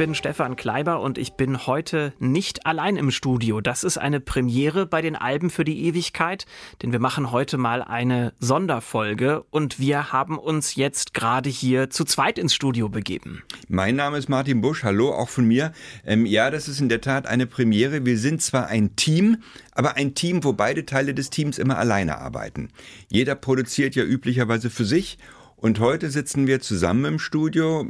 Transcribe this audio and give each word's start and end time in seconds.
Bin 0.00 0.14
Stefan 0.14 0.56
Kleiber 0.56 1.02
und 1.02 1.18
ich 1.18 1.34
bin 1.34 1.66
heute 1.66 2.14
nicht 2.18 2.64
allein 2.64 2.96
im 2.96 3.10
Studio. 3.10 3.60
Das 3.60 3.84
ist 3.84 3.98
eine 3.98 4.18
Premiere 4.18 4.86
bei 4.86 5.02
den 5.02 5.14
Alben 5.14 5.50
für 5.50 5.62
die 5.62 5.84
Ewigkeit, 5.84 6.46
denn 6.80 6.90
wir 6.90 7.00
machen 7.00 7.32
heute 7.32 7.58
mal 7.58 7.82
eine 7.82 8.32
Sonderfolge 8.38 9.42
und 9.50 9.78
wir 9.78 10.10
haben 10.10 10.38
uns 10.38 10.74
jetzt 10.74 11.12
gerade 11.12 11.50
hier 11.50 11.90
zu 11.90 12.06
zweit 12.06 12.38
ins 12.38 12.54
Studio 12.54 12.88
begeben. 12.88 13.42
Mein 13.68 13.96
Name 13.96 14.16
ist 14.16 14.30
Martin 14.30 14.62
Busch, 14.62 14.84
hallo 14.84 15.12
auch 15.12 15.28
von 15.28 15.44
mir. 15.44 15.72
Ähm, 16.06 16.24
ja, 16.24 16.50
das 16.50 16.66
ist 16.66 16.80
in 16.80 16.88
der 16.88 17.02
Tat 17.02 17.26
eine 17.26 17.46
Premiere. 17.46 18.06
Wir 18.06 18.16
sind 18.16 18.40
zwar 18.40 18.68
ein 18.68 18.96
Team, 18.96 19.42
aber 19.72 19.98
ein 19.98 20.14
Team, 20.14 20.44
wo 20.44 20.54
beide 20.54 20.86
Teile 20.86 21.12
des 21.12 21.28
Teams 21.28 21.58
immer 21.58 21.76
alleine 21.76 22.16
arbeiten. 22.16 22.70
Jeder 23.10 23.34
produziert 23.34 23.94
ja 23.96 24.04
üblicherweise 24.04 24.70
für 24.70 24.86
sich 24.86 25.18
und 25.60 25.78
heute 25.78 26.10
sitzen 26.10 26.46
wir 26.46 26.60
zusammen 26.60 27.04
im 27.04 27.18
Studio, 27.18 27.84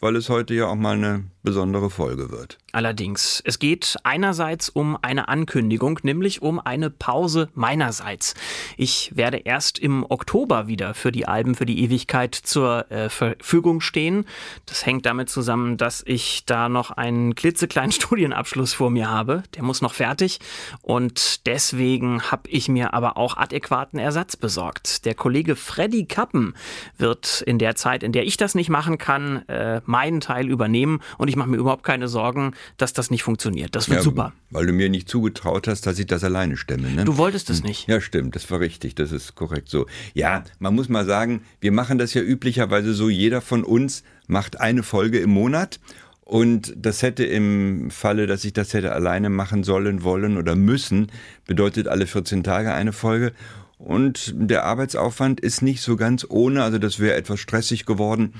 weil 0.00 0.16
es 0.16 0.28
heute 0.28 0.54
ja 0.54 0.66
auch 0.66 0.74
mal 0.74 0.96
eine 0.96 1.24
besondere 1.42 1.90
Folge 1.90 2.30
wird. 2.30 2.58
Allerdings, 2.72 3.42
es 3.46 3.58
geht 3.58 3.96
einerseits 4.02 4.68
um 4.68 4.98
eine 5.00 5.28
Ankündigung, 5.28 5.98
nämlich 6.02 6.42
um 6.42 6.60
eine 6.60 6.90
Pause 6.90 7.48
meinerseits. 7.54 8.34
Ich 8.76 9.12
werde 9.16 9.38
erst 9.38 9.78
im 9.78 10.04
Oktober 10.08 10.66
wieder 10.66 10.92
für 10.92 11.10
die 11.10 11.26
Alben 11.26 11.54
für 11.54 11.64
die 11.64 11.82
Ewigkeit 11.82 12.34
zur 12.34 12.90
äh, 12.90 13.08
Verfügung 13.08 13.80
stehen. 13.80 14.26
Das 14.66 14.84
hängt 14.84 15.06
damit 15.06 15.30
zusammen, 15.30 15.78
dass 15.78 16.02
ich 16.04 16.44
da 16.44 16.68
noch 16.68 16.90
einen 16.90 17.34
klitzekleinen 17.34 17.92
Studienabschluss 17.92 18.74
vor 18.74 18.90
mir 18.90 19.08
habe. 19.08 19.44
Der 19.54 19.62
muss 19.62 19.80
noch 19.80 19.94
fertig 19.94 20.40
und 20.82 21.46
deswegen 21.46 22.30
habe 22.30 22.50
ich 22.50 22.68
mir 22.68 22.92
aber 22.92 23.16
auch 23.16 23.38
adäquaten 23.38 23.98
Ersatz 23.98 24.36
besorgt. 24.36 25.06
Der 25.06 25.14
Kollege 25.14 25.56
Freddy 25.56 26.04
Kappen 26.04 26.54
wird 26.96 27.42
in 27.46 27.58
der 27.58 27.74
Zeit, 27.74 28.02
in 28.02 28.12
der 28.12 28.24
ich 28.24 28.36
das 28.36 28.54
nicht 28.54 28.70
machen 28.70 28.98
kann, 28.98 29.48
äh, 29.48 29.80
meinen 29.84 30.20
Teil 30.20 30.48
übernehmen 30.48 31.00
und 31.18 31.28
ich 31.28 31.36
mache 31.36 31.48
mir 31.48 31.56
überhaupt 31.56 31.84
keine 31.84 32.08
Sorgen, 32.08 32.54
dass 32.76 32.92
das 32.92 33.10
nicht 33.10 33.22
funktioniert. 33.22 33.74
Das 33.74 33.88
wird 33.88 33.98
ja, 33.98 34.02
super. 34.02 34.32
Weil 34.50 34.66
du 34.66 34.72
mir 34.72 34.88
nicht 34.88 35.08
zugetraut 35.08 35.68
hast, 35.68 35.86
dass 35.86 35.98
ich 35.98 36.06
das 36.06 36.24
alleine 36.24 36.56
stemme. 36.56 36.90
Ne? 36.90 37.04
Du 37.04 37.18
wolltest 37.18 37.50
es 37.50 37.58
hm. 37.58 37.66
nicht. 37.66 37.88
Ja, 37.88 38.00
stimmt, 38.00 38.34
das 38.34 38.50
war 38.50 38.60
richtig, 38.60 38.94
das 38.94 39.12
ist 39.12 39.34
korrekt 39.34 39.68
so. 39.68 39.86
Ja, 40.14 40.44
man 40.58 40.74
muss 40.74 40.88
mal 40.88 41.04
sagen, 41.04 41.42
wir 41.60 41.72
machen 41.72 41.98
das 41.98 42.14
ja 42.14 42.22
üblicherweise 42.22 42.94
so, 42.94 43.08
jeder 43.08 43.40
von 43.40 43.64
uns 43.64 44.02
macht 44.26 44.60
eine 44.60 44.82
Folge 44.82 45.18
im 45.18 45.30
Monat. 45.30 45.80
Und 46.28 46.74
das 46.76 47.00
hätte 47.00 47.24
im 47.24 47.90
Falle, 47.90 48.26
dass 48.26 48.44
ich 48.44 48.52
das 48.52 48.74
hätte 48.74 48.92
alleine 48.92 49.30
machen 49.30 49.64
sollen, 49.64 50.02
wollen 50.02 50.36
oder 50.36 50.56
müssen, 50.56 51.10
bedeutet 51.46 51.88
alle 51.88 52.06
14 52.06 52.44
Tage 52.44 52.74
eine 52.74 52.92
Folge. 52.92 53.32
Und 53.78 54.34
der 54.36 54.64
Arbeitsaufwand 54.64 55.40
ist 55.40 55.62
nicht 55.62 55.82
so 55.82 55.96
ganz 55.96 56.26
ohne, 56.28 56.64
also 56.64 56.78
das 56.78 56.98
wäre 56.98 57.14
etwas 57.14 57.40
stressig 57.40 57.86
geworden. 57.86 58.34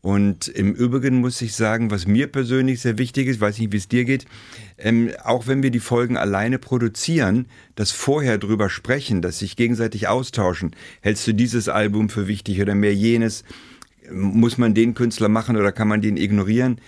Und 0.00 0.48
im 0.48 0.74
Übrigen 0.74 1.20
muss 1.20 1.42
ich 1.42 1.54
sagen, 1.54 1.90
was 1.90 2.06
mir 2.06 2.28
persönlich 2.28 2.80
sehr 2.80 2.98
wichtig 2.98 3.26
ist, 3.26 3.40
weiß 3.40 3.58
nicht, 3.58 3.72
wie 3.72 3.76
es 3.76 3.88
dir 3.88 4.04
geht, 4.04 4.26
ähm, 4.78 5.10
auch 5.24 5.46
wenn 5.46 5.62
wir 5.62 5.70
die 5.70 5.80
Folgen 5.80 6.16
alleine 6.16 6.58
produzieren, 6.58 7.46
das 7.74 7.90
vorher 7.90 8.38
drüber 8.38 8.70
sprechen, 8.70 9.22
dass 9.22 9.40
sich 9.40 9.56
gegenseitig 9.56 10.06
austauschen. 10.08 10.74
Hältst 11.00 11.26
du 11.26 11.34
dieses 11.34 11.68
Album 11.68 12.08
für 12.08 12.28
wichtig 12.28 12.60
oder 12.62 12.74
mehr 12.74 12.94
jenes? 12.94 13.44
Muss 14.10 14.56
man 14.56 14.72
den 14.72 14.94
Künstler 14.94 15.28
machen 15.28 15.56
oder 15.56 15.72
kann 15.72 15.88
man 15.88 16.00
den 16.00 16.16
ignorieren? 16.16 16.80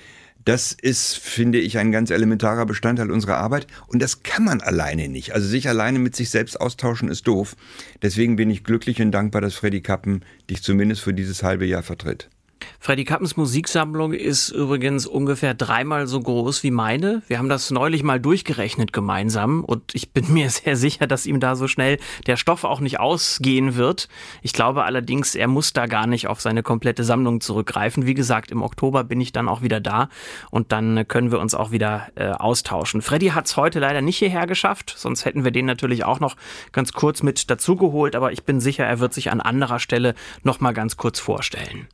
Das 0.45 0.73
ist, 0.73 1.19
finde 1.19 1.59
ich, 1.59 1.79
ein 1.79 1.93
ganz 1.93 2.11
elementarer 2.11 2.65
Bestandteil 2.65 3.11
unserer 3.11 3.37
Arbeit 3.37 3.67
und 3.89 4.01
das 4.01 4.23
kann 4.23 4.45
man 4.45 4.61
alleine 4.61 5.09
nicht. 5.09 5.35
Also 5.35 5.47
sich 5.47 5.69
alleine 5.69 5.99
mit 5.99 6.17
sich 6.17 6.31
selbst 6.31 6.61
austauschen 6.61 7.09
ist 7.09 7.27
doof. 7.27 7.57
Deswegen 8.03 8.37
bin 8.37 8.51
ich 8.51 8.65
glücklich 8.65 9.03
und 9.03 9.13
dankbar, 9.13 9.43
dass 9.43 9.55
Freddy 9.55 9.83
Kappen 9.83 10.25
dich 10.49 10.63
zumindest 10.63 11.03
für 11.03 11.13
dieses 11.13 11.43
halbe 11.43 11.67
Jahr 11.67 11.83
vertritt. 11.83 12.31
Freddy 12.79 13.05
Kappens 13.05 13.37
Musiksammlung 13.37 14.13
ist 14.13 14.49
übrigens 14.49 15.07
ungefähr 15.07 15.55
dreimal 15.55 16.07
so 16.07 16.21
groß 16.21 16.63
wie 16.63 16.71
meine. 16.71 17.23
Wir 17.27 17.39
haben 17.39 17.49
das 17.49 17.71
neulich 17.71 18.03
mal 18.03 18.19
durchgerechnet 18.19 18.93
gemeinsam 18.93 19.65
und 19.65 19.95
ich 19.95 20.13
bin 20.13 20.33
mir 20.33 20.51
sehr 20.51 20.77
sicher, 20.77 21.07
dass 21.07 21.27
ihm 21.27 21.41
da 21.41 21.57
so 21.57 21.69
schnell 21.69 21.99
der 22.27 22.37
Stoff 22.37 22.65
auch 22.65 22.81
nicht 22.81 22.99
ausgehen 22.99 23.77
wird. 23.77 24.09
Ich 24.43 24.53
glaube 24.53 24.85
allerdings, 24.85 25.35
er 25.35 25.47
muss 25.47 25.73
da 25.73 25.87
gar 25.87 26.07
nicht 26.07 26.27
auf 26.27 26.41
seine 26.41 26.63
komplette 26.63 27.05
Sammlung 27.05 27.41
zurückgreifen. 27.41 28.07
Wie 28.07 28.15
gesagt, 28.15 28.51
im 28.51 28.63
Oktober 28.63 29.05
bin 29.05 29.21
ich 29.21 29.33
dann 29.33 29.49
auch 29.49 29.63
wieder 29.63 29.81
da 29.81 30.09
und 30.51 30.73
dann 30.73 31.07
können 31.07 31.31
wir 31.31 31.39
uns 31.39 31.55
auch 31.55 31.71
wieder 31.71 32.09
äh, 32.15 32.31
austauschen. 32.31 33.03
Freddy 33.03 33.29
hat 33.29 33.47
es 33.47 33.57
heute 33.57 33.79
leider 33.79 34.01
nicht 34.01 34.19
hierher 34.19 34.47
geschafft, 34.47 34.95
sonst 34.97 35.25
hätten 35.25 35.45
wir 35.45 35.51
den 35.51 35.67
natürlich 35.67 36.05
auch 36.05 36.21
noch 36.21 36.37
ganz 36.73 36.93
kurz 36.93 37.23
mit 37.23 37.51
dazugeholt, 37.51 38.17
aber 38.17 38.33
ich 38.33 38.45
bin 38.45 38.61
sicher, 38.61 38.85
er 38.85 39.01
wird 39.01 39.15
sich 39.15 39.31
an 39.31 39.41
anderer 39.41 39.79
Stelle 39.79 40.15
noch 40.43 40.61
mal 40.61 40.73
ganz 40.73 40.97
kurz 40.97 41.21
vorstellen. 41.21 41.89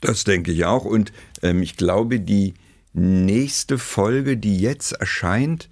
Das 0.00 0.24
denke 0.24 0.52
ich 0.52 0.64
auch. 0.64 0.84
Und 0.84 1.12
ähm, 1.42 1.62
ich 1.62 1.76
glaube, 1.76 2.20
die 2.20 2.54
nächste 2.92 3.78
Folge, 3.78 4.36
die 4.36 4.58
jetzt 4.58 4.92
erscheint, 4.92 5.68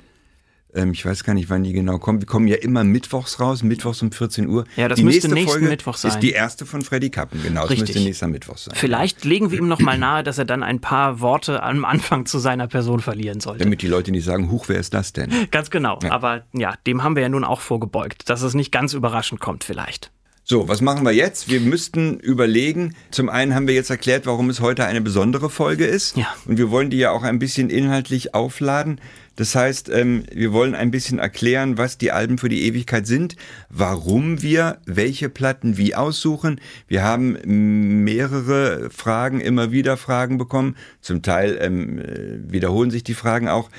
ähm, 0.75 0.93
ich 0.93 1.05
weiß 1.05 1.25
gar 1.25 1.35
nicht, 1.35 1.49
wann 1.49 1.65
die 1.65 1.73
genau 1.73 1.99
kommen. 1.99 2.21
Wir 2.21 2.27
kommen 2.27 2.47
ja 2.47 2.57
immer 2.57 2.85
mittwochs 2.85 3.41
raus, 3.41 3.63
mittwochs 3.63 4.03
um 4.03 4.13
14 4.13 4.49
Uhr. 4.49 4.65
Ja, 4.77 4.89
das 4.89 4.99
die 4.99 5.05
müsste 5.05 5.29
nächsten 5.29 5.51
Folge 5.51 5.67
Mittwoch 5.67 5.97
sein. 5.97 6.11
Ist 6.11 6.21
die 6.21 6.33
erste 6.33 6.67
von 6.67 6.83
Freddy 6.83 7.11
Kappen, 7.11 7.43
genau. 7.43 7.63
Richtig. 7.63 7.79
Das 7.81 7.89
müsste 7.89 8.03
nächster 8.05 8.29
Mittwoch 8.29 8.59
sein. 8.59 8.75
Vielleicht 8.77 9.25
legen 9.25 9.51
wir 9.51 9.59
ihm 9.59 9.69
noch 9.69 9.81
mal 9.81 9.99
nahe, 9.99 10.23
dass 10.23 10.39
er 10.39 10.45
dann 10.45 10.63
ein 10.63 10.81
paar 10.81 11.21
Worte 11.21 11.63
am 11.63 11.85
Anfang 11.85 12.27
zu 12.27 12.39
seiner 12.39 12.69
Person 12.69 13.01
verlieren 13.01 13.41
sollte. 13.41 13.65
Damit 13.65 13.83
die 13.83 13.89
Leute 13.89 14.11
nicht 14.11 14.25
sagen, 14.25 14.51
huch, 14.51 14.69
wer 14.69 14.79
ist 14.79 14.93
das 14.95 15.13
denn? 15.13 15.33
Ganz 15.51 15.71
genau. 15.71 15.99
Ja. 16.03 16.13
Aber 16.13 16.45
ja, 16.53 16.75
dem 16.87 17.03
haben 17.03 17.17
wir 17.17 17.23
ja 17.23 17.29
nun 17.29 17.45
auch 17.45 17.61
vorgebeugt, 17.61 18.29
dass 18.29 18.43
es 18.43 18.55
nicht 18.55 18.71
ganz 18.71 18.93
überraschend 18.93 19.41
kommt 19.41 19.65
vielleicht. 19.65 20.13
So, 20.51 20.67
was 20.67 20.81
machen 20.81 21.05
wir 21.05 21.13
jetzt? 21.13 21.51
Wir 21.51 21.61
müssten 21.61 22.19
überlegen, 22.21 22.95
zum 23.11 23.29
einen 23.29 23.55
haben 23.55 23.67
wir 23.67 23.75
jetzt 23.75 23.91
erklärt, 23.91 24.25
warum 24.25 24.49
es 24.49 24.61
heute 24.61 24.87
eine 24.87 25.03
besondere 25.03 25.51
Folge 25.51 25.85
ist. 25.85 26.17
Ja. 26.17 26.27
Und 26.47 26.57
wir 26.57 26.71
wollen 26.71 26.89
die 26.89 26.97
ja 26.97 27.11
auch 27.11 27.23
ein 27.23 27.39
bisschen 27.39 27.69
inhaltlich 27.69 28.33
aufladen. 28.33 28.99
Das 29.39 29.55
heißt, 29.55 29.89
ähm, 29.91 30.25
wir 30.33 30.53
wollen 30.53 30.75
ein 30.75 30.91
bisschen 30.91 31.21
erklären, 31.21 31.79
was 31.79 31.97
die 31.97 32.11
Alben 32.11 32.39
für 32.39 32.49
die 32.49 32.65
Ewigkeit 32.65 33.07
sind, 33.07 33.37
warum 33.71 34.43
wir 34.43 34.79
welche 34.85 35.29
Platten 35.29 35.77
wie 35.77 35.95
aussuchen. 35.95 36.61
Wir 36.89 37.05
haben 37.05 37.39
mehrere 38.03 38.91
Fragen, 38.91 39.41
immer 39.41 39.71
wieder 39.71 39.97
Fragen 39.97 40.39
bekommen. 40.39 40.75
Zum 41.03 41.23
Teil 41.23 41.57
ähm, 41.61 42.01
äh, 42.01 42.53
wiederholen 42.53 42.91
sich 42.91 43.05
die 43.05 43.15
Fragen 43.15 43.49
auch 43.49 43.71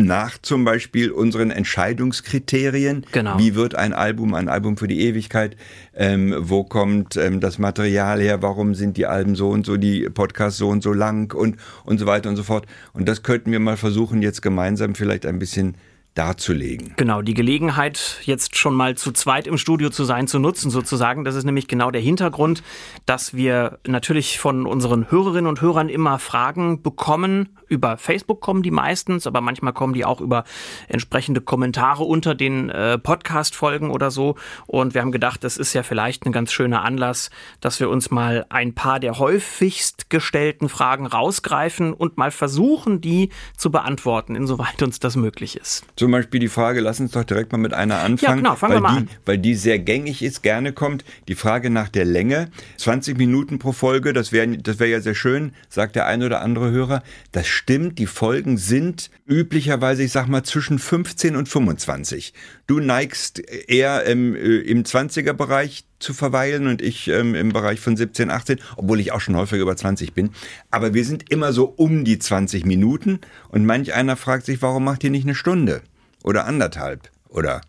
nach 0.00 0.38
zum 0.40 0.64
Beispiel 0.64 1.10
unseren 1.10 1.50
Entscheidungskriterien. 1.50 3.04
Genau. 3.12 3.38
Wie 3.38 3.54
wird 3.54 3.74
ein 3.74 3.92
Album 3.92 4.32
ein 4.32 4.48
Album 4.48 4.78
für 4.78 4.88
die 4.88 5.02
Ewigkeit? 5.02 5.58
Ähm, 5.94 6.34
wo 6.38 6.64
kommt 6.64 7.18
ähm, 7.18 7.40
das 7.40 7.58
Material 7.58 8.18
her? 8.18 8.40
Warum 8.40 8.74
sind 8.74 8.96
die 8.96 9.04
Alben 9.04 9.34
so 9.34 9.50
und 9.50 9.66
so, 9.66 9.76
die 9.76 10.08
Podcasts 10.08 10.56
so 10.58 10.70
und 10.70 10.82
so 10.82 10.94
lang 10.94 11.34
und, 11.34 11.56
und 11.84 11.98
so 11.98 12.06
weiter 12.06 12.30
und 12.30 12.36
so 12.36 12.44
fort. 12.44 12.64
Und 12.94 13.10
das 13.10 13.22
könnten 13.22 13.52
wir 13.52 13.60
mal 13.60 13.76
versuchen, 13.76 14.22
jetzt 14.22 14.40
gemeinsam 14.40 14.94
vielleicht 15.02 15.26
ein 15.26 15.40
bisschen 15.40 15.74
darzulegen. 16.14 16.92
Genau, 16.96 17.22
die 17.22 17.34
Gelegenheit, 17.34 18.20
jetzt 18.24 18.56
schon 18.56 18.74
mal 18.74 18.96
zu 18.96 19.12
zweit 19.12 19.46
im 19.46 19.56
Studio 19.56 19.88
zu 19.88 20.04
sein, 20.04 20.28
zu 20.28 20.38
nutzen 20.38 20.70
sozusagen. 20.70 21.24
Das 21.24 21.34
ist 21.34 21.44
nämlich 21.44 21.68
genau 21.68 21.90
der 21.90 22.02
Hintergrund, 22.02 22.62
dass 23.06 23.34
wir 23.34 23.78
natürlich 23.86 24.38
von 24.38 24.66
unseren 24.66 25.10
Hörerinnen 25.10 25.46
und 25.46 25.62
Hörern 25.62 25.88
immer 25.88 26.18
Fragen 26.18 26.82
bekommen. 26.82 27.56
Über 27.68 27.96
Facebook 27.96 28.42
kommen 28.42 28.62
die 28.62 28.70
meistens, 28.70 29.26
aber 29.26 29.40
manchmal 29.40 29.72
kommen 29.72 29.94
die 29.94 30.04
auch 30.04 30.20
über 30.20 30.44
entsprechende 30.88 31.40
Kommentare 31.40 32.04
unter 32.04 32.34
den 32.34 32.68
äh, 32.68 32.98
Podcast-Folgen 32.98 33.90
oder 33.90 34.10
so. 34.10 34.36
Und 34.66 34.92
wir 34.92 35.00
haben 35.00 35.12
gedacht, 35.12 35.42
das 35.44 35.56
ist 35.56 35.72
ja 35.72 35.82
vielleicht 35.82 36.26
ein 36.26 36.32
ganz 36.32 36.52
schöner 36.52 36.82
Anlass, 36.82 37.30
dass 37.60 37.80
wir 37.80 37.88
uns 37.88 38.10
mal 38.10 38.44
ein 38.50 38.74
paar 38.74 39.00
der 39.00 39.18
häufigst 39.18 40.10
gestellten 40.10 40.68
Fragen 40.68 41.06
rausgreifen 41.06 41.94
und 41.94 42.18
mal 42.18 42.30
versuchen, 42.30 43.00
die 43.00 43.30
zu 43.56 43.70
beantworten, 43.70 44.36
insoweit 44.36 44.82
uns 44.82 45.00
das 45.00 45.16
möglich 45.16 45.56
ist. 45.56 45.86
Zum 46.02 46.10
Beispiel 46.10 46.40
die 46.40 46.48
Frage, 46.48 46.80
lass 46.80 46.98
uns 46.98 47.12
doch 47.12 47.22
direkt 47.22 47.52
mal 47.52 47.58
mit 47.58 47.74
einer 47.74 48.00
anfangen. 48.00 48.44
Ja, 48.44 48.54
genau, 48.54 48.56
weil 48.60 48.70
wir 48.70 48.80
mal 48.80 48.90
die, 48.90 48.98
an. 49.02 49.08
Weil 49.24 49.38
die 49.38 49.54
sehr 49.54 49.78
gängig 49.78 50.20
ist, 50.20 50.42
gerne 50.42 50.72
kommt. 50.72 51.04
Die 51.28 51.36
Frage 51.36 51.70
nach 51.70 51.88
der 51.88 52.04
Länge. 52.04 52.48
20 52.78 53.16
Minuten 53.16 53.60
pro 53.60 53.70
Folge, 53.70 54.12
das 54.12 54.32
wäre 54.32 54.58
das 54.58 54.80
wär 54.80 54.88
ja 54.88 55.00
sehr 55.00 55.14
schön, 55.14 55.52
sagt 55.68 55.94
der 55.94 56.06
ein 56.06 56.24
oder 56.24 56.40
andere 56.40 56.72
Hörer. 56.72 57.04
Das 57.30 57.46
stimmt, 57.46 58.00
die 58.00 58.06
Folgen 58.06 58.56
sind 58.56 59.12
üblicherweise, 59.28 60.02
ich 60.02 60.10
sag 60.10 60.26
mal, 60.26 60.42
zwischen 60.42 60.80
15 60.80 61.36
und 61.36 61.48
25. 61.48 62.34
Du 62.66 62.80
neigst 62.80 63.38
eher 63.68 64.04
ähm, 64.04 64.34
äh, 64.34 64.56
im 64.56 64.82
20er-Bereich 64.82 65.84
zu 66.00 66.14
verweilen 66.14 66.66
und 66.66 66.82
ich 66.82 67.06
ähm, 67.06 67.36
im 67.36 67.50
Bereich 67.50 67.78
von 67.78 67.96
17, 67.96 68.28
18, 68.28 68.58
obwohl 68.76 68.98
ich 68.98 69.12
auch 69.12 69.20
schon 69.20 69.36
häufiger 69.36 69.62
über 69.62 69.76
20 69.76 70.14
bin. 70.14 70.30
Aber 70.72 70.94
wir 70.94 71.04
sind 71.04 71.30
immer 71.30 71.52
so 71.52 71.66
um 71.66 72.04
die 72.04 72.18
20 72.18 72.66
Minuten 72.66 73.20
und 73.50 73.64
manch 73.64 73.94
einer 73.94 74.16
fragt 74.16 74.46
sich, 74.46 74.62
warum 74.62 74.82
macht 74.82 75.04
ihr 75.04 75.10
nicht 75.10 75.26
eine 75.26 75.36
Stunde? 75.36 75.80
Oder 76.22 76.46
anderthalb 76.46 77.10
oder 77.28 77.60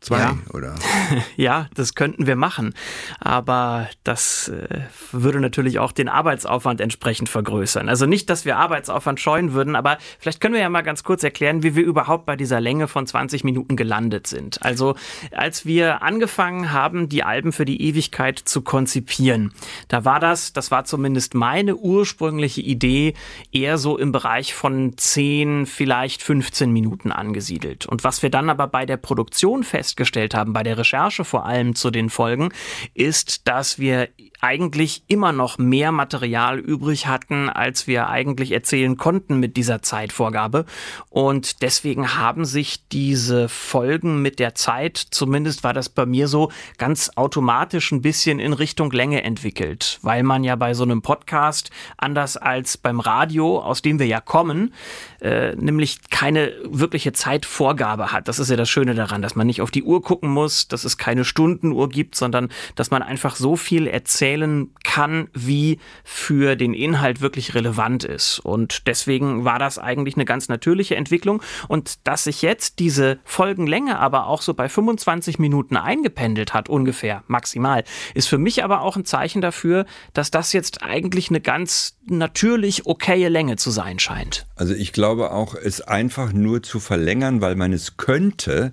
Zwei, 0.00 0.18
ja. 0.18 0.36
oder? 0.52 0.74
ja, 1.36 1.68
das 1.74 1.94
könnten 1.94 2.26
wir 2.26 2.36
machen. 2.36 2.74
Aber 3.18 3.88
das 4.04 4.48
äh, 4.48 4.80
würde 5.10 5.40
natürlich 5.40 5.78
auch 5.78 5.90
den 5.90 6.08
Arbeitsaufwand 6.08 6.80
entsprechend 6.80 7.28
vergrößern. 7.28 7.88
Also 7.88 8.04
nicht, 8.04 8.28
dass 8.28 8.44
wir 8.44 8.58
Arbeitsaufwand 8.58 9.20
scheuen 9.20 9.52
würden, 9.52 9.74
aber 9.74 9.96
vielleicht 10.18 10.40
können 10.40 10.54
wir 10.54 10.60
ja 10.60 10.68
mal 10.68 10.82
ganz 10.82 11.02
kurz 11.02 11.24
erklären, 11.24 11.62
wie 11.62 11.74
wir 11.74 11.82
überhaupt 11.82 12.26
bei 12.26 12.36
dieser 12.36 12.60
Länge 12.60 12.88
von 12.88 13.06
20 13.06 13.42
Minuten 13.42 13.74
gelandet 13.74 14.26
sind. 14.26 14.62
Also 14.62 14.96
als 15.32 15.64
wir 15.64 16.02
angefangen 16.02 16.72
haben, 16.72 17.08
die 17.08 17.24
Alben 17.24 17.52
für 17.52 17.64
die 17.64 17.80
Ewigkeit 17.82 18.38
zu 18.38 18.60
konzipieren, 18.60 19.54
da 19.88 20.04
war 20.04 20.20
das, 20.20 20.52
das 20.52 20.70
war 20.70 20.84
zumindest 20.84 21.34
meine 21.34 21.74
ursprüngliche 21.74 22.60
Idee, 22.60 23.14
eher 23.50 23.78
so 23.78 23.96
im 23.96 24.12
Bereich 24.12 24.54
von 24.54 24.96
10, 24.96 25.64
vielleicht 25.64 26.22
15 26.22 26.70
Minuten 26.70 27.12
angesiedelt. 27.12 27.86
Und 27.86 28.04
was 28.04 28.22
wir 28.22 28.30
dann 28.30 28.50
aber 28.50 28.66
bei 28.68 28.84
der 28.84 28.98
Produktion 28.98 29.64
fest 29.64 29.85
festgestellt 29.86 30.34
haben, 30.34 30.52
bei 30.52 30.62
der 30.62 30.78
Recherche 30.78 31.24
vor 31.24 31.46
allem 31.46 31.74
zu 31.74 31.90
den 31.90 32.10
Folgen, 32.10 32.50
ist, 32.94 33.46
dass 33.46 33.78
wir 33.78 34.08
eigentlich 34.40 35.02
immer 35.08 35.32
noch 35.32 35.58
mehr 35.58 35.92
Material 35.92 36.58
übrig 36.58 37.06
hatten, 37.06 37.48
als 37.48 37.86
wir 37.86 38.08
eigentlich 38.08 38.52
erzählen 38.52 38.96
konnten 38.96 39.40
mit 39.40 39.56
dieser 39.56 39.82
Zeitvorgabe. 39.82 40.64
Und 41.10 41.62
deswegen 41.62 42.16
haben 42.16 42.44
sich 42.44 42.86
diese 42.88 43.48
Folgen 43.48 44.22
mit 44.22 44.38
der 44.38 44.54
Zeit, 44.54 44.96
zumindest 44.96 45.64
war 45.64 45.72
das 45.72 45.88
bei 45.88 46.06
mir 46.06 46.28
so, 46.28 46.50
ganz 46.78 47.10
automatisch 47.16 47.92
ein 47.92 48.02
bisschen 48.02 48.38
in 48.38 48.52
Richtung 48.52 48.90
Länge 48.90 49.22
entwickelt, 49.22 49.98
weil 50.02 50.22
man 50.22 50.44
ja 50.44 50.56
bei 50.56 50.74
so 50.74 50.84
einem 50.84 51.02
Podcast, 51.02 51.70
anders 51.96 52.36
als 52.36 52.76
beim 52.76 53.00
Radio, 53.00 53.60
aus 53.60 53.82
dem 53.82 53.98
wir 53.98 54.06
ja 54.06 54.20
kommen, 54.20 54.74
äh, 55.20 55.54
nämlich 55.56 56.10
keine 56.10 56.52
wirkliche 56.64 57.12
Zeitvorgabe 57.12 58.12
hat. 58.12 58.28
Das 58.28 58.38
ist 58.38 58.50
ja 58.50 58.56
das 58.56 58.68
Schöne 58.68 58.94
daran, 58.94 59.22
dass 59.22 59.34
man 59.34 59.46
nicht 59.46 59.62
auf 59.62 59.70
die 59.70 59.82
Uhr 59.82 60.02
gucken 60.02 60.30
muss, 60.30 60.68
dass 60.68 60.84
es 60.84 60.98
keine 60.98 61.24
Stundenuhr 61.24 61.88
gibt, 61.88 62.14
sondern 62.14 62.48
dass 62.74 62.90
man 62.90 63.02
einfach 63.02 63.36
so 63.36 63.56
viel 63.56 63.86
erzählen 64.26 64.70
kann, 64.82 65.28
wie 65.34 65.78
für 66.02 66.56
den 66.56 66.74
Inhalt 66.74 67.20
wirklich 67.20 67.54
relevant 67.54 68.02
ist. 68.02 68.40
Und 68.40 68.86
deswegen 68.86 69.44
war 69.44 69.58
das 69.58 69.78
eigentlich 69.78 70.16
eine 70.16 70.24
ganz 70.24 70.48
natürliche 70.48 70.96
Entwicklung. 70.96 71.42
Und 71.68 72.06
dass 72.06 72.24
sich 72.24 72.42
jetzt 72.42 72.78
diese 72.78 73.18
Folgenlänge 73.24 73.98
aber 73.98 74.26
auch 74.26 74.42
so 74.42 74.54
bei 74.54 74.68
25 74.68 75.38
Minuten 75.38 75.76
eingependelt 75.76 76.54
hat, 76.54 76.68
ungefähr 76.68 77.22
maximal, 77.28 77.84
ist 78.14 78.28
für 78.28 78.38
mich 78.38 78.64
aber 78.64 78.80
auch 78.80 78.96
ein 78.96 79.04
Zeichen 79.04 79.42
dafür, 79.42 79.86
dass 80.12 80.30
das 80.30 80.52
jetzt 80.52 80.82
eigentlich 80.82 81.28
eine 81.28 81.40
ganz 81.40 81.96
natürlich 82.06 82.86
okaye 82.86 83.28
Länge 83.28 83.56
zu 83.56 83.70
sein 83.70 83.98
scheint. 83.98 84.46
Also 84.56 84.74
ich 84.74 84.92
glaube 84.92 85.30
auch, 85.30 85.54
es 85.54 85.80
einfach 85.82 86.32
nur 86.32 86.62
zu 86.62 86.80
verlängern, 86.80 87.40
weil 87.40 87.54
man 87.54 87.72
es 87.72 87.96
könnte, 87.96 88.72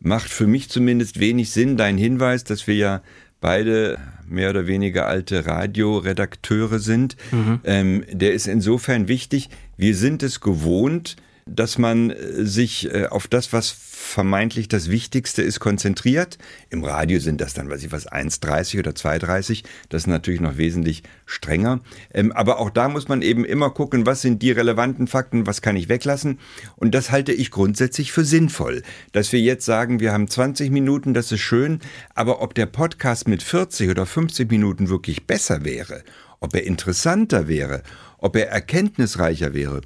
macht 0.00 0.30
für 0.30 0.46
mich 0.46 0.68
zumindest 0.68 1.20
wenig 1.20 1.52
Sinn. 1.52 1.76
Dein 1.76 1.96
Hinweis, 1.96 2.44
dass 2.44 2.66
wir 2.66 2.74
ja 2.74 3.02
beide 3.40 3.98
mehr 4.30 4.50
oder 4.50 4.66
weniger 4.66 5.06
alte 5.06 5.46
Radioredakteure 5.46 6.78
sind, 6.78 7.16
mhm. 7.30 7.60
ähm, 7.64 8.04
der 8.10 8.32
ist 8.32 8.46
insofern 8.46 9.08
wichtig. 9.08 9.48
Wir 9.76 9.94
sind 9.94 10.22
es 10.22 10.40
gewohnt, 10.40 11.16
dass 11.54 11.78
man 11.78 12.10
äh, 12.10 12.44
sich 12.44 12.92
äh, 12.92 13.06
auf 13.06 13.28
das, 13.28 13.52
was 13.52 13.70
vermeintlich 13.70 14.68
das 14.68 14.90
Wichtigste 14.90 15.42
ist, 15.42 15.60
konzentriert. 15.60 16.38
Im 16.70 16.84
Radio 16.84 17.20
sind 17.20 17.40
das 17.40 17.54
dann, 17.54 17.68
weiß 17.68 17.82
ich 17.82 17.92
was, 17.92 18.10
1,30 18.10 18.78
oder 18.78 18.92
2,30. 18.92 19.64
Das 19.88 20.02
ist 20.02 20.06
natürlich 20.06 20.40
noch 20.40 20.56
wesentlich 20.56 21.02
strenger. 21.26 21.80
Ähm, 22.12 22.32
aber 22.32 22.58
auch 22.58 22.70
da 22.70 22.88
muss 22.88 23.08
man 23.08 23.22
eben 23.22 23.44
immer 23.44 23.70
gucken, 23.70 24.06
was 24.06 24.22
sind 24.22 24.42
die 24.42 24.52
relevanten 24.52 25.06
Fakten, 25.06 25.46
was 25.46 25.62
kann 25.62 25.76
ich 25.76 25.88
weglassen. 25.88 26.38
Und 26.76 26.94
das 26.94 27.10
halte 27.10 27.32
ich 27.32 27.50
grundsätzlich 27.50 28.12
für 28.12 28.24
sinnvoll. 28.24 28.82
Dass 29.12 29.32
wir 29.32 29.40
jetzt 29.40 29.66
sagen, 29.66 30.00
wir 30.00 30.12
haben 30.12 30.28
20 30.28 30.70
Minuten, 30.70 31.14
das 31.14 31.32
ist 31.32 31.40
schön. 31.40 31.80
Aber 32.14 32.42
ob 32.42 32.54
der 32.54 32.66
Podcast 32.66 33.28
mit 33.28 33.42
40 33.42 33.90
oder 33.90 34.06
50 34.06 34.50
Minuten 34.50 34.88
wirklich 34.88 35.26
besser 35.26 35.64
wäre, 35.64 36.02
ob 36.40 36.54
er 36.54 36.64
interessanter 36.64 37.48
wäre, 37.48 37.82
ob 38.18 38.36
er 38.36 38.48
erkenntnisreicher 38.48 39.54
wäre, 39.54 39.82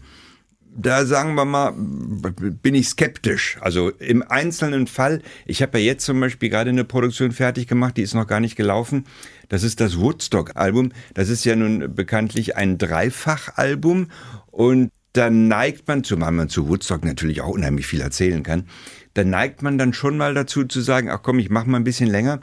da 0.76 1.06
sagen 1.06 1.34
wir 1.34 1.44
mal, 1.44 1.72
bin 1.76 2.74
ich 2.74 2.88
skeptisch. 2.88 3.58
Also 3.60 3.90
im 3.90 4.22
einzelnen 4.22 4.86
Fall, 4.86 5.22
ich 5.46 5.62
habe 5.62 5.78
ja 5.78 5.86
jetzt 5.86 6.04
zum 6.04 6.20
Beispiel 6.20 6.48
gerade 6.48 6.70
eine 6.70 6.84
Produktion 6.84 7.32
fertig 7.32 7.66
gemacht, 7.66 7.96
die 7.96 8.02
ist 8.02 8.14
noch 8.14 8.26
gar 8.26 8.40
nicht 8.40 8.56
gelaufen. 8.56 9.04
Das 9.48 9.62
ist 9.62 9.80
das 9.80 9.98
Woodstock-Album. 9.98 10.92
Das 11.14 11.28
ist 11.28 11.44
ja 11.44 11.54
nun 11.54 11.94
bekanntlich 11.94 12.56
ein 12.56 12.78
Dreifach-Album 12.78 14.08
und 14.50 14.90
da 15.12 15.30
neigt 15.30 15.86
man, 15.86 16.02
zumal 16.02 16.32
man 16.32 16.48
zu 16.48 16.68
Woodstock 16.68 17.04
natürlich 17.04 17.40
auch 17.40 17.50
unheimlich 17.50 17.86
viel 17.86 18.00
erzählen 18.00 18.42
kann, 18.42 18.66
da 19.14 19.22
neigt 19.22 19.62
man 19.62 19.78
dann 19.78 19.92
schon 19.92 20.16
mal 20.16 20.34
dazu 20.34 20.64
zu 20.64 20.80
sagen, 20.80 21.08
ach 21.08 21.22
komm, 21.22 21.38
ich 21.38 21.50
mache 21.50 21.70
mal 21.70 21.78
ein 21.78 21.84
bisschen 21.84 22.10
länger. 22.10 22.40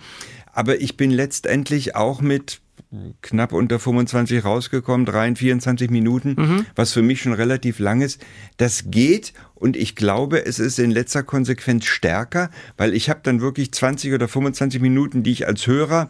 Aber 0.54 0.80
ich 0.80 0.95
bin 0.95 1.12
letztendlich 1.12 1.95
auch 1.95 2.22
mit 2.22 2.62
knapp 3.22 3.54
unter 3.54 3.80
25 3.80 4.44
rausgekommen, 4.44 5.06
23 5.06 5.90
Minuten, 5.90 6.36
mhm. 6.38 6.66
was 6.76 6.92
für 6.92 7.02
mich 7.02 7.22
schon 7.22 7.34
relativ 7.34 7.80
lang 7.80 8.02
ist. 8.02 8.24
Das 8.58 8.86
geht 8.88 9.34
und 9.56 9.78
ich 9.78 9.96
glaube, 9.96 10.46
es 10.46 10.60
ist 10.60 10.78
in 10.78 10.92
letzter 10.92 11.24
Konsequenz 11.24 11.86
stärker, 11.86 12.50
weil 12.78 12.94
ich 12.94 13.10
habe 13.10 13.22
dann 13.24 13.40
wirklich 13.40 13.72
20 13.72 14.14
oder 14.14 14.28
25 14.28 14.82
Minuten, 14.82 15.24
die 15.24 15.32
ich 15.32 15.48
als 15.48 15.68
Hörer 15.68 16.10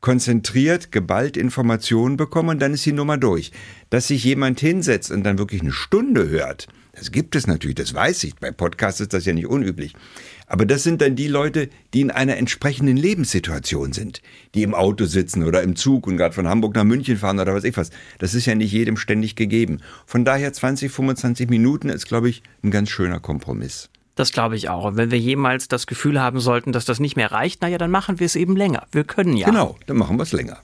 konzentriert, 0.00 0.92
geballt 0.92 1.36
Informationen 1.36 2.16
bekomme 2.16 2.52
und 2.52 2.60
dann 2.60 2.72
ist 2.72 2.86
die 2.86 2.92
Nummer 2.92 3.18
durch. 3.18 3.52
Dass 3.90 4.08
sich 4.08 4.24
jemand 4.24 4.60
hinsetzt 4.60 5.10
und 5.10 5.24
dann 5.24 5.38
wirklich 5.38 5.60
eine 5.60 5.72
Stunde 5.72 6.28
hört, 6.28 6.68
das 6.92 7.12
gibt 7.12 7.36
es 7.36 7.46
natürlich, 7.46 7.76
das 7.76 7.94
weiß 7.94 8.24
ich. 8.24 8.34
Bei 8.36 8.50
Podcasts 8.50 9.00
ist 9.00 9.12
das 9.12 9.24
ja 9.24 9.32
nicht 9.32 9.46
unüblich. 9.46 9.94
Aber 10.48 10.64
das 10.64 10.82
sind 10.82 11.02
dann 11.02 11.14
die 11.14 11.28
Leute, 11.28 11.68
die 11.92 12.00
in 12.00 12.10
einer 12.10 12.36
entsprechenden 12.36 12.96
Lebenssituation 12.96 13.92
sind, 13.92 14.22
die 14.54 14.62
im 14.62 14.74
Auto 14.74 15.04
sitzen 15.04 15.44
oder 15.44 15.62
im 15.62 15.76
Zug 15.76 16.06
und 16.06 16.16
gerade 16.16 16.34
von 16.34 16.48
Hamburg 16.48 16.74
nach 16.74 16.84
München 16.84 17.18
fahren 17.18 17.38
oder 17.38 17.54
was 17.54 17.64
ich 17.64 17.76
was. 17.76 17.90
Das 18.18 18.34
ist 18.34 18.46
ja 18.46 18.54
nicht 18.54 18.72
jedem 18.72 18.96
ständig 18.96 19.36
gegeben. 19.36 19.80
Von 20.06 20.24
daher 20.24 20.52
20, 20.52 20.90
25 20.90 21.50
Minuten 21.50 21.90
ist, 21.90 22.06
glaube 22.06 22.30
ich, 22.30 22.42
ein 22.64 22.70
ganz 22.70 22.88
schöner 22.88 23.20
Kompromiss. 23.20 23.90
Das 24.14 24.32
glaube 24.32 24.56
ich 24.56 24.68
auch. 24.68 24.84
Und 24.84 24.96
wenn 24.96 25.10
wir 25.10 25.18
jemals 25.18 25.68
das 25.68 25.86
Gefühl 25.86 26.20
haben 26.20 26.40
sollten, 26.40 26.72
dass 26.72 26.84
das 26.84 26.98
nicht 26.98 27.14
mehr 27.14 27.30
reicht, 27.30 27.62
naja, 27.62 27.78
dann 27.78 27.90
machen 27.90 28.18
wir 28.18 28.26
es 28.26 28.34
eben 28.34 28.56
länger. 28.56 28.86
Wir 28.90 29.04
können 29.04 29.36
ja. 29.36 29.46
Genau, 29.46 29.76
dann 29.86 29.96
machen 29.96 30.16
wir 30.16 30.24
es 30.24 30.32
länger. 30.32 30.58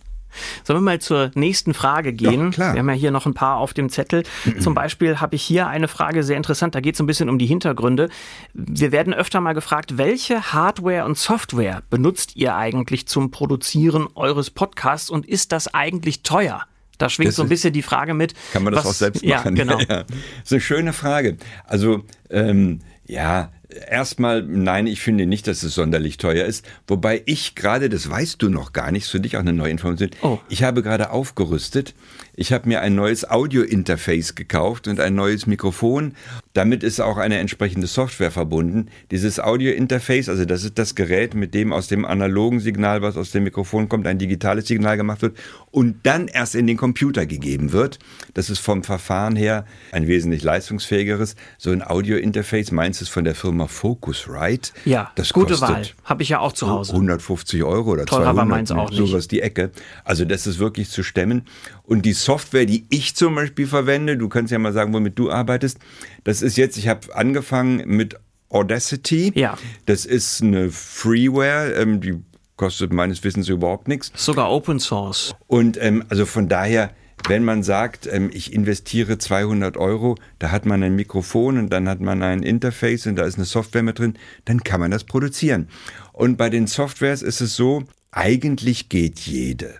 Sollen 0.64 0.78
wir 0.78 0.84
mal 0.84 1.00
zur 1.00 1.31
nächsten 1.34 1.75
Frage 1.75 2.12
gehen? 2.12 2.50
Klar. 2.50 2.75
Wir 2.75 2.81
haben 2.81 2.88
ja 2.88 2.94
hier 2.94 3.10
noch 3.10 3.26
ein 3.26 3.34
paar 3.34 3.56
auf 3.56 3.75
dem 3.75 3.88
Zettel. 3.88 4.25
Zum 4.60 4.75
Beispiel 4.75 5.20
habe 5.20 5.36
ich 5.36 5.42
hier 5.42 5.66
eine 5.66 5.88
Frage 5.88 6.22
sehr 6.22 6.36
interessant. 6.36 6.75
Da 6.75 6.81
geht 6.81 6.94
es 6.94 7.00
ein 7.00 7.06
bisschen 7.06 7.28
um 7.28 7.38
die 7.38 7.46
Hintergründe. 7.46 8.08
Wir 8.52 8.92
werden 8.92 9.14
öfter 9.14 9.40
mal 9.40 9.54
gefragt, 9.54 9.98
welche 9.98 10.52
Hardware 10.52 11.04
und 11.04 11.19
Software 11.19 11.82
benutzt 11.90 12.36
ihr 12.36 12.54
eigentlich 12.54 13.06
zum 13.06 13.31
Produzieren 13.31 14.08
eures 14.14 14.50
Podcasts 14.50 15.10
und 15.10 15.26
ist 15.26 15.52
das 15.52 15.72
eigentlich 15.72 16.22
teuer? 16.22 16.62
Da 16.98 17.08
schwingt 17.08 17.28
das 17.28 17.36
so 17.36 17.42
ein 17.42 17.48
bisschen 17.48 17.72
die 17.72 17.82
Frage 17.82 18.14
mit. 18.14 18.34
Kann 18.52 18.62
man 18.62 18.72
das 18.72 18.84
was, 18.84 18.90
auch 18.90 18.94
selbst 18.94 19.25
machen? 19.25 19.56
Ja, 19.56 19.64
genau. 19.64 19.79
Ja, 19.79 19.86
ja. 19.88 20.03
Das 20.05 20.14
ist 20.44 20.53
eine 20.53 20.60
schöne 20.60 20.93
Frage. 20.93 21.36
Also, 21.64 22.05
ähm, 22.31 22.81
ja, 23.06 23.50
erstmal, 23.88 24.43
nein, 24.43 24.86
ich 24.86 25.00
finde 25.00 25.26
nicht, 25.26 25.46
dass 25.46 25.62
es 25.62 25.74
sonderlich 25.74 26.16
teuer 26.16 26.46
ist. 26.46 26.64
Wobei 26.86 27.22
ich 27.26 27.54
gerade, 27.54 27.88
das 27.88 28.08
weißt 28.08 28.40
du 28.43 28.48
noch 28.48 28.72
gar 28.72 28.93
nicht, 28.93 29.06
für 29.06 29.20
dich 29.20 29.36
auch 29.36 29.40
eine 29.40 29.52
neue 29.52 29.70
Information. 29.70 30.10
Oh. 30.22 30.38
Ich 30.48 30.62
habe 30.62 30.82
gerade 30.82 31.10
aufgerüstet. 31.10 31.94
Ich 32.36 32.53
habe 32.53 32.69
mir 32.69 32.81
ein 32.81 32.96
neues 32.96 33.29
Audio-Interface 33.31 34.34
gekauft 34.34 34.88
und 34.88 34.98
ein 34.98 35.14
neues 35.14 35.46
Mikrofon. 35.46 36.14
Damit 36.53 36.82
ist 36.82 37.00
auch 37.00 37.17
eine 37.17 37.38
entsprechende 37.38 37.86
Software 37.86 38.32
verbunden. 38.32 38.88
Dieses 39.12 39.38
Audio-Interface, 39.38 40.29
also 40.29 40.44
das 40.44 40.64
ist 40.64 40.79
das 40.79 40.96
Gerät, 40.96 41.34
mit 41.34 41.55
dem 41.55 41.72
aus 41.72 41.86
dem 41.86 42.05
analogen 42.05 42.58
Signal, 42.58 43.03
was 43.03 43.17
aus 43.17 43.31
dem 43.31 43.44
Mikrofon 43.44 43.88
kommt, 43.88 44.06
ein 44.08 44.19
digitales 44.19 44.67
Signal 44.67 44.96
gemacht 44.96 45.22
wird 45.22 45.36
und 45.70 45.98
dann 46.03 46.26
erst 46.26 46.56
in 46.56 46.67
den 46.67 46.76
Computer 46.76 47.24
gegeben 47.26 47.70
wird. 47.72 48.00
Das 48.34 48.50
ist 48.50 48.58
vom 48.58 48.82
Verfahren 48.82 49.36
her 49.36 49.64
ein 49.93 50.08
wesentlich 50.08 50.43
leistungsfähigeres. 50.43 51.36
So 51.58 51.70
ein 51.70 51.82
Audio-Interface, 51.82 52.72
meins 52.72 53.00
ist 53.00 53.10
von 53.10 53.24
der 53.24 53.36
Firma 53.36 53.69
Focusrite. 53.69 54.72
Ja, 54.84 55.12
das 55.14 55.32
gute 55.32 55.60
Wahl. 55.60 55.86
Habe 56.05 56.24
ich 56.24 56.31
ja 56.31 56.41
auch 56.41 56.53
zu 56.53 56.69
Hause. 56.69 56.93
150 56.94 57.62
Euro 57.62 57.93
oder 57.93 58.06
Teurer 58.06 58.24
200. 58.24 58.36
war 58.36 58.44
meins 58.44 58.72
auch 58.72 58.91
nicht. 58.91 58.98
Sowas 58.98 59.29
die 59.29 59.41
Ecke. 59.41 59.70
Also 60.03 60.24
das 60.24 60.48
ist 60.48 60.58
wirklich 60.58 60.91
zu 60.91 61.05
stemmen. 61.05 61.43
Und 61.86 62.06
die 62.06 62.14
Software, 62.14 62.64
die 62.64 62.86
ich 62.88 63.14
zum 63.14 63.34
Beispiel 63.34 63.67
verwende, 63.67 64.17
du 64.17 64.29
kannst 64.29 64.50
ja 64.50 64.58
mal 64.58 64.72
sagen, 64.72 64.93
womit 64.94 65.19
du 65.19 65.31
arbeitest, 65.31 65.79
das 66.24 66.41
ist 66.41 66.56
jetzt, 66.56 66.79
ich 66.79 66.88
habe 66.88 67.14
angefangen 67.14 67.82
mit 67.86 68.17
Audacity. 68.48 69.32
Ja. 69.34 69.58
Das 69.86 70.06
ist 70.06 70.43
eine 70.43 70.70
Freeware, 70.70 71.74
ähm, 71.74 72.00
die 72.00 72.22
kostet 72.56 72.93
meines 72.93 73.22
Wissens 73.24 73.48
überhaupt 73.48 73.88
nichts. 73.88 74.12
Sogar 74.14 74.50
Open 74.50 74.81
Source. 74.81 75.34
Und 75.46 75.76
ähm, 75.82 76.05
also 76.08 76.24
von 76.24 76.48
daher, 76.48 76.91
wenn 77.29 77.44
man 77.44 77.62
sagt, 77.62 78.08
ähm, 78.10 78.31
ich 78.32 78.53
investiere 78.53 79.19
200 79.19 79.76
Euro, 79.76 80.17
da 80.38 80.50
hat 80.50 80.67
man 80.67 80.82
ein 80.82 80.94
Mikrofon 80.94 81.58
und 81.58 81.70
dann 81.70 81.88
hat 81.88 82.00
man 82.00 82.22
ein 82.22 82.43
Interface 82.43 83.06
und 83.06 83.17
da 83.17 83.24
ist 83.24 83.36
eine 83.36 83.44
Software 83.44 83.82
mit 83.82 83.98
drin, 83.98 84.14
dann 84.44 84.62
kann 84.62 84.81
man 84.81 84.91
das 84.91 85.05
produzieren. 85.05 85.69
Und 86.12 86.36
bei 86.36 86.48
den 86.48 86.67
Softwares 86.67 87.22
ist 87.22 87.41
es 87.41 87.56
so, 87.56 87.84
eigentlich 88.12 88.88
geht 88.88 89.19
jede. 89.20 89.74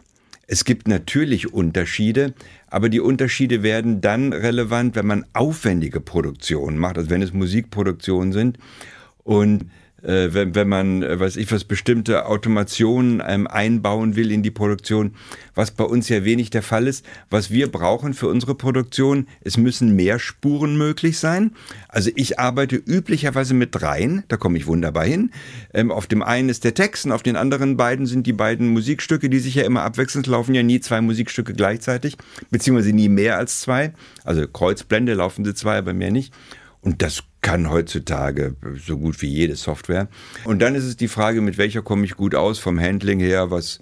Es 0.47 0.65
gibt 0.65 0.89
natürlich 0.89 1.53
Unterschiede, 1.53 2.35
aber 2.69 2.89
die 2.89 3.01
Unterschiede 3.01 3.63
werden 3.63 4.01
dann 4.01 4.33
relevant, 4.33 4.95
wenn 4.97 5.07
man 5.07 5.27
aufwendige 5.33 6.01
Produktionen 6.01 6.79
macht, 6.79 6.99
also 6.99 7.11
wenn 7.11 7.23
es 7.23 7.33
Musikproduktionen 7.33 8.33
sind. 8.33 8.59
Und 9.23 9.67
äh, 10.05 10.33
wenn, 10.33 10.55
wenn 10.55 10.69
man, 10.69 11.03
äh, 11.03 11.19
weiß 11.19 11.37
ich 11.37 11.51
was, 11.51 11.65
bestimmte 11.65 12.27
Automationen 12.27 13.23
ähm, 13.27 13.47
einbauen 13.47 14.17
will 14.17 14.31
in 14.31 14.43
die 14.43 14.51
Produktion, 14.51 15.15
was 15.55 15.71
bei 15.71 15.85
uns 15.85 16.09
ja 16.09 16.25
wenig 16.25 16.51
der 16.51 16.63
Fall 16.63 16.87
ist. 16.87 17.05
Was 17.31 17.51
wir 17.51 17.71
brauchen 17.71 18.15
für 18.15 18.29
unsere 18.29 18.55
Produktion, 18.55 19.27
es 19.43 19.57
müssen 19.57 19.97
mehr 19.97 20.19
Spuren 20.19 20.77
möglich 20.77 21.19
sein. 21.19 21.53
Also 21.89 22.11
ich 22.15 22.39
arbeite 22.39 22.77
üblicherweise 22.77 23.55
mit 23.55 23.75
dreien, 23.75 24.25
da 24.29 24.37
komme 24.37 24.59
ich 24.59 24.67
wunderbar 24.67 25.05
hin. 25.05 25.31
Ähm, 25.73 25.91
auf 25.91 26.07
dem 26.07 26.23
einen 26.23 26.49
ist 26.49 26.65
der 26.65 26.75
Text 26.75 27.07
und 27.07 27.13
auf 27.13 27.23
den 27.23 27.37
anderen 27.37 27.77
beiden 27.77 28.07
sind 28.07 28.27
die 28.27 28.33
beiden 28.33 28.69
Musikstücke, 28.69 29.31
die 29.31 29.39
sich 29.39 29.55
ja 29.55 29.65
immer 29.65 29.83
abwechselnd 29.83 30.27
laufen, 30.27 30.55
ja 30.55 30.63
nie 30.63 30.81
zwei 30.81 31.01
Musikstücke 31.01 31.55
gleichzeitig, 31.55 32.17
beziehungsweise 32.51 32.93
nie 32.93 33.09
mehr 33.09 33.39
als 33.39 33.61
zwei. 33.61 33.93
Also 34.25 34.47
Kreuzblende 34.47 35.15
laufen 35.15 35.45
sie 35.45 35.55
zwei, 35.55 35.79
aber 35.79 35.95
mehr 35.95 36.11
nicht. 36.11 36.33
Und 36.81 37.01
das 37.01 37.25
kann 37.45 37.69
heutzutage 37.69 38.57
so 38.85 38.97
gut 38.97 39.21
wie 39.21 39.29
jede 39.29 39.55
Software. 39.55 40.09
Und 40.45 40.61
dann 40.61 40.75
ist 40.75 40.85
es 40.85 40.97
die 40.97 41.09
Frage, 41.09 41.43
mit 41.43 41.59
welcher 41.59 41.83
komme 41.83 42.07
ich 42.07 42.17
gut 42.17 42.35
aus 42.35 42.59
vom 42.59 42.81
Handling 42.81 43.21
her, 43.21 43.51
was, 43.51 43.81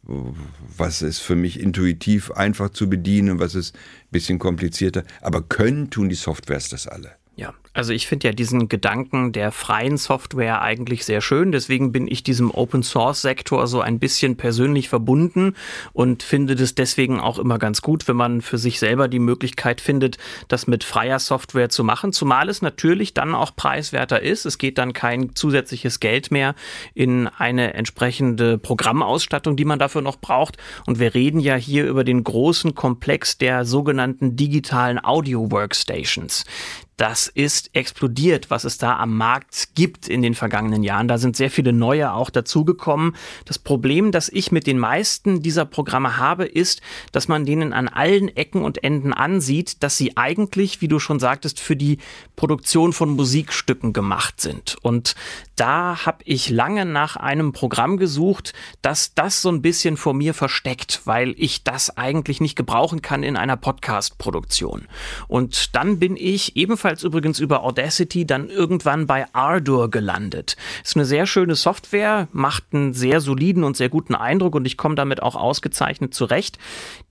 was 0.77 1.01
ist 1.01 1.21
für 1.21 1.37
mich 1.37 1.61
intuitiv 1.61 2.33
einfach 2.33 2.71
zu 2.71 2.91
bedienen, 2.91 3.39
was 3.39 3.55
ist 3.55 3.77
ein 3.77 4.11
bisschen 4.11 4.39
komplizierter. 4.41 5.05
Aber 5.21 5.43
können 5.43 5.91
tun 5.91 6.09
die 6.09 6.17
Softwares 6.17 6.71
das 6.71 6.89
alle. 6.89 7.13
Ja, 7.37 7.55
also 7.75 7.93
ich 7.93 8.07
finde 8.07 8.29
ja 8.29 8.33
diesen 8.33 8.69
Gedanken 8.69 9.33
der 9.33 9.51
freien 9.51 9.97
Software 9.97 10.61
eigentlich 10.61 11.05
sehr 11.05 11.23
schön. 11.23 11.53
Deswegen 11.53 11.91
bin 11.91 12.07
ich 12.07 12.23
diesem 12.23 12.51
Open 12.51 12.83
Source 12.83 13.23
Sektor 13.23 13.67
so 13.67 13.81
ein 13.81 13.99
bisschen 13.99 14.37
persönlich 14.37 14.91
verbunden 14.91 15.55
und 15.93 16.23
finde 16.23 16.55
das 16.55 16.75
deswegen 16.75 17.19
auch 17.19 17.39
immer 17.39 17.59
ganz 17.59 17.81
gut, 17.81 18.09
wenn 18.09 18.17
man 18.17 18.43
für 18.43 18.59
sich 18.59 18.79
selber 18.79 19.09
die 19.09 19.19
Möglichkeit 19.19 19.81
findet, 19.81 20.19
das 20.49 20.67
mit 20.67 20.85
freier 20.85 21.19
Software 21.19 21.71
zu 21.71 21.83
machen. 21.83 22.13
Zumal 22.13 22.51
es 22.51 22.61
natürlich 22.61 23.15
dann 23.15 23.35
auch 23.35 23.57
preiswerter 23.57 24.21
ist. 24.21 24.45
Es 24.45 24.59
geht 24.59 24.77
dann 24.77 24.93
kein 24.93 25.35
zusätzliches 25.35 26.01
Geld 26.01 26.31
mehr 26.31 26.55
in 26.95 27.27
eine 27.27 27.73
entsprechende 27.73 28.59
Programmausstattung, 28.59 29.57
die 29.57 29.65
man 29.65 29.79
dafür 29.79 30.03
noch 30.03 30.17
braucht. 30.17 30.59
Und 30.87 30.99
wir 30.99 31.15
reden 31.15 31.41
ja 31.41 31.55
hier 31.55 31.87
über 31.87 32.05
den 32.05 32.23
großen 32.23 32.75
Komplex 32.75 33.39
der 33.39 33.65
sogenannten 33.65 34.37
digitalen 34.37 35.03
Audio 35.03 35.51
Workstations 35.51 36.45
das 37.03 37.27
ist 37.27 37.62
explodiert, 37.73 38.51
was 38.51 38.65
es 38.65 38.79
da 38.79 38.97
am 38.97 39.17
Markt 39.17 39.75
gibt 39.75 40.09
in 40.09 40.23
den 40.23 40.35
vergangenen 40.35 40.83
Jahren. 40.83 41.09
Da 41.09 41.19
sind 41.19 41.37
sehr 41.37 41.51
viele 41.51 41.73
neue 41.73 42.13
auch 42.13 42.31
dazugekommen. 42.31 43.17
Das 43.45 43.59
Problem, 43.59 44.13
das 44.13 44.29
ich 44.29 44.53
mit 44.53 44.67
den 44.67 44.79
meisten 44.79 45.43
dieser 45.43 45.65
Programme 45.65 46.17
habe, 46.17 46.45
ist, 46.45 46.83
dass 47.13 47.29
man 47.29 47.47
denen 47.47 47.73
an 47.73 47.89
allen 47.89 48.29
Ecken 48.29 48.63
und 48.63 48.83
Enden 48.83 49.13
ansieht, 49.13 49.83
dass 49.83 49.97
sie 49.97 50.17
eigentlich, 50.17 50.81
wie 50.81 50.89
du 50.89 50.99
schon 50.99 51.21
sagtest, 51.21 51.61
für 51.61 51.77
die 51.77 51.99
Produktion 52.37 52.93
von 52.93 53.11
Musikstücken 53.11 53.93
gemacht 53.93 54.41
sind. 54.41 54.77
Und 54.83 55.15
da 55.63 56.05
habe 56.07 56.25
ich 56.25 56.51
lange 56.51 56.85
nach 56.85 57.15
einem 57.15 57.53
Programm 57.53 57.97
gesucht, 57.97 58.53
das 58.83 59.15
das 59.15 59.43
so 59.43 59.49
ein 59.49 59.63
bisschen 59.63 59.97
vor 59.97 60.13
mir 60.13 60.35
versteckt, 60.35 61.03
weil 61.05 61.37
ich 61.39 61.63
das 61.63 61.97
eigentlich 61.97 62.41
nicht 62.41 62.57
gebrauchen 62.57 63.01
kann 63.01 63.23
in 63.23 63.37
einer 63.37 63.57
Podcast-Produktion. 63.57 64.89
Und 65.29 65.77
dann 65.77 66.01
bin 66.01 66.17
ich 66.17 66.57
ebenfalls 66.57 67.05
übrigens 67.05 67.39
über 67.39 67.63
Audacity 67.63 68.27
dann 68.27 68.49
irgendwann 68.49 69.07
bei 69.07 69.27
Ardour 69.35 69.89
gelandet. 69.89 70.57
Ist 70.83 70.97
eine 70.97 71.05
sehr 71.05 71.27
schöne 71.27 71.55
Software, 71.55 72.27
macht 72.33 72.65
einen 72.73 72.93
sehr 72.93 73.21
soliden 73.21 73.63
und 73.63 73.77
sehr 73.77 73.89
guten 73.89 74.17
Eindruck 74.17 74.57
und 74.57 74.67
ich 74.67 74.77
komme 74.77 74.97
damit 74.97 75.23
auch 75.23 75.37
ausgezeichnet 75.37 76.13
zurecht. 76.13 76.59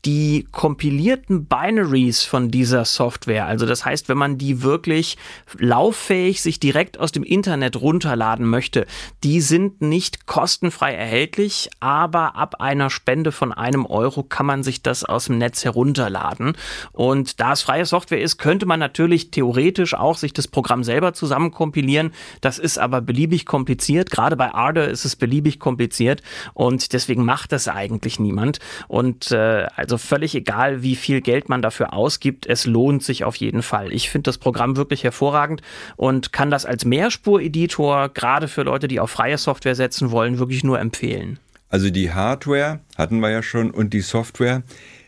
Die 0.04 0.46
kompilierten 0.52 1.46
Binaries 1.46 2.24
von 2.24 2.52
dieser 2.52 2.84
Software, 2.84 3.46
also 3.46 3.66
das 3.66 3.86
heißt, 3.86 4.10
wenn 4.10 4.18
man 4.18 4.38
die 4.38 4.62
wirklich 4.62 5.18
lauffähig 5.58 6.42
sich 6.42 6.60
direkt 6.60 7.00
aus 7.00 7.14
dem 7.14 7.24
Internet 7.24 7.80
runterladen 7.80 8.41
möchte, 8.48 8.86
die 9.24 9.42
sind 9.42 9.82
nicht 9.82 10.26
kostenfrei 10.26 10.94
erhältlich, 10.94 11.70
aber 11.80 12.36
ab 12.36 12.56
einer 12.60 12.90
Spende 12.90 13.32
von 13.32 13.52
einem 13.52 13.86
Euro 13.86 14.24
kann 14.24 14.46
man 14.46 14.64
sich 14.64 14.82
das 14.82 15.04
aus 15.04 15.26
dem 15.26 15.38
Netz 15.38 15.64
herunterladen. 15.64 16.54
Und 16.92 17.40
da 17.40 17.54
es 17.54 17.62
freie 17.62 17.86
Software 17.86 18.22
ist, 18.22 18.38
könnte 18.38 18.66
man 18.66 18.80
natürlich 18.80 19.32
theoretisch 19.32 19.94
auch 19.94 20.18
sich 20.18 20.34
das 20.34 20.48
Programm 20.48 20.84
selber 20.84 21.14
zusammenkompilieren. 21.14 22.14
Das 22.42 22.60
ist 22.60 22.78
aber 22.78 23.02
beliebig 23.02 23.46
kompliziert. 23.46 24.12
Gerade 24.12 24.36
bei 24.36 24.54
Ardour 24.54 24.86
ist 24.86 25.06
es 25.06 25.16
beliebig 25.16 25.60
kompliziert 25.60 26.22
und 26.54 26.94
deswegen 26.94 27.26
macht 27.26 27.52
das 27.52 27.68
eigentlich 27.68 28.20
niemand. 28.20 28.60
Und 28.88 29.32
äh, 29.32 29.68
also 29.76 29.98
völlig 29.98 30.36
egal, 30.36 30.84
wie 30.84 30.96
viel 30.96 31.22
Geld 31.22 31.50
man 31.50 31.62
dafür 31.62 31.94
ausgibt, 31.94 32.46
es 32.46 32.66
lohnt 32.66 33.04
sich 33.04 33.24
auf 33.24 33.36
jeden 33.36 33.62
Fall. 33.62 33.92
Ich 33.92 34.10
finde 34.10 34.24
das 34.24 34.38
Programm 34.38 34.78
wirklich 34.78 35.04
hervorragend 35.04 35.62
und 35.96 36.34
kann 36.34 36.52
das 36.52 36.66
als 36.66 36.86
Mehrspur-Editor 36.86 38.10
gerade 38.22 38.48
für 38.48 38.62
Leute, 38.62 38.88
die 38.88 39.00
auf 39.00 39.12
freie 39.12 39.38
Software 39.38 39.76
setzen 39.76 40.12
wollen, 40.12 40.40
wirklich 40.40 40.64
nur 40.64 40.80
empfehlen. 40.80 41.40
Also 41.70 41.90
die 41.90 42.12
Hardware 42.12 42.80
hatten 42.98 43.20
wir 43.20 43.32
ja 43.32 43.44
schon 43.44 43.72
und 43.72 43.94
die 43.94 44.02
Software 44.02 44.62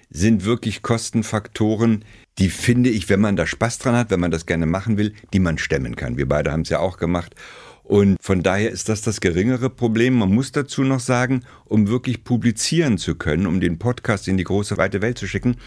sind 0.10 0.46
wirklich 0.46 0.82
Kostenfaktoren, 0.82 2.04
die 2.40 2.50
finde 2.50 2.90
ich, 2.90 3.10
wenn 3.10 3.22
man 3.22 3.36
da 3.36 3.46
Spaß 3.46 3.80
dran 3.80 3.96
hat, 3.96 4.10
wenn 4.10 4.20
man 4.20 4.32
das 4.32 4.46
gerne 4.46 4.66
machen 4.66 4.98
will, 4.98 5.14
die 5.34 5.40
man 5.40 5.58
stemmen 5.58 5.96
kann. 5.96 6.18
Wir 6.18 6.28
beide 6.28 6.52
haben 6.52 6.62
es 6.62 6.70
ja 6.70 6.80
auch 6.80 6.98
gemacht. 6.98 7.36
Und 7.84 8.18
von 8.22 8.42
daher 8.42 8.72
ist 8.72 8.90
das 8.90 9.02
das 9.02 9.22
geringere 9.22 9.70
Problem. 9.70 10.16
Man 10.16 10.34
muss 10.34 10.52
dazu 10.52 10.84
noch 10.84 11.02
sagen, 11.02 11.44
um 11.66 11.90
wirklich 11.90 12.24
publizieren 12.24 12.98
zu 12.98 13.16
können, 13.16 13.46
um 13.46 13.60
den 13.60 13.78
Podcast 13.78 14.28
in 14.28 14.38
die 14.38 14.46
große 14.46 14.78
weite 14.78 15.02
Welt 15.02 15.18
zu 15.18 15.28
schicken, 15.28 15.58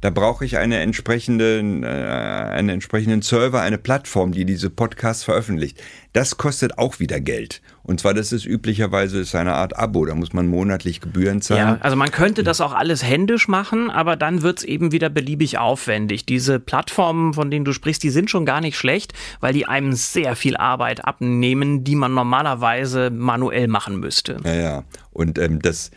da 0.00 0.10
brauche 0.10 0.44
ich 0.44 0.58
eine 0.58 0.78
entsprechende, 0.78 1.58
äh, 1.58 2.52
einen 2.52 2.68
entsprechenden 2.68 3.22
Server, 3.22 3.60
eine 3.60 3.78
Plattform, 3.78 4.32
die 4.32 4.44
diese 4.44 4.70
Podcasts 4.70 5.24
veröffentlicht. 5.24 5.82
Das 6.12 6.36
kostet 6.36 6.78
auch 6.78 7.00
wieder 7.00 7.20
Geld. 7.20 7.60
Und 7.82 8.00
zwar, 8.00 8.14
das 8.14 8.32
ist 8.32 8.44
üblicherweise 8.44 9.20
ist 9.20 9.34
eine 9.34 9.54
Art 9.54 9.76
Abo, 9.76 10.04
da 10.04 10.14
muss 10.14 10.32
man 10.32 10.46
monatlich 10.46 11.00
Gebühren 11.00 11.40
zahlen. 11.40 11.76
Ja, 11.76 11.78
also 11.80 11.96
man 11.96 12.10
könnte 12.10 12.44
das 12.44 12.60
auch 12.60 12.74
alles 12.74 13.02
händisch 13.02 13.48
machen, 13.48 13.90
aber 13.90 14.14
dann 14.16 14.42
wird 14.42 14.58
es 14.58 14.64
eben 14.64 14.92
wieder 14.92 15.08
beliebig 15.08 15.58
aufwendig. 15.58 16.26
Diese 16.26 16.60
Plattformen, 16.60 17.34
von 17.34 17.50
denen 17.50 17.64
du 17.64 17.72
sprichst, 17.72 18.02
die 18.02 18.10
sind 18.10 18.30
schon 18.30 18.46
gar 18.46 18.60
nicht 18.60 18.76
schlecht, 18.76 19.14
weil 19.40 19.52
die 19.52 19.66
einem 19.66 19.94
sehr 19.94 20.36
viel 20.36 20.56
Arbeit 20.56 21.04
abnehmen, 21.04 21.82
die 21.82 21.96
man 21.96 22.14
normalerweise 22.14 23.10
manuell 23.10 23.68
machen 23.68 23.98
müsste. 23.98 24.36
Ja, 24.44 24.54
ja. 24.54 24.84
Und 25.10 25.38
ähm, 25.38 25.60
das 25.60 25.90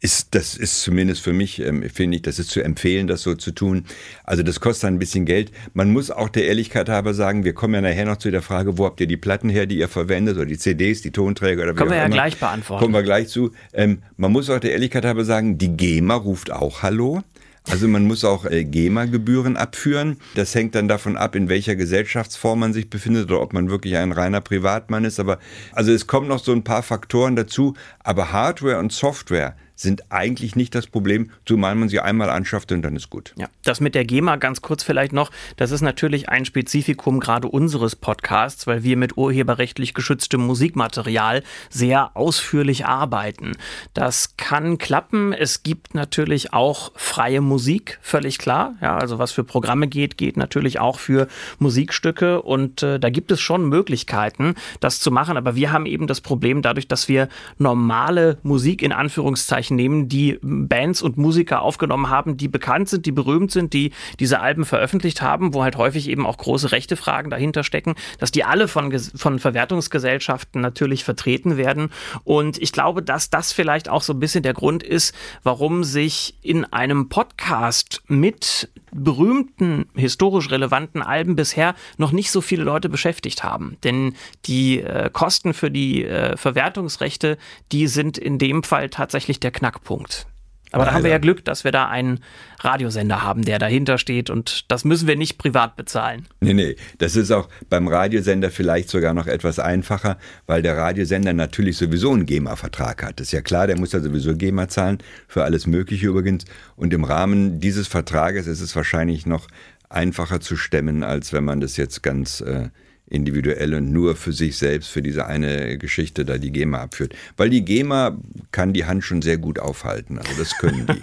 ist, 0.00 0.34
das 0.34 0.56
ist 0.56 0.82
zumindest 0.82 1.22
für 1.22 1.32
mich, 1.32 1.60
ähm, 1.60 1.82
finde 1.92 2.16
ich, 2.16 2.22
das 2.22 2.38
ist 2.38 2.50
zu 2.50 2.62
empfehlen, 2.62 3.06
das 3.06 3.22
so 3.22 3.34
zu 3.34 3.52
tun. 3.52 3.84
Also 4.24 4.42
das 4.42 4.60
kostet 4.60 4.88
ein 4.88 4.98
bisschen 4.98 5.24
Geld. 5.24 5.50
Man 5.74 5.92
muss 5.92 6.10
auch 6.10 6.28
der 6.28 6.46
Ehrlichkeit 6.46 6.88
halber 6.88 7.14
sagen, 7.14 7.44
wir 7.44 7.52
kommen 7.54 7.74
ja 7.74 7.80
nachher 7.80 8.04
noch 8.04 8.16
zu 8.18 8.30
der 8.30 8.42
Frage, 8.42 8.78
wo 8.78 8.84
habt 8.84 9.00
ihr 9.00 9.06
die 9.06 9.16
Platten 9.16 9.48
her, 9.48 9.66
die 9.66 9.78
ihr 9.78 9.88
verwendet, 9.88 10.36
oder 10.36 10.46
die 10.46 10.58
CDs, 10.58 11.02
die 11.02 11.10
Tonträger 11.10 11.62
oder 11.62 11.72
wie 11.74 11.78
Kommen 11.78 11.90
wir 11.90 11.98
ja 11.98 12.04
immer. 12.06 12.14
gleich 12.14 12.38
beantworten. 12.38 12.82
Kommen 12.82 12.94
wir 12.94 13.02
gleich 13.02 13.28
zu. 13.28 13.52
Ähm, 13.72 14.02
man 14.16 14.32
muss 14.32 14.50
auch 14.50 14.60
der 14.60 14.72
Ehrlichkeit 14.72 15.04
halber 15.04 15.24
sagen, 15.24 15.58
die 15.58 15.76
GEMA 15.76 16.14
ruft 16.14 16.50
auch 16.50 16.82
Hallo. 16.82 17.22
Also 17.70 17.86
man 17.88 18.06
muss 18.06 18.24
auch 18.24 18.44
äh, 18.44 18.64
GEMA-Gebühren 18.64 19.56
abführen. 19.56 20.18
Das 20.34 20.54
hängt 20.54 20.74
dann 20.74 20.88
davon 20.88 21.16
ab, 21.16 21.36
in 21.36 21.48
welcher 21.48 21.76
Gesellschaftsform 21.76 22.60
man 22.60 22.72
sich 22.72 22.90
befindet 22.90 23.30
oder 23.30 23.40
ob 23.40 23.52
man 23.52 23.70
wirklich 23.70 23.96
ein 23.96 24.12
reiner 24.12 24.40
Privatmann 24.40 25.04
ist. 25.04 25.20
Aber 25.20 25.38
also 25.72 25.92
es 25.92 26.06
kommen 26.06 26.28
noch 26.28 26.42
so 26.42 26.52
ein 26.52 26.64
paar 26.64 26.82
Faktoren 26.82 27.36
dazu. 27.36 27.74
Aber 28.00 28.32
Hardware 28.32 28.78
und 28.78 28.92
Software 28.92 29.56
sind 29.82 30.10
eigentlich 30.10 30.56
nicht 30.56 30.74
das 30.74 30.86
Problem, 30.86 31.30
zumal 31.44 31.74
man 31.74 31.88
sie 31.88 32.00
einmal 32.00 32.30
anschafft 32.30 32.72
und 32.72 32.82
dann 32.82 32.96
ist 32.96 33.10
gut. 33.10 33.34
Ja, 33.36 33.48
das 33.64 33.80
mit 33.80 33.94
der 33.94 34.04
GEMA 34.04 34.36
ganz 34.36 34.62
kurz 34.62 34.82
vielleicht 34.82 35.12
noch, 35.12 35.30
das 35.56 35.70
ist 35.70 35.82
natürlich 35.82 36.28
ein 36.28 36.44
Spezifikum 36.44 37.20
gerade 37.20 37.48
unseres 37.48 37.96
Podcasts, 37.96 38.66
weil 38.66 38.82
wir 38.82 38.96
mit 38.96 39.16
urheberrechtlich 39.16 39.94
geschütztem 39.94 40.46
Musikmaterial 40.46 41.42
sehr 41.70 42.16
ausführlich 42.16 42.86
arbeiten. 42.86 43.52
Das 43.94 44.36
kann 44.36 44.78
klappen. 44.78 45.32
Es 45.32 45.62
gibt 45.62 45.94
natürlich 45.94 46.52
auch 46.52 46.92
freie 46.94 47.40
Musik, 47.40 47.98
völlig 48.02 48.38
klar. 48.38 48.74
Ja, 48.80 48.96
also 48.98 49.18
was 49.18 49.32
für 49.32 49.44
Programme 49.44 49.88
geht, 49.88 50.16
geht 50.16 50.36
natürlich 50.36 50.78
auch 50.78 50.98
für 50.98 51.28
Musikstücke 51.58 52.42
und 52.42 52.82
äh, 52.82 52.98
da 53.00 53.10
gibt 53.10 53.32
es 53.32 53.40
schon 53.40 53.68
Möglichkeiten, 53.68 54.54
das 54.80 55.00
zu 55.00 55.10
machen. 55.10 55.36
Aber 55.36 55.56
wir 55.56 55.72
haben 55.72 55.86
eben 55.86 56.06
das 56.06 56.20
Problem 56.20 56.62
dadurch, 56.62 56.88
dass 56.88 57.08
wir 57.08 57.28
normale 57.58 58.38
Musik 58.42 58.82
in 58.82 58.92
Anführungszeichen 58.92 59.32
Anführungszeichen 59.32 59.71
nehmen, 59.74 60.08
die 60.08 60.38
Bands 60.42 61.02
und 61.02 61.16
Musiker 61.16 61.62
aufgenommen 61.62 62.10
haben, 62.10 62.36
die 62.36 62.48
bekannt 62.48 62.88
sind, 62.88 63.06
die 63.06 63.12
berühmt 63.12 63.50
sind, 63.50 63.72
die 63.72 63.92
diese 64.20 64.40
Alben 64.40 64.64
veröffentlicht 64.64 65.22
haben, 65.22 65.54
wo 65.54 65.62
halt 65.62 65.76
häufig 65.76 66.08
eben 66.08 66.26
auch 66.26 66.36
große 66.36 66.72
Rechtefragen 66.72 67.30
dahinter 67.30 67.64
stecken, 67.64 67.94
dass 68.18 68.30
die 68.30 68.44
alle 68.44 68.68
von, 68.68 68.96
von 68.98 69.38
Verwertungsgesellschaften 69.38 70.60
natürlich 70.60 71.04
vertreten 71.04 71.56
werden. 71.56 71.90
Und 72.24 72.60
ich 72.60 72.72
glaube, 72.72 73.02
dass 73.02 73.30
das 73.30 73.52
vielleicht 73.52 73.88
auch 73.88 74.02
so 74.02 74.12
ein 74.12 74.20
bisschen 74.20 74.42
der 74.42 74.54
Grund 74.54 74.82
ist, 74.82 75.14
warum 75.42 75.84
sich 75.84 76.34
in 76.42 76.64
einem 76.64 77.08
Podcast 77.08 78.02
mit 78.08 78.68
berühmten, 78.94 79.86
historisch 79.94 80.50
relevanten 80.50 81.02
Alben 81.02 81.36
bisher 81.36 81.74
noch 81.96 82.12
nicht 82.12 82.30
so 82.30 82.40
viele 82.40 82.64
Leute 82.64 82.88
beschäftigt 82.88 83.42
haben. 83.42 83.76
Denn 83.84 84.14
die 84.46 84.80
äh, 84.80 85.10
Kosten 85.12 85.54
für 85.54 85.70
die 85.70 86.04
äh, 86.04 86.36
Verwertungsrechte, 86.36 87.38
die 87.72 87.86
sind 87.86 88.18
in 88.18 88.38
dem 88.38 88.62
Fall 88.62 88.90
tatsächlich 88.90 89.40
der 89.40 89.50
Knackpunkt. 89.50 90.26
Aber 90.72 90.84
da 90.84 90.92
haben 90.92 91.04
wir 91.04 91.10
ja 91.10 91.18
Glück, 91.18 91.44
dass 91.44 91.64
wir 91.64 91.72
da 91.72 91.88
einen 91.88 92.20
Radiosender 92.60 93.22
haben, 93.22 93.44
der 93.44 93.58
dahinter 93.58 93.98
steht 93.98 94.30
und 94.30 94.70
das 94.70 94.84
müssen 94.84 95.06
wir 95.06 95.16
nicht 95.16 95.38
privat 95.38 95.76
bezahlen. 95.76 96.26
Nee, 96.40 96.54
nee, 96.54 96.76
das 96.98 97.16
ist 97.16 97.30
auch 97.30 97.48
beim 97.68 97.88
Radiosender 97.88 98.50
vielleicht 98.50 98.88
sogar 98.88 99.14
noch 99.14 99.26
etwas 99.26 99.58
einfacher, 99.58 100.18
weil 100.46 100.62
der 100.62 100.76
Radiosender 100.76 101.32
natürlich 101.32 101.76
sowieso 101.76 102.12
einen 102.12 102.26
GEMA-Vertrag 102.26 103.02
hat. 103.02 103.20
Das 103.20 103.28
ist 103.28 103.32
ja 103.32 103.42
klar, 103.42 103.66
der 103.66 103.78
muss 103.78 103.92
ja 103.92 104.00
sowieso 104.00 104.36
GEMA 104.36 104.68
zahlen, 104.68 104.98
für 105.28 105.44
alles 105.44 105.66
Mögliche 105.66 106.06
übrigens. 106.06 106.44
Und 106.76 106.92
im 106.94 107.04
Rahmen 107.04 107.60
dieses 107.60 107.88
Vertrages 107.88 108.46
ist 108.46 108.60
es 108.60 108.74
wahrscheinlich 108.74 109.26
noch 109.26 109.48
einfacher 109.88 110.40
zu 110.40 110.56
stemmen, 110.56 111.02
als 111.02 111.32
wenn 111.32 111.44
man 111.44 111.60
das 111.60 111.76
jetzt 111.76 112.02
ganz 112.02 112.40
äh, 112.40 112.68
individuell 113.12 113.74
und 113.74 113.92
nur 113.92 114.16
für 114.16 114.32
sich 114.32 114.56
selbst, 114.56 114.90
für 114.90 115.02
diese 115.02 115.26
eine 115.26 115.78
Geschichte 115.78 116.24
da 116.24 116.38
die 116.38 116.50
GEMA 116.50 116.82
abführt. 116.82 117.14
Weil 117.36 117.50
die 117.50 117.64
GEMA 117.64 118.16
kann 118.50 118.72
die 118.72 118.86
Hand 118.86 119.04
schon 119.04 119.22
sehr 119.22 119.38
gut 119.38 119.58
aufhalten. 119.58 120.18
Also 120.18 120.32
das 120.38 120.56
können 120.58 120.86
die. 120.86 121.02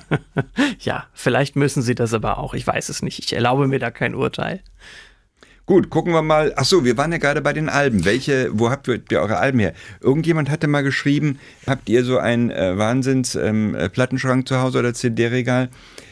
ja, 0.79 1.07
vielleicht 1.13 1.55
müssen 1.55 1.81
sie 1.81 1.95
das 1.95 2.13
aber 2.13 2.39
auch. 2.39 2.53
Ich 2.53 2.65
weiß 2.65 2.89
es 2.89 3.01
nicht. 3.01 3.19
Ich 3.19 3.33
erlaube 3.33 3.67
mir 3.67 3.79
da 3.79 3.91
kein 3.91 4.15
Urteil. 4.15 4.61
Gut, 5.69 5.91
gucken 5.91 6.13
wir 6.13 6.23
mal. 6.23 6.51
Ach 6.55 6.65
so, 6.65 6.83
wir 6.83 6.97
waren 6.97 7.11
ja 7.11 7.19
gerade 7.19 7.41
bei 7.41 7.53
den 7.53 7.69
Alben. 7.69 8.03
Welche, 8.03 8.49
wo 8.53 8.71
habt 8.71 8.87
ihr 8.87 9.03
eure 9.11 9.37
Alben 9.37 9.59
her? 9.59 9.73
Irgendjemand 10.01 10.49
hatte 10.49 10.67
mal 10.67 10.81
geschrieben, 10.81 11.37
habt 11.67 11.89
ihr 11.89 12.03
so 12.03 12.17
einen 12.17 12.49
äh, 12.49 12.75
Wahnsinns-Plattenschrank 12.75 14.39
ähm, 14.39 14.45
zu 14.47 14.59
Hause 14.61 14.79
oder 14.79 14.95
CD-Regal? 14.95 15.69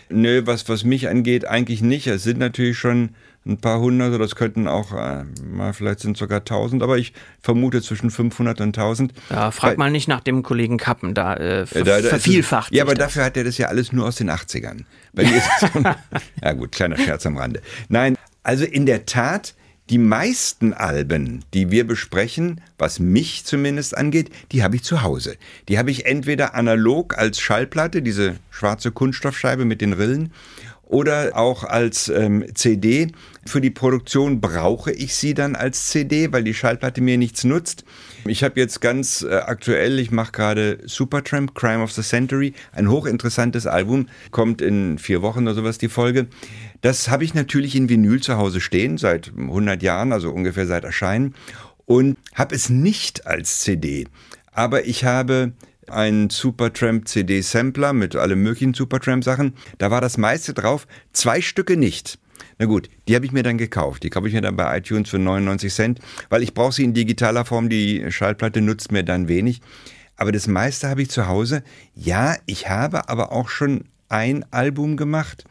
Nö, 0.09 0.43
was, 0.45 0.69
was 0.69 0.83
mich 0.83 1.09
angeht, 1.09 1.47
eigentlich 1.47 1.81
nicht. 1.81 2.05
Es 2.05 2.21
sind 2.21 2.37
natürlich 2.37 2.77
schon 2.77 3.09
ein 3.47 3.57
paar 3.57 3.79
hundert, 3.79 4.09
oder 4.09 4.19
das 4.19 4.35
könnten 4.35 4.67
auch, 4.67 4.91
äh, 4.93 5.23
mal 5.43 5.73
vielleicht 5.73 6.01
sind 6.01 6.17
sogar 6.17 6.43
tausend, 6.43 6.83
aber 6.83 6.97
ich 6.97 7.13
vermute 7.41 7.81
zwischen 7.81 8.11
500 8.11 8.61
und 8.61 8.77
1000. 8.77 9.13
Ja, 9.29 9.51
frag 9.51 9.71
Weil, 9.71 9.77
mal 9.77 9.91
nicht 9.91 10.07
nach 10.07 10.21
dem 10.21 10.43
Kollegen 10.43 10.77
Kappen, 10.77 11.13
da, 11.13 11.35
äh, 11.35 11.65
ver 11.65 11.83
da, 11.83 12.01
da 12.01 12.09
vervielfacht. 12.09 12.73
ja, 12.73 12.83
aber 12.83 12.93
das. 12.93 13.07
dafür 13.07 13.25
hat 13.25 13.37
er 13.37 13.43
das 13.43 13.57
ja 13.57 13.67
alles 13.67 13.91
nur 13.91 14.05
aus 14.05 14.17
den 14.17 14.29
80ern. 14.29 14.83
Bei 15.13 15.23
mir 15.23 15.37
ist 15.37 15.49
es, 15.61 15.69
ja 16.43 16.53
gut, 16.53 16.71
kleiner 16.71 16.97
Scherz 16.97 17.25
am 17.25 17.37
Rande. 17.37 17.61
Nein, 17.89 18.17
also 18.43 18.65
in 18.65 18.85
der 18.85 19.05
Tat, 19.05 19.55
die 19.89 19.97
meisten 19.97 20.73
Alben, 20.73 21.45
die 21.53 21.71
wir 21.71 21.87
besprechen, 21.87 22.61
was 22.77 22.99
mich 22.99 23.45
zumindest 23.45 23.97
angeht, 23.97 24.29
die 24.51 24.61
habe 24.63 24.75
ich 24.75 24.83
zu 24.83 25.01
Hause. 25.01 25.37
Die 25.69 25.79
habe 25.79 25.91
ich 25.91 26.05
entweder 26.05 26.55
analog 26.55 27.17
als 27.17 27.39
Schallplatte, 27.39 28.01
diese 28.01 28.35
schwarze 28.49 28.91
Kunststoffscheibe 28.91 29.63
mit 29.63 29.79
den 29.79 29.93
Rillen, 29.93 30.33
oder 30.87 31.35
auch 31.35 31.63
als 31.63 32.09
ähm, 32.09 32.45
CD. 32.53 33.11
Für 33.45 33.61
die 33.61 33.69
Produktion 33.69 34.41
brauche 34.41 34.91
ich 34.91 35.15
sie 35.15 35.33
dann 35.33 35.55
als 35.55 35.87
CD, 35.87 36.31
weil 36.31 36.43
die 36.43 36.53
Schallplatte 36.53 37.01
mir 37.01 37.17
nichts 37.17 37.43
nutzt. 37.43 37.83
Ich 38.25 38.43
habe 38.43 38.59
jetzt 38.59 38.81
ganz 38.81 39.21
äh, 39.21 39.35
aktuell, 39.35 39.99
ich 39.99 40.11
mache 40.11 40.31
gerade 40.31 40.79
Supertramp, 40.85 41.55
Crime 41.55 41.83
of 41.83 41.91
the 41.91 42.01
Century, 42.01 42.53
ein 42.71 42.89
hochinteressantes 42.89 43.67
Album, 43.67 44.07
kommt 44.31 44.61
in 44.61 44.97
vier 44.97 45.21
Wochen 45.21 45.43
oder 45.43 45.55
sowas 45.55 45.77
die 45.77 45.89
Folge. 45.89 46.27
Das 46.81 47.09
habe 47.09 47.23
ich 47.23 47.33
natürlich 47.33 47.75
in 47.75 47.89
Vinyl 47.89 48.21
zu 48.21 48.37
Hause 48.37 48.61
stehen, 48.61 48.97
seit 48.97 49.33
100 49.37 49.81
Jahren, 49.83 50.13
also 50.13 50.31
ungefähr 50.31 50.67
seit 50.67 50.83
Erscheinen, 50.83 51.35
und 51.85 52.17
habe 52.35 52.55
es 52.55 52.69
nicht 52.69 53.27
als 53.27 53.61
CD. 53.61 54.07
Aber 54.51 54.85
ich 54.85 55.05
habe 55.05 55.53
ein 55.89 56.29
Supertramp 56.29 57.07
CD-Sampler 57.07 57.93
mit 57.93 58.15
allen 58.15 58.41
möglichen 58.41 58.73
Supertramp-Sachen. 58.73 59.53
Da 59.77 59.91
war 59.91 60.01
das 60.01 60.17
meiste 60.17 60.53
drauf, 60.53 60.87
zwei 61.13 61.41
Stücke 61.41 61.77
nicht. 61.77 62.19
Na 62.59 62.65
gut, 62.65 62.89
die 63.07 63.15
habe 63.15 63.25
ich 63.25 63.31
mir 63.31 63.43
dann 63.43 63.57
gekauft. 63.57 64.03
Die 64.03 64.09
kaufe 64.09 64.27
ich 64.27 64.33
mir 64.33 64.41
dann 64.41 64.55
bei 64.55 64.77
iTunes 64.77 65.09
für 65.09 65.19
99 65.19 65.73
Cent, 65.73 65.99
weil 66.29 66.43
ich 66.43 66.53
brauche 66.53 66.73
sie 66.73 66.83
in 66.83 66.93
digitaler 66.93 67.45
Form. 67.45 67.69
Die 67.69 68.11
Schallplatte 68.11 68.61
nutzt 68.61 68.91
mir 68.91 69.03
dann 69.03 69.27
wenig. 69.27 69.61
Aber 70.15 70.31
das 70.31 70.47
meiste 70.47 70.89
habe 70.89 71.03
ich 71.03 71.09
zu 71.09 71.27
Hause. 71.27 71.63
Ja, 71.93 72.35
ich 72.45 72.69
habe 72.69 73.09
aber 73.09 73.31
auch 73.31 73.49
schon 73.49 73.85
ein 74.09 74.45
Album 74.51 74.97
gemacht 74.97 75.45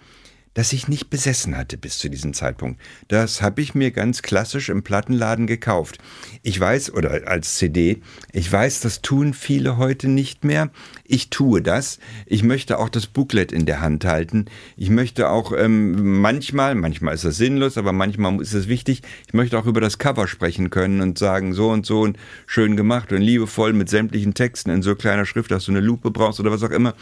das 0.57 0.73
ich 0.73 0.89
nicht 0.89 1.11
besessen 1.11 1.55
hatte 1.55 1.77
bis 1.77 1.99
zu 1.99 2.09
diesem 2.09 2.33
Zeitpunkt. 2.33 2.81
Das 3.09 3.43
habe 3.43 3.61
ich 3.61 3.75
mir 3.75 3.91
ganz 3.91 4.23
klassisch 4.23 4.71
im 4.71 4.83
Plattenladen 4.83 5.47
gekauft. 5.47 5.99
Ich 6.43 6.59
weiß, 6.59 6.95
oder 6.95 7.29
als 7.29 7.57
CD, 7.57 8.01
ich 8.33 8.51
weiß, 8.51 8.81
das 8.81 9.03
tun 9.03 9.35
viele 9.35 9.77
heute 9.77 10.09
nicht 10.09 10.45
mehr. 10.45 10.71
Ich 11.05 11.29
tue 11.29 11.61
das. 11.61 11.99
Ich 12.25 12.43
möchte 12.43 12.79
auch 12.79 12.89
das 12.89 13.07
Booklet 13.07 13.53
in 13.53 13.67
der 13.67 13.83
Hand 13.83 14.07
halten. 14.07 14.47
Ich 14.79 14.89
möchte 14.89 15.29
auch 15.29 15.53
ähm, 15.53 16.23
manchmal, 16.23 16.75
manchmal 16.75 17.15
ist 17.15 17.27
das 17.27 17.37
sinnlos, 17.37 17.77
aber 17.77 17.93
manchmal 17.93 18.41
ist 18.41 18.55
es 18.55 18.67
wichtig, 18.67 19.03
ich 19.27 19.35
möchte 19.35 19.59
auch 19.59 19.67
über 19.67 19.83
das 19.83 19.99
Cover 19.99 20.26
sprechen 20.26 20.71
können 20.71 21.02
und 21.02 21.19
sagen, 21.19 21.52
so 21.52 21.69
und 21.69 21.85
so 21.85 22.00
und 22.00 22.17
schön 22.47 22.76
gemacht 22.76 23.13
und 23.13 23.21
liebevoll 23.21 23.75
mit 23.75 23.91
sämtlichen 23.91 24.33
Texten 24.33 24.71
in 24.71 24.80
so 24.80 24.95
kleiner 24.95 25.26
Schrift, 25.26 25.50
dass 25.50 25.67
du 25.67 25.73
eine 25.73 25.80
Lupe 25.80 26.11
brauchst 26.11 26.41
oder 26.41 26.50
was 26.50 26.63
auch 26.63 26.71
immer. 26.71 26.95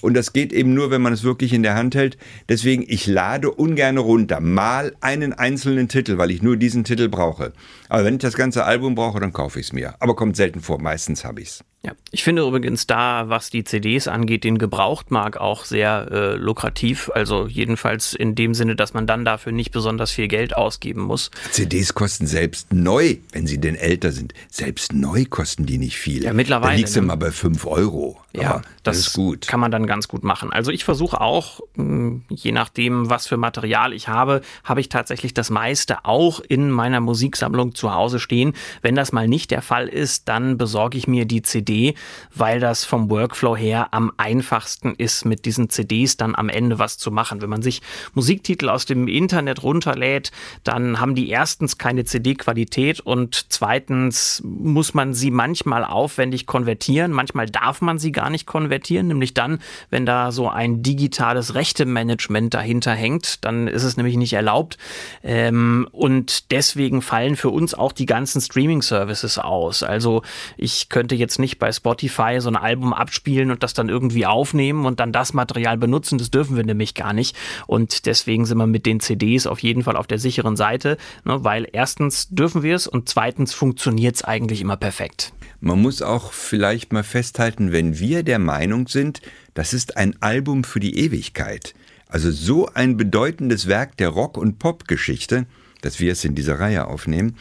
Und 0.00 0.14
das 0.14 0.32
geht 0.32 0.52
eben 0.52 0.74
nur, 0.74 0.92
wenn 0.92 1.02
man 1.02 1.12
es 1.12 1.24
wirklich 1.24 1.52
in 1.52 1.64
der 1.64 1.74
Hand 1.74 1.96
hält. 1.96 2.16
Deswegen, 2.48 2.84
ich 2.86 2.99
ich 3.00 3.06
lade 3.06 3.50
ungern 3.50 3.96
runter, 3.96 4.40
mal 4.40 4.94
einen 5.00 5.32
einzelnen 5.32 5.88
Titel, 5.88 6.18
weil 6.18 6.30
ich 6.30 6.42
nur 6.42 6.58
diesen 6.58 6.84
Titel 6.84 7.08
brauche. 7.08 7.54
Aber 7.88 8.04
wenn 8.04 8.14
ich 8.14 8.20
das 8.20 8.34
ganze 8.36 8.64
Album 8.64 8.94
brauche, 8.94 9.20
dann 9.20 9.32
kaufe 9.32 9.58
ich 9.58 9.66
es 9.66 9.72
mir. 9.72 9.94
Aber 10.00 10.14
kommt 10.14 10.36
selten 10.36 10.60
vor, 10.60 10.82
meistens 10.82 11.24
habe 11.24 11.40
ich 11.40 11.48
es. 11.48 11.64
Ja, 11.82 11.92
ich 12.10 12.24
finde 12.24 12.42
übrigens 12.42 12.86
da, 12.86 13.30
was 13.30 13.48
die 13.48 13.64
CDs 13.64 14.06
angeht, 14.06 14.44
den 14.44 14.58
Gebrauchtmarkt 14.58 15.40
auch 15.40 15.64
sehr 15.64 16.08
äh, 16.10 16.34
lukrativ. 16.34 17.10
Also 17.14 17.46
jedenfalls 17.46 18.12
in 18.12 18.34
dem 18.34 18.52
Sinne, 18.52 18.76
dass 18.76 18.92
man 18.92 19.06
dann 19.06 19.24
dafür 19.24 19.52
nicht 19.52 19.70
besonders 19.70 20.10
viel 20.10 20.28
Geld 20.28 20.54
ausgeben 20.54 21.00
muss. 21.00 21.30
CDs 21.52 21.94
kosten 21.94 22.26
selbst 22.26 22.74
neu, 22.74 23.16
wenn 23.32 23.46
sie 23.46 23.58
denn 23.58 23.76
älter 23.76 24.12
sind. 24.12 24.34
Selbst 24.50 24.92
neu 24.92 25.24
kosten 25.24 25.64
die 25.64 25.78
nicht 25.78 25.96
viel. 25.96 26.24
Ja, 26.24 26.34
mittlerweile. 26.34 26.72
Da 26.72 26.76
liegst 26.76 26.96
du 26.96 27.00
ne? 27.00 27.06
mal 27.06 27.16
bei 27.16 27.30
5 27.30 27.66
Euro. 27.66 28.20
Ja, 28.32 28.60
das, 28.82 28.96
das, 28.96 28.98
ist 28.98 29.12
gut. 29.14 29.48
Kann 29.48 29.58
man 29.58 29.72
dann 29.72 29.86
ganz 29.86 30.06
gut 30.06 30.22
machen. 30.22 30.52
Also 30.52 30.70
ich 30.70 30.84
versuche 30.84 31.20
auch, 31.20 31.60
hm, 31.74 32.22
je 32.28 32.52
nachdem, 32.52 33.10
was 33.10 33.26
für 33.26 33.36
Material 33.36 33.92
ich 33.92 34.06
habe, 34.06 34.42
habe 34.62 34.80
ich 34.80 34.88
tatsächlich 34.88 35.34
das 35.34 35.50
meiste 35.50 36.04
auch 36.04 36.40
in 36.40 36.70
meiner 36.70 37.00
Musiksammlung 37.00 37.74
zu 37.74 37.92
Hause 37.92 38.20
stehen. 38.20 38.52
Wenn 38.82 38.94
das 38.94 39.10
mal 39.10 39.26
nicht 39.26 39.50
der 39.50 39.62
Fall 39.62 39.88
ist, 39.88 40.28
dann 40.28 40.58
besorge 40.58 40.96
ich 40.96 41.08
mir 41.08 41.24
die 41.24 41.42
CD, 41.70 41.94
weil 42.34 42.60
das 42.60 42.84
vom 42.84 43.10
Workflow 43.10 43.56
her 43.56 43.88
am 43.92 44.12
einfachsten 44.16 44.94
ist, 44.96 45.24
mit 45.24 45.44
diesen 45.44 45.70
CDs 45.70 46.16
dann 46.16 46.34
am 46.34 46.48
Ende 46.48 46.78
was 46.78 46.98
zu 46.98 47.10
machen. 47.10 47.42
Wenn 47.42 47.50
man 47.50 47.62
sich 47.62 47.80
Musiktitel 48.14 48.68
aus 48.68 48.84
dem 48.86 49.06
Internet 49.06 49.62
runterlädt, 49.62 50.32
dann 50.64 51.00
haben 51.00 51.14
die 51.14 51.28
erstens 51.28 51.78
keine 51.78 52.04
CD-Qualität 52.04 53.00
und 53.00 53.46
zweitens 53.50 54.42
muss 54.44 54.94
man 54.94 55.14
sie 55.14 55.30
manchmal 55.30 55.84
aufwendig 55.84 56.46
konvertieren. 56.46 57.12
Manchmal 57.12 57.46
darf 57.46 57.80
man 57.80 57.98
sie 57.98 58.12
gar 58.12 58.30
nicht 58.30 58.46
konvertieren, 58.46 59.08
nämlich 59.08 59.34
dann, 59.34 59.60
wenn 59.90 60.06
da 60.06 60.32
so 60.32 60.48
ein 60.48 60.82
digitales 60.82 61.54
Rechtemanagement 61.54 62.54
dahinter 62.54 62.92
hängt, 62.92 63.44
dann 63.44 63.68
ist 63.68 63.84
es 63.84 63.96
nämlich 63.96 64.16
nicht 64.16 64.32
erlaubt. 64.32 64.76
Ähm, 65.22 65.86
und 65.92 66.50
deswegen 66.50 67.02
fallen 67.02 67.36
für 67.36 67.50
uns 67.50 67.74
auch 67.74 67.92
die 67.92 68.06
ganzen 68.06 68.40
Streaming-Services 68.40 69.38
aus. 69.38 69.82
Also 69.82 70.22
ich 70.56 70.88
könnte 70.88 71.14
jetzt 71.14 71.38
nicht 71.38 71.59
bei 71.60 71.70
Spotify 71.70 72.38
so 72.40 72.48
ein 72.48 72.56
Album 72.56 72.92
abspielen 72.92 73.52
und 73.52 73.62
das 73.62 73.74
dann 73.74 73.88
irgendwie 73.88 74.26
aufnehmen 74.26 74.86
und 74.86 74.98
dann 74.98 75.12
das 75.12 75.32
Material 75.32 75.78
benutzen. 75.78 76.18
Das 76.18 76.32
dürfen 76.32 76.56
wir 76.56 76.64
nämlich 76.64 76.94
gar 76.94 77.12
nicht. 77.12 77.36
Und 77.68 78.06
deswegen 78.06 78.46
sind 78.46 78.58
wir 78.58 78.66
mit 78.66 78.86
den 78.86 78.98
CDs 78.98 79.46
auf 79.46 79.60
jeden 79.60 79.84
Fall 79.84 79.96
auf 79.96 80.08
der 80.08 80.18
sicheren 80.18 80.56
Seite, 80.56 80.96
ne, 81.24 81.44
weil 81.44 81.68
erstens 81.70 82.28
dürfen 82.30 82.64
wir 82.64 82.74
es 82.74 82.88
und 82.88 83.08
zweitens 83.08 83.54
funktioniert 83.54 84.16
es 84.16 84.24
eigentlich 84.24 84.60
immer 84.60 84.76
perfekt. 84.76 85.32
Man 85.60 85.80
muss 85.80 86.02
auch 86.02 86.32
vielleicht 86.32 86.92
mal 86.92 87.04
festhalten, 87.04 87.70
wenn 87.70 87.98
wir 87.98 88.22
der 88.22 88.38
Meinung 88.38 88.88
sind, 88.88 89.20
das 89.54 89.74
ist 89.74 89.96
ein 89.96 90.16
Album 90.20 90.64
für 90.64 90.80
die 90.80 90.98
Ewigkeit, 90.98 91.74
also 92.08 92.30
so 92.30 92.68
ein 92.72 92.96
bedeutendes 92.96 93.66
Werk 93.66 93.96
der 93.98 94.08
Rock- 94.08 94.38
und 94.38 94.58
Popgeschichte, 94.58 95.46
dass 95.82 96.00
wir 96.00 96.12
es 96.12 96.24
in 96.24 96.34
dieser 96.34 96.58
Reihe 96.58 96.86
aufnehmen, 96.86 97.36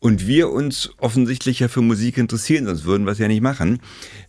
und 0.00 0.26
wir 0.26 0.50
uns 0.50 0.90
offensichtlich 0.98 1.60
ja 1.60 1.68
für 1.68 1.82
Musik 1.82 2.18
interessieren, 2.18 2.66
sonst 2.66 2.84
würden 2.84 3.06
wir 3.06 3.12
es 3.12 3.18
ja 3.18 3.28
nicht 3.28 3.42
machen, 3.42 3.80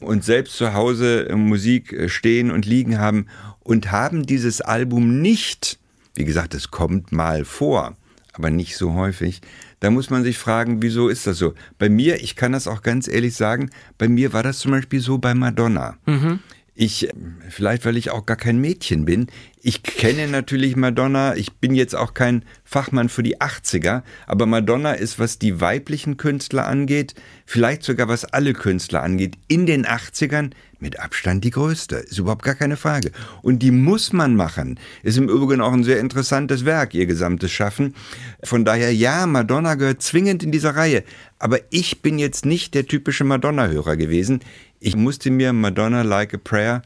und 0.01 0.23
selbst 0.23 0.55
zu 0.57 0.73
Hause 0.73 1.27
Musik 1.35 1.93
äh, 1.93 2.09
stehen 2.09 2.51
und 2.51 2.65
liegen 2.65 2.99
haben 2.99 3.27
und 3.59 3.91
haben 3.91 4.25
dieses 4.25 4.61
Album 4.61 5.21
nicht, 5.21 5.79
wie 6.15 6.25
gesagt, 6.25 6.53
es 6.53 6.71
kommt 6.71 7.11
mal 7.11 7.45
vor, 7.45 7.95
aber 8.33 8.49
nicht 8.49 8.77
so 8.77 8.93
häufig, 8.93 9.41
da 9.79 9.89
muss 9.91 10.09
man 10.09 10.23
sich 10.23 10.37
fragen, 10.37 10.81
wieso 10.81 11.07
ist 11.07 11.25
das 11.27 11.37
so? 11.37 11.53
Bei 11.77 11.89
mir, 11.89 12.21
ich 12.21 12.35
kann 12.35 12.51
das 12.51 12.67
auch 12.67 12.81
ganz 12.81 13.07
ehrlich 13.07 13.35
sagen, 13.35 13.69
bei 13.97 14.09
mir 14.09 14.33
war 14.33 14.43
das 14.43 14.59
zum 14.59 14.71
Beispiel 14.71 14.99
so 14.99 15.17
bei 15.17 15.33
Madonna. 15.33 15.97
Mhm. 16.05 16.39
Ich, 16.81 17.09
vielleicht 17.49 17.83
weil 17.83 17.97
ich 17.97 18.09
auch 18.09 18.25
gar 18.25 18.37
kein 18.37 18.57
Mädchen 18.57 19.03
bin, 19.03 19.27
ich 19.61 19.83
kenne 19.83 20.29
natürlich 20.29 20.77
Madonna, 20.77 21.35
ich 21.35 21.51
bin 21.51 21.73
jetzt 21.75 21.93
auch 21.93 22.13
kein 22.13 22.45
Fachmann 22.63 23.09
für 23.09 23.21
die 23.21 23.41
80er, 23.41 24.03
aber 24.27 24.45
Madonna 24.45 24.93
ist, 24.93 25.19
was 25.19 25.37
die 25.39 25.59
weiblichen 25.59 26.15
Künstler 26.15 26.67
angeht, 26.67 27.15
vielleicht 27.45 27.83
sogar 27.83 28.07
was 28.07 28.23
alle 28.23 28.53
Künstler 28.53 29.03
angeht, 29.03 29.35
in 29.49 29.65
den 29.65 29.85
80ern 29.85 30.51
mit 30.81 30.99
Abstand 30.99 31.43
die 31.43 31.51
größte. 31.51 31.97
Ist 31.97 32.19
überhaupt 32.19 32.43
gar 32.43 32.55
keine 32.55 32.77
Frage. 32.77 33.11
Und 33.41 33.59
die 33.59 33.71
muss 33.71 34.13
man 34.13 34.35
machen. 34.35 34.79
Ist 35.03 35.17
im 35.17 35.29
Übrigen 35.29 35.61
auch 35.61 35.73
ein 35.73 35.83
sehr 35.83 35.99
interessantes 35.99 36.65
Werk, 36.65 36.93
ihr 36.93 37.05
gesamtes 37.05 37.51
Schaffen. 37.51 37.95
Von 38.43 38.65
daher, 38.65 38.93
ja, 38.93 39.25
Madonna 39.25 39.75
gehört 39.75 40.01
zwingend 40.01 40.43
in 40.43 40.51
dieser 40.51 40.75
Reihe. 40.75 41.03
Aber 41.37 41.59
ich 41.69 42.01
bin 42.01 42.19
jetzt 42.19 42.45
nicht 42.45 42.73
der 42.73 42.85
typische 42.85 43.23
Madonna-Hörer 43.23 43.97
gewesen. 43.97 44.41
Ich 44.79 44.95
musste 44.95 45.31
mir 45.31 45.53
Madonna 45.53 46.01
Like 46.03 46.33
a 46.33 46.37
Prayer 46.37 46.81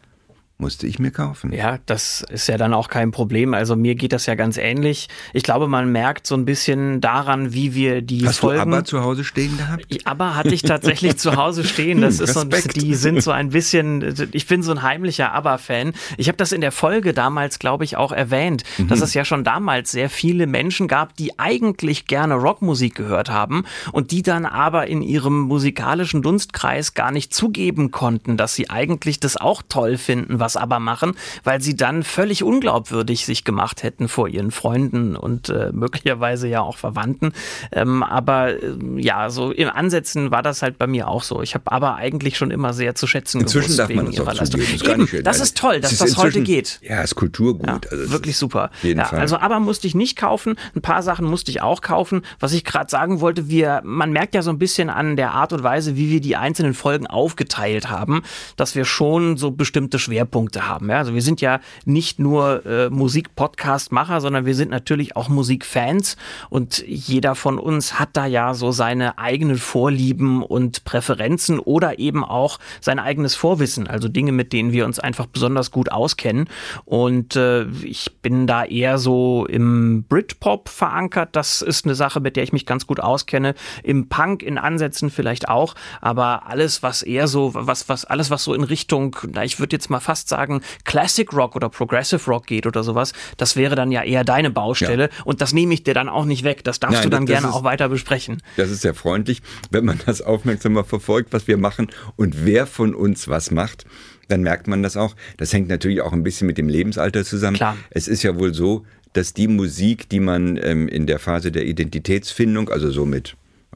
musste 0.64 0.88
ich 0.88 0.98
mir 0.98 1.12
kaufen. 1.12 1.52
Ja, 1.52 1.80
das 1.86 2.24
ist 2.30 2.48
ja 2.48 2.58
dann 2.58 2.74
auch 2.74 2.88
kein 2.88 3.12
Problem. 3.12 3.54
Also 3.54 3.76
mir 3.76 3.96
geht 3.96 4.14
das 4.14 4.28
ja 4.28 4.36
ganz 4.36 4.58
ähnlich. 4.58 5.10
Ich 5.34 5.44
glaube, 5.44 5.68
man 5.68 5.92
merkt 5.92 6.26
so 6.26 6.36
ein 6.36 6.46
bisschen 6.46 7.02
daran, 7.02 7.54
wie 7.54 7.76
wir 7.76 8.02
die 8.02 8.26
Hast 8.26 8.38
Folgen. 8.38 8.60
Hast 8.62 8.68
du 8.68 8.72
aber 8.72 8.86
zu 8.86 9.02
Hause 9.02 9.24
stehen 9.26 9.58
gehabt? 9.58 9.86
Aber 10.06 10.38
hatte 10.38 10.54
ich 10.54 10.62
tatsächlich 10.62 11.18
zu 11.18 11.36
Hause 11.36 11.64
stehen. 11.66 12.00
Das 12.00 12.22
ist 12.22 12.34
so 12.34 12.40
ein 12.40 12.50
bisschen, 12.50 12.72
die 12.72 12.96
sind 12.96 13.22
so 13.22 13.32
ein 13.32 13.50
bisschen, 13.50 14.30
ich 14.32 14.48
bin 14.48 14.64
so 14.64 14.72
ein 14.72 14.82
heimlicher 14.84 15.34
ABBA-Fan. 15.34 15.92
Ich 16.16 16.30
habe 16.30 16.38
das 16.38 16.54
in 16.54 16.62
der 16.62 16.72
Folge 16.72 17.14
damals, 17.14 17.60
glaube 17.60 17.84
ich, 17.84 17.98
auch 17.98 18.14
erwähnt, 18.14 18.64
mhm. 18.78 18.88
dass 18.88 19.02
es 19.02 19.14
ja 19.14 19.26
schon 19.26 19.44
damals 19.44 19.92
sehr 19.92 20.10
viele 20.10 20.48
Menschen 20.48 20.88
gab, 20.88 21.18
die 21.18 21.38
eigentlich 21.40 22.06
gerne 22.08 22.36
Rockmusik 22.36 22.96
gehört 22.96 23.30
haben 23.30 23.66
und 23.92 24.12
die 24.12 24.22
dann 24.22 24.46
aber 24.46 24.88
in 24.88 25.02
ihrem 25.02 25.42
musikalischen 25.42 26.22
Dunstkreis 26.22 26.94
gar 26.94 27.12
nicht 27.12 27.34
zugeben 27.34 27.92
konnten, 27.92 28.38
dass 28.38 28.56
sie 28.56 28.70
eigentlich 28.70 29.20
das 29.20 29.36
auch 29.36 29.62
toll 29.68 29.98
finden, 29.98 30.40
was 30.40 30.53
aber 30.58 30.80
machen, 30.80 31.16
weil 31.44 31.62
sie 31.62 31.76
dann 31.76 32.04
völlig 32.04 32.44
unglaubwürdig 32.44 33.26
sich 33.26 33.44
gemacht 33.44 33.84
hätten 33.84 34.08
vor 34.08 34.28
ihren 34.28 34.52
Freunden 34.52 35.16
und 35.16 35.50
äh, 35.50 35.72
möglicherweise 35.72 36.48
ja 36.48 36.62
auch 36.62 36.78
Verwandten. 36.78 37.34
Ähm, 37.72 38.04
aber 38.04 38.62
äh, 38.62 38.76
ja, 38.98 39.30
so 39.30 39.52
im 39.52 39.70
Ansätzen 39.70 40.32
war 40.32 40.44
das 40.44 40.62
halt 40.62 40.78
bei 40.78 40.88
mir 40.88 41.08
auch 41.08 41.24
so. 41.24 41.42
Ich 41.42 41.56
habe 41.56 41.72
aber 41.72 41.96
eigentlich 41.96 42.38
schon 42.38 42.52
immer 42.52 42.74
sehr 42.74 42.96
zu 42.96 43.08
schätzen 43.08 43.42
Inzwischen 43.42 43.76
gewusst 43.76 43.80
darf 43.80 43.90
man 43.90 44.06
das 44.06 44.16
ihrer 44.16 44.34
Leistung. 44.34 44.62
Eben, 44.62 45.10
das, 45.12 45.24
das 45.24 45.40
ist 45.40 45.58
toll, 45.58 45.80
dass 45.80 45.92
ist 45.92 46.02
das 46.02 46.18
heute 46.18 46.42
geht. 46.42 46.80
Ja, 46.84 47.02
ist 47.02 47.16
Kulturgut. 47.16 47.68
Ja, 47.68 47.80
also 47.90 48.12
wirklich 48.12 48.38
super. 48.38 48.70
Ja, 48.82 49.10
also 49.10 49.38
aber 49.38 49.60
musste 49.60 49.88
ich 49.88 49.96
nicht 49.96 50.18
kaufen. 50.18 50.56
Ein 50.76 50.82
paar 50.82 51.04
Sachen 51.04 51.26
musste 51.26 51.52
ich 51.52 51.62
auch 51.62 51.82
kaufen. 51.82 52.22
Was 52.40 52.54
ich 52.54 52.64
gerade 52.64 52.90
sagen 52.90 53.22
wollte, 53.22 53.50
wir, 53.50 53.82
man 53.84 54.12
merkt 54.12 54.36
ja 54.36 54.42
so 54.42 54.50
ein 54.50 54.60
bisschen 54.60 54.90
an 54.90 55.16
der 55.16 55.32
Art 55.32 55.54
und 55.54 55.64
Weise, 55.64 55.96
wie 55.96 56.10
wir 56.10 56.22
die 56.22 56.36
einzelnen 56.36 56.74
Folgen 56.74 57.08
aufgeteilt 57.08 57.90
haben, 57.90 58.24
dass 58.56 58.76
wir 58.76 58.86
schon 58.86 59.38
so 59.38 59.52
bestimmte 59.52 60.00
Schwerpunkte 60.00 60.33
haben. 60.34 60.90
Ja? 60.90 60.98
Also 60.98 61.14
wir 61.14 61.22
sind 61.22 61.42
ja 61.42 61.60
nicht 61.86 62.20
nur 62.20 62.66
äh, 62.66 62.90
Musik-Podcast-Macher, 62.90 64.22
sondern 64.22 64.46
wir 64.46 64.56
sind 64.56 64.72
natürlich 64.72 65.16
auch 65.16 65.30
Musikfans 65.30 66.18
und 66.50 66.84
jeder 66.88 67.36
von 67.36 67.60
uns 67.60 68.00
hat 68.00 68.10
da 68.14 68.26
ja 68.26 68.54
so 68.54 68.72
seine 68.72 69.18
eigenen 69.18 69.58
Vorlieben 69.58 70.44
und 70.44 70.84
Präferenzen 70.84 71.60
oder 71.60 72.00
eben 72.00 72.24
auch 72.24 72.60
sein 72.82 73.00
eigenes 73.00 73.36
Vorwissen, 73.36 73.88
also 73.88 74.08
Dinge, 74.08 74.32
mit 74.32 74.54
denen 74.54 74.72
wir 74.72 74.86
uns 74.86 75.00
einfach 75.00 75.26
besonders 75.26 75.72
gut 75.72 75.92
auskennen. 75.92 76.50
Und 76.86 77.36
äh, 77.36 77.66
ich 77.84 78.12
bin 78.22 78.48
da 78.48 78.66
eher 78.66 78.98
so 78.98 79.46
im 79.46 80.04
Britpop 80.04 80.70
verankert. 80.70 81.36
Das 81.36 81.62
ist 81.62 81.86
eine 81.86 81.96
Sache, 81.96 82.20
mit 82.20 82.36
der 82.36 82.44
ich 82.44 82.54
mich 82.54 82.66
ganz 82.66 82.88
gut 82.88 83.00
auskenne. 83.00 83.56
Im 83.84 84.10
Punk 84.10 84.44
in 84.44 84.58
Ansätzen 84.58 85.10
vielleicht 85.10 85.50
auch, 85.50 85.76
aber 86.02 86.48
alles, 86.48 86.84
was 86.84 87.04
eher 87.04 87.28
so, 87.28 87.52
was, 87.54 87.90
was, 87.90 88.06
alles, 88.06 88.30
was 88.30 88.44
so 88.44 88.54
in 88.54 88.64
Richtung, 88.64 89.16
na, 89.32 89.44
ich 89.44 89.60
würde 89.60 89.76
jetzt 89.76 89.90
mal 89.90 90.00
fast 90.00 90.23
sagen, 90.28 90.62
Classic 90.84 91.32
Rock 91.34 91.56
oder 91.56 91.70
Progressive 91.70 92.24
Rock 92.30 92.48
geht 92.48 92.66
oder 92.66 92.84
sowas, 92.84 93.14
das 93.38 93.56
wäre 93.56 93.76
dann 93.76 93.92
ja 93.92 94.04
eher 94.04 94.24
deine 94.24 94.50
Baustelle. 94.50 95.04
Ja. 95.04 95.24
Und 95.26 95.42
das 95.42 95.54
nehme 95.54 95.74
ich 95.74 95.84
dir 95.84 95.94
dann 95.94 96.10
auch 96.10 96.26
nicht 96.26 96.44
weg. 96.44 96.64
Das 96.64 96.80
darfst 96.80 96.96
Nein, 96.96 97.04
du 97.04 97.10
dann 97.10 97.26
gerne 97.26 97.48
ist, 97.48 97.54
auch 97.54 97.64
weiter 97.64 97.90
besprechen. 97.90 98.42
Das 98.58 98.70
ist 98.70 98.82
sehr 98.82 98.94
freundlich, 98.94 99.42
wenn 99.72 99.86
man 99.86 100.00
das 100.06 100.22
aufmerksamer 100.22 100.84
verfolgt, 100.84 101.34
was 101.34 101.48
wir 101.48 101.58
machen 101.58 101.88
und 102.16 102.46
wer 102.46 102.68
von 102.68 102.96
uns 102.96 103.28
was 103.28 103.52
macht 103.52 103.86
dann 104.30 104.42
merkt 104.42 104.68
man 104.68 104.82
das 104.82 104.96
auch. 104.96 105.16
Das 105.38 105.52
hängt 105.52 105.68
natürlich 105.68 106.02
auch 106.02 106.14
ein 106.14 106.24
bisschen 106.24 106.48
mit 106.48 106.58
dem 106.58 106.70
Lebensalter 106.70 107.26
zusammen. 107.26 107.58
Klar. 107.58 107.78
Es 107.90 108.08
ist 108.08 108.24
ja 108.24 108.40
wohl 108.40 108.54
so, 108.54 108.86
dass 109.12 109.34
die 109.34 109.48
Musik, 109.48 110.10
die 110.10 110.20
man 110.20 110.58
ähm, 110.58 110.88
in 110.88 111.08
der 111.08 111.20
Phase 111.20 111.52
der 111.52 111.66
Identitätsfindung, 111.66 112.70
also 112.70 112.90
so 112.90 113.06
mit 113.06 113.36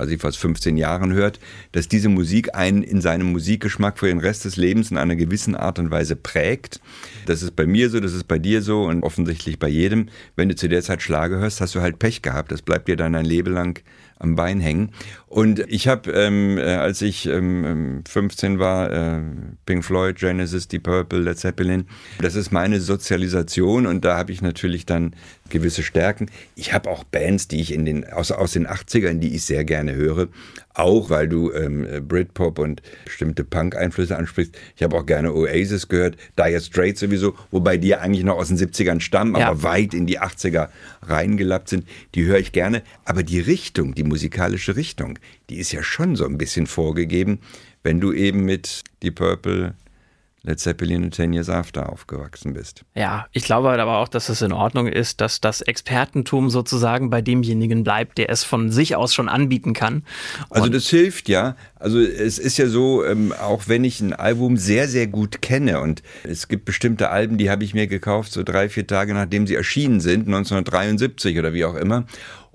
ich 0.09 0.21
fast 0.21 0.37
15 0.37 0.77
Jahren 0.77 1.13
hört, 1.13 1.39
dass 1.71 1.87
diese 1.87 2.09
Musik 2.09 2.55
einen 2.55 2.83
in 2.83 3.01
seinem 3.01 3.31
Musikgeschmack 3.31 3.99
für 3.99 4.07
den 4.07 4.19
Rest 4.19 4.45
des 4.45 4.55
Lebens 4.55 4.91
in 4.91 4.97
einer 4.97 5.15
gewissen 5.15 5.55
Art 5.55 5.79
und 5.79 5.91
Weise 5.91 6.15
prägt. 6.15 6.79
Das 7.25 7.41
ist 7.41 7.55
bei 7.55 7.65
mir 7.65 7.89
so, 7.89 7.99
das 7.99 8.13
ist 8.13 8.27
bei 8.27 8.39
dir 8.39 8.61
so 8.61 8.83
und 8.83 9.03
offensichtlich 9.03 9.59
bei 9.59 9.67
jedem. 9.67 10.09
Wenn 10.35 10.49
du 10.49 10.55
zu 10.55 10.69
der 10.69 10.83
Zeit 10.83 11.01
Schlage 11.01 11.37
hörst, 11.37 11.61
hast 11.61 11.75
du 11.75 11.81
halt 11.81 11.99
Pech 11.99 12.21
gehabt. 12.21 12.51
Das 12.51 12.61
bleibt 12.61 12.87
dir 12.87 12.95
dann 12.95 13.15
ein 13.15 13.25
Leben 13.25 13.53
lang 13.53 13.81
am 14.19 14.35
Bein 14.35 14.59
hängen. 14.59 14.91
Und 15.27 15.59
ich 15.67 15.87
habe, 15.87 16.11
ähm, 16.11 16.57
äh, 16.57 16.61
als 16.61 17.01
ich 17.01 17.27
ähm, 17.27 18.03
15 18.07 18.53
ähm, 18.53 18.59
war, 18.59 18.91
äh, 18.91 19.21
Pink 19.65 19.83
Floyd, 19.83 20.17
Genesis, 20.17 20.67
Deep 20.67 20.83
Purple, 20.83 21.19
Led 21.19 21.37
Zeppelin, 21.37 21.85
das 22.19 22.35
ist 22.35 22.51
meine 22.51 22.79
Sozialisation 22.79 23.85
und 23.85 24.05
da 24.05 24.17
habe 24.17 24.31
ich 24.31 24.41
natürlich 24.41 24.85
dann 24.85 25.15
gewisse 25.49 25.83
Stärken. 25.83 26.29
Ich 26.55 26.73
habe 26.73 26.89
auch 26.89 27.03
Bands, 27.03 27.47
die 27.47 27.61
ich 27.61 27.73
in 27.73 27.85
den, 27.85 28.09
aus, 28.09 28.31
aus 28.31 28.53
den 28.53 28.67
80ern, 28.67 29.19
die 29.19 29.35
ich 29.35 29.43
sehr 29.43 29.63
gerne 29.63 29.95
höre, 29.95 30.27
auch 30.73 31.09
weil 31.09 31.27
du 31.27 31.51
ähm, 31.51 31.87
Britpop 32.07 32.59
und 32.59 32.81
bestimmte 33.05 33.43
Punk-Einflüsse 33.43 34.17
ansprichst. 34.17 34.57
Ich 34.75 34.83
habe 34.83 34.95
auch 34.97 35.05
gerne 35.05 35.33
Oasis 35.33 35.87
gehört, 35.87 36.17
Dire 36.37 36.61
Straits 36.61 36.99
sowieso, 36.99 37.35
wobei 37.51 37.77
die 37.77 37.95
eigentlich 37.95 38.23
noch 38.23 38.37
aus 38.37 38.49
den 38.49 38.57
70ern 38.57 38.99
stammen, 38.99 39.35
ja. 39.35 39.49
aber 39.49 39.63
weit 39.63 39.93
in 39.93 40.05
die 40.05 40.19
80er 40.19 40.69
reingelappt 41.03 41.69
sind. 41.69 41.87
Die 42.15 42.25
höre 42.25 42.39
ich 42.39 42.51
gerne, 42.51 42.83
aber 43.05 43.23
die 43.23 43.39
Richtung, 43.39 43.95
die 43.95 44.03
musikalische 44.03 44.75
Richtung, 44.75 45.19
die 45.49 45.57
ist 45.57 45.71
ja 45.71 45.83
schon 45.83 46.15
so 46.15 46.25
ein 46.25 46.37
bisschen 46.37 46.67
vorgegeben, 46.67 47.39
wenn 47.83 47.99
du 47.99 48.11
eben 48.11 48.43
mit 48.43 48.83
Deep 49.01 49.15
Purple, 49.15 49.75
Led 50.47 50.59
Zeppelin 50.59 51.03
und 51.03 51.11
Ten 51.11 51.33
Years 51.33 51.49
After 51.49 51.91
aufgewachsen 51.91 52.53
bist. 52.53 52.85
Ja, 52.95 53.27
ich 53.33 53.43
glaube 53.43 53.69
aber 53.69 53.97
auch, 53.97 54.07
dass 54.07 54.29
es 54.29 54.41
in 54.41 54.53
Ordnung 54.53 54.87
ist, 54.87 55.19
dass 55.19 55.41
das 55.41 55.61
Expertentum 55.61 56.49
sozusagen 56.49 57.09
bei 57.09 57.21
demjenigen 57.21 57.83
bleibt, 57.83 58.17
der 58.17 58.29
es 58.29 58.43
von 58.43 58.71
sich 58.71 58.95
aus 58.95 59.13
schon 59.13 59.29
anbieten 59.29 59.73
kann. 59.73 60.03
Also 60.49 60.69
das 60.69 60.87
hilft 60.87 61.27
ja. 61.27 61.55
Also 61.75 61.99
es 61.99 62.39
ist 62.39 62.57
ja 62.57 62.67
so, 62.67 63.05
ähm, 63.05 63.33
auch 63.33 63.67
wenn 63.67 63.83
ich 63.83 63.99
ein 63.99 64.13
Album 64.13 64.57
sehr, 64.57 64.87
sehr 64.87 65.07
gut 65.07 65.41
kenne 65.41 65.81
und 65.81 66.01
es 66.23 66.47
gibt 66.47 66.65
bestimmte 66.65 67.09
Alben, 67.09 67.37
die 67.37 67.49
habe 67.49 67.63
ich 67.63 67.73
mir 67.73 67.87
gekauft, 67.87 68.31
so 68.31 68.43
drei, 68.43 68.69
vier 68.69 68.87
Tage 68.87 69.13
nachdem 69.13 69.45
sie 69.45 69.55
erschienen 69.55 69.99
sind, 69.99 70.27
1973 70.27 71.37
oder 71.37 71.53
wie 71.53 71.65
auch 71.65 71.75
immer 71.75 72.05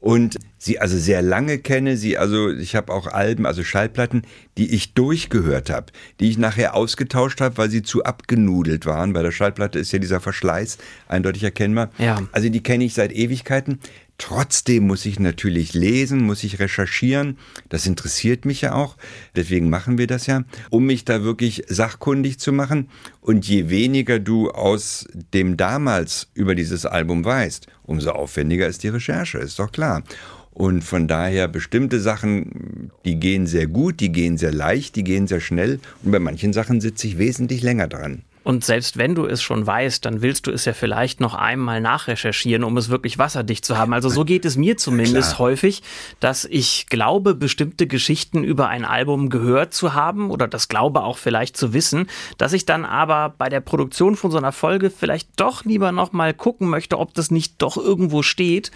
und 0.03 0.37
sie 0.59 0.81
also 0.81 0.99
sehr 0.99 1.23
lange 1.23 1.59
kenne. 1.59 1.97
Sie 1.97 2.19
also, 2.19 2.51
ich 2.51 2.75
habe 2.75 2.93
auch 2.93 3.07
Alben, 3.07 3.47
also 3.47 3.63
Schallplatten, 3.63 4.23
die 4.59 4.75
ich 4.75 4.95
durchgehört 4.95 5.71
habe, 5.71 5.87
die 6.19 6.29
ich 6.29 6.39
nachher 6.39 6.75
ausgetauscht 6.75 7.41
habe, 7.41 7.57
weil 7.57 7.71
sie 7.71 7.83
zu 7.83 8.03
abgenudelt 8.03 8.85
waren. 8.85 9.13
Bei 9.13 9.23
der 9.23 9.31
Schallplatte 9.31 9.79
ist 9.79 9.93
ja 9.93 10.01
dieser 10.01 10.19
Verschleiß 10.19 10.79
eindeutig 11.07 11.45
erkennbar. 11.45 11.91
Ja. 11.99 12.21
Also 12.33 12.49
die 12.49 12.65
kenne 12.65 12.85
ich 12.85 12.95
seit 12.95 13.13
Ewigkeiten. 13.13 13.79
Trotzdem 14.23 14.87
muss 14.87 15.05
ich 15.05 15.19
natürlich 15.19 15.75
lesen, 15.75 16.23
muss 16.23 16.45
ich 16.45 16.61
recherchieren. 16.61 17.39
Das 17.69 17.87
interessiert 17.87 18.45
mich 18.45 18.61
ja 18.61 18.73
auch. 18.73 18.97
Deswegen 19.35 19.69
machen 19.69 19.99
wir 19.99 20.07
das 20.07 20.29
ja, 20.29 20.45
um 20.71 20.87
mich 20.87 21.05
da 21.05 21.25
wirklich 21.25 21.65
sachkundig 21.67 22.39
zu 22.39 22.53
machen. 22.53 22.89
Und 23.21 23.49
je 23.49 23.69
weniger 23.69 24.21
du 24.21 24.53
aus 24.53 25.09
dem 25.35 25.57
damals 25.57 26.29
über 26.35 26.55
dieses 26.55 26.87
Album 26.87 27.25
weißt, 27.25 27.67
umso 27.83 28.11
aufwendiger 28.11 28.69
ist 28.69 28.85
die 28.85 28.91
Recherche, 28.91 29.39
ist 29.39 29.59
doch 29.59 29.73
klar. 29.73 30.05
Und 30.53 30.85
von 30.85 31.09
daher 31.09 31.49
bestimmte 31.49 31.99
Sachen, 31.99 32.93
die 33.05 33.17
gehen 33.19 33.49
sehr 33.49 33.67
gut, 33.67 33.99
die 33.99 34.13
gehen 34.13 34.39
sehr 34.39 34.53
leicht, 34.53 34.95
die 34.95 35.03
gehen 35.03 35.27
sehr 35.27 35.41
schnell. 35.41 35.81
Und 36.05 36.13
bei 36.13 36.21
manchen 36.21 36.53
Sachen 36.53 36.81
sitze 36.81 37.09
ich 37.09 37.19
wesentlich 37.19 37.63
länger 37.63 37.89
dran. 37.89 38.23
Und 38.45 38.65
selbst 38.65 38.97
wenn 38.97 39.15
du 39.15 39.27
es 39.27 39.43
schon 39.43 39.67
weißt, 39.67 40.05
dann 40.05 40.23
willst 40.23 40.47
du 40.47 40.51
es 40.51 40.65
ja 40.65 40.73
vielleicht 40.73 41.21
noch 41.21 41.35
einmal 41.35 41.81
nachrecherchieren, 41.81 42.65
um 42.65 42.77
es 42.77 42.89
wirklich 42.89 43.19
wasserdicht 43.19 43.65
zu 43.65 43.79
haben. 43.79 43.93
Also 43.93 44.09
so 44.09 44.25
geht 44.25 44.45
es 44.45 44.57
mir 44.57 44.77
zumindest 44.77 45.33
ja, 45.33 45.39
häufig, 45.39 45.83
dass 46.21 46.45
ich 46.45 46.87
glaube, 46.87 47.35
bestimmte 47.35 47.87
Geschichten 47.87 48.43
über 48.45 48.69
ein 48.69 48.85
Album 48.85 49.31
gehört 49.31 49.75
zu 49.75 49.95
haben 49.95 50.31
oder 50.31 50.49
das 50.49 50.69
glaube 50.69 51.03
auch 51.03 51.19
vielleicht 51.19 51.57
zu 51.57 51.73
wissen, 51.73 52.09
dass 52.39 52.53
ich 52.53 52.67
dann 52.67 52.85
aber 52.85 53.35
bei 53.37 53.49
der 53.49 53.61
Produktion 53.61 54.17
von 54.17 54.31
so 54.31 54.39
einer 54.39 54.53
Folge 54.53 54.91
vielleicht 54.91 55.29
doch 55.37 55.65
lieber 55.65 55.93
noch 55.93 56.13
mal 56.13 56.35
gucken 56.35 56.69
möchte, 56.69 56.99
ob 56.99 57.15
das 57.15 57.31
nicht 57.31 57.63
doch 57.63 57.77
irgendwo 57.77 58.23
steht, 58.23 58.71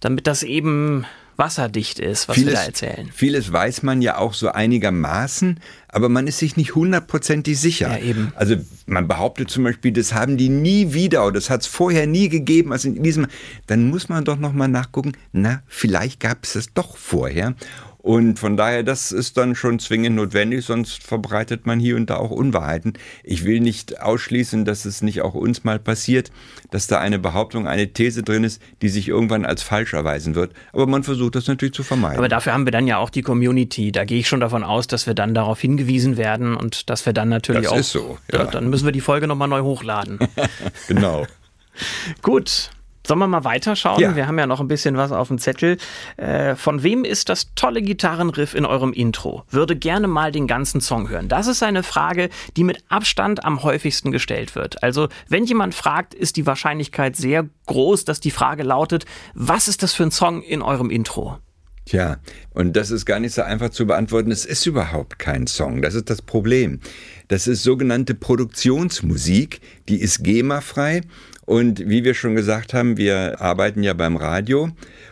damit 0.00 0.26
das 0.26 0.42
eben 0.42 1.06
wasserdicht 1.42 1.98
ist, 1.98 2.28
was 2.28 2.36
vieles, 2.36 2.52
wir 2.52 2.58
da 2.60 2.64
erzählen. 2.66 3.10
Vieles 3.12 3.52
weiß 3.52 3.82
man 3.82 4.00
ja 4.00 4.16
auch 4.16 4.32
so 4.32 4.52
einigermaßen, 4.52 5.58
aber 5.88 6.08
man 6.08 6.28
ist 6.28 6.38
sich 6.38 6.56
nicht 6.56 6.76
hundertprozentig 6.76 7.58
sicher. 7.58 7.90
Ja, 7.90 7.98
eben. 7.98 8.32
Also 8.36 8.56
man 8.86 9.08
behauptet 9.08 9.50
zum 9.50 9.64
Beispiel, 9.64 9.90
das 9.90 10.14
haben 10.14 10.36
die 10.36 10.48
nie 10.48 10.94
wieder 10.94 11.24
oder 11.24 11.34
das 11.34 11.50
hat 11.50 11.62
es 11.62 11.66
vorher 11.66 12.06
nie 12.06 12.28
gegeben. 12.28 12.70
Also 12.72 12.88
in 12.88 13.02
diesem, 13.02 13.26
dann 13.66 13.90
muss 13.90 14.08
man 14.08 14.24
doch 14.24 14.38
noch 14.38 14.52
mal 14.52 14.68
nachgucken. 14.68 15.12
Na, 15.32 15.62
vielleicht 15.66 16.20
gab 16.20 16.44
es 16.44 16.52
das 16.52 16.72
doch 16.72 16.96
vorher. 16.96 17.54
Und 18.02 18.40
von 18.40 18.56
daher, 18.56 18.82
das 18.82 19.12
ist 19.12 19.36
dann 19.36 19.54
schon 19.54 19.78
zwingend 19.78 20.16
notwendig, 20.16 20.64
sonst 20.64 21.04
verbreitet 21.04 21.66
man 21.66 21.78
hier 21.78 21.94
und 21.94 22.10
da 22.10 22.16
auch 22.16 22.30
Unwahrheiten. 22.30 22.94
Ich 23.22 23.44
will 23.44 23.60
nicht 23.60 24.00
ausschließen, 24.00 24.64
dass 24.64 24.84
es 24.84 25.02
nicht 25.02 25.22
auch 25.22 25.34
uns 25.34 25.62
mal 25.62 25.78
passiert, 25.78 26.32
dass 26.72 26.88
da 26.88 26.98
eine 26.98 27.20
Behauptung, 27.20 27.68
eine 27.68 27.92
These 27.92 28.24
drin 28.24 28.42
ist, 28.42 28.60
die 28.82 28.88
sich 28.88 29.08
irgendwann 29.08 29.44
als 29.44 29.62
falsch 29.62 29.92
erweisen 29.92 30.34
wird. 30.34 30.52
Aber 30.72 30.88
man 30.88 31.04
versucht 31.04 31.36
das 31.36 31.46
natürlich 31.46 31.74
zu 31.74 31.84
vermeiden. 31.84 32.18
Aber 32.18 32.28
dafür 32.28 32.52
haben 32.54 32.66
wir 32.66 32.72
dann 32.72 32.88
ja 32.88 32.98
auch 32.98 33.10
die 33.10 33.22
Community. 33.22 33.92
Da 33.92 34.04
gehe 34.04 34.18
ich 34.18 34.28
schon 34.28 34.40
davon 34.40 34.64
aus, 34.64 34.88
dass 34.88 35.06
wir 35.06 35.14
dann 35.14 35.32
darauf 35.32 35.60
hingewiesen 35.60 36.16
werden 36.16 36.56
und 36.56 36.90
dass 36.90 37.06
wir 37.06 37.12
dann 37.12 37.28
natürlich 37.28 37.62
das 37.62 37.72
auch. 37.72 37.76
Ist 37.76 37.92
so, 37.92 38.18
ja. 38.32 38.44
Dann 38.46 38.68
müssen 38.68 38.84
wir 38.84 38.92
die 38.92 39.00
Folge 39.00 39.28
nochmal 39.28 39.48
neu 39.48 39.62
hochladen. 39.62 40.18
genau. 40.88 41.26
Gut. 42.22 42.70
Sollen 43.12 43.20
wir 43.20 43.28
mal 43.28 43.44
weiterschauen? 43.44 44.00
Ja. 44.00 44.16
Wir 44.16 44.26
haben 44.26 44.38
ja 44.38 44.46
noch 44.46 44.60
ein 44.60 44.68
bisschen 44.68 44.96
was 44.96 45.12
auf 45.12 45.28
dem 45.28 45.36
Zettel. 45.36 45.76
Äh, 46.16 46.56
von 46.56 46.82
wem 46.82 47.04
ist 47.04 47.28
das 47.28 47.54
tolle 47.54 47.82
Gitarrenriff 47.82 48.54
in 48.54 48.64
eurem 48.64 48.94
Intro? 48.94 49.44
Würde 49.50 49.76
gerne 49.76 50.08
mal 50.08 50.32
den 50.32 50.46
ganzen 50.46 50.80
Song 50.80 51.10
hören. 51.10 51.28
Das 51.28 51.46
ist 51.46 51.62
eine 51.62 51.82
Frage, 51.82 52.30
die 52.56 52.64
mit 52.64 52.82
Abstand 52.88 53.44
am 53.44 53.64
häufigsten 53.64 54.12
gestellt 54.12 54.54
wird. 54.54 54.82
Also, 54.82 55.10
wenn 55.28 55.44
jemand 55.44 55.74
fragt, 55.74 56.14
ist 56.14 56.38
die 56.38 56.46
Wahrscheinlichkeit 56.46 57.14
sehr 57.14 57.46
groß, 57.66 58.06
dass 58.06 58.20
die 58.20 58.30
Frage 58.30 58.62
lautet, 58.62 59.04
was 59.34 59.68
ist 59.68 59.82
das 59.82 59.92
für 59.92 60.04
ein 60.04 60.10
Song 60.10 60.42
in 60.42 60.62
eurem 60.62 60.88
Intro? 60.88 61.36
Tja, 61.84 62.18
und 62.54 62.76
das 62.76 62.90
ist 62.90 63.06
gar 63.06 63.18
nicht 63.18 63.34
so 63.34 63.42
einfach 63.42 63.70
zu 63.70 63.86
beantworten. 63.86 64.30
Es 64.30 64.46
ist 64.46 64.64
überhaupt 64.66 65.18
kein 65.18 65.46
Song. 65.46 65.82
Das 65.82 65.94
ist 65.94 66.08
das 66.08 66.22
Problem. 66.22 66.80
Das 67.28 67.46
ist 67.46 67.62
sogenannte 67.64 68.14
Produktionsmusik. 68.14 69.60
Die 69.88 70.00
ist 70.00 70.22
GEMA-frei. 70.22 71.02
Und 71.44 71.88
wie 71.88 72.04
wir 72.04 72.14
schon 72.14 72.34
gesagt 72.34 72.72
haben, 72.72 72.96
wir 72.96 73.40
arbeiten 73.40 73.82
ja 73.82 73.94
beim 73.94 74.16
Radio. 74.16 74.70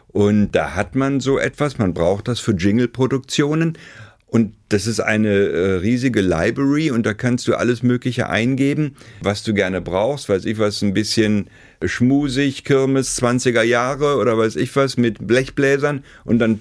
Und 0.08 0.52
da 0.52 0.74
hat 0.74 0.94
man 0.94 1.20
so 1.20 1.38
etwas. 1.38 1.78
Man 1.78 1.94
braucht 1.94 2.28
das 2.28 2.40
für 2.40 2.52
Jingle-Produktionen. 2.52 3.76
Und 4.30 4.54
das 4.68 4.86
ist 4.86 5.00
eine 5.00 5.28
äh, 5.28 5.74
riesige 5.78 6.20
Library 6.20 6.92
und 6.92 7.04
da 7.04 7.14
kannst 7.14 7.48
du 7.48 7.54
alles 7.56 7.82
Mögliche 7.82 8.28
eingeben, 8.28 8.94
was 9.20 9.42
du 9.42 9.52
gerne 9.54 9.80
brauchst. 9.80 10.28
Weiß 10.28 10.44
ich 10.44 10.56
was, 10.60 10.82
ein 10.82 10.94
bisschen 10.94 11.48
schmusig, 11.84 12.62
Kirmes 12.62 13.20
20er 13.20 13.62
Jahre 13.62 14.18
oder 14.18 14.38
weiß 14.38 14.54
ich 14.54 14.74
was 14.76 14.96
mit 14.96 15.26
Blechbläsern 15.26 16.04
und 16.24 16.38
dann 16.38 16.60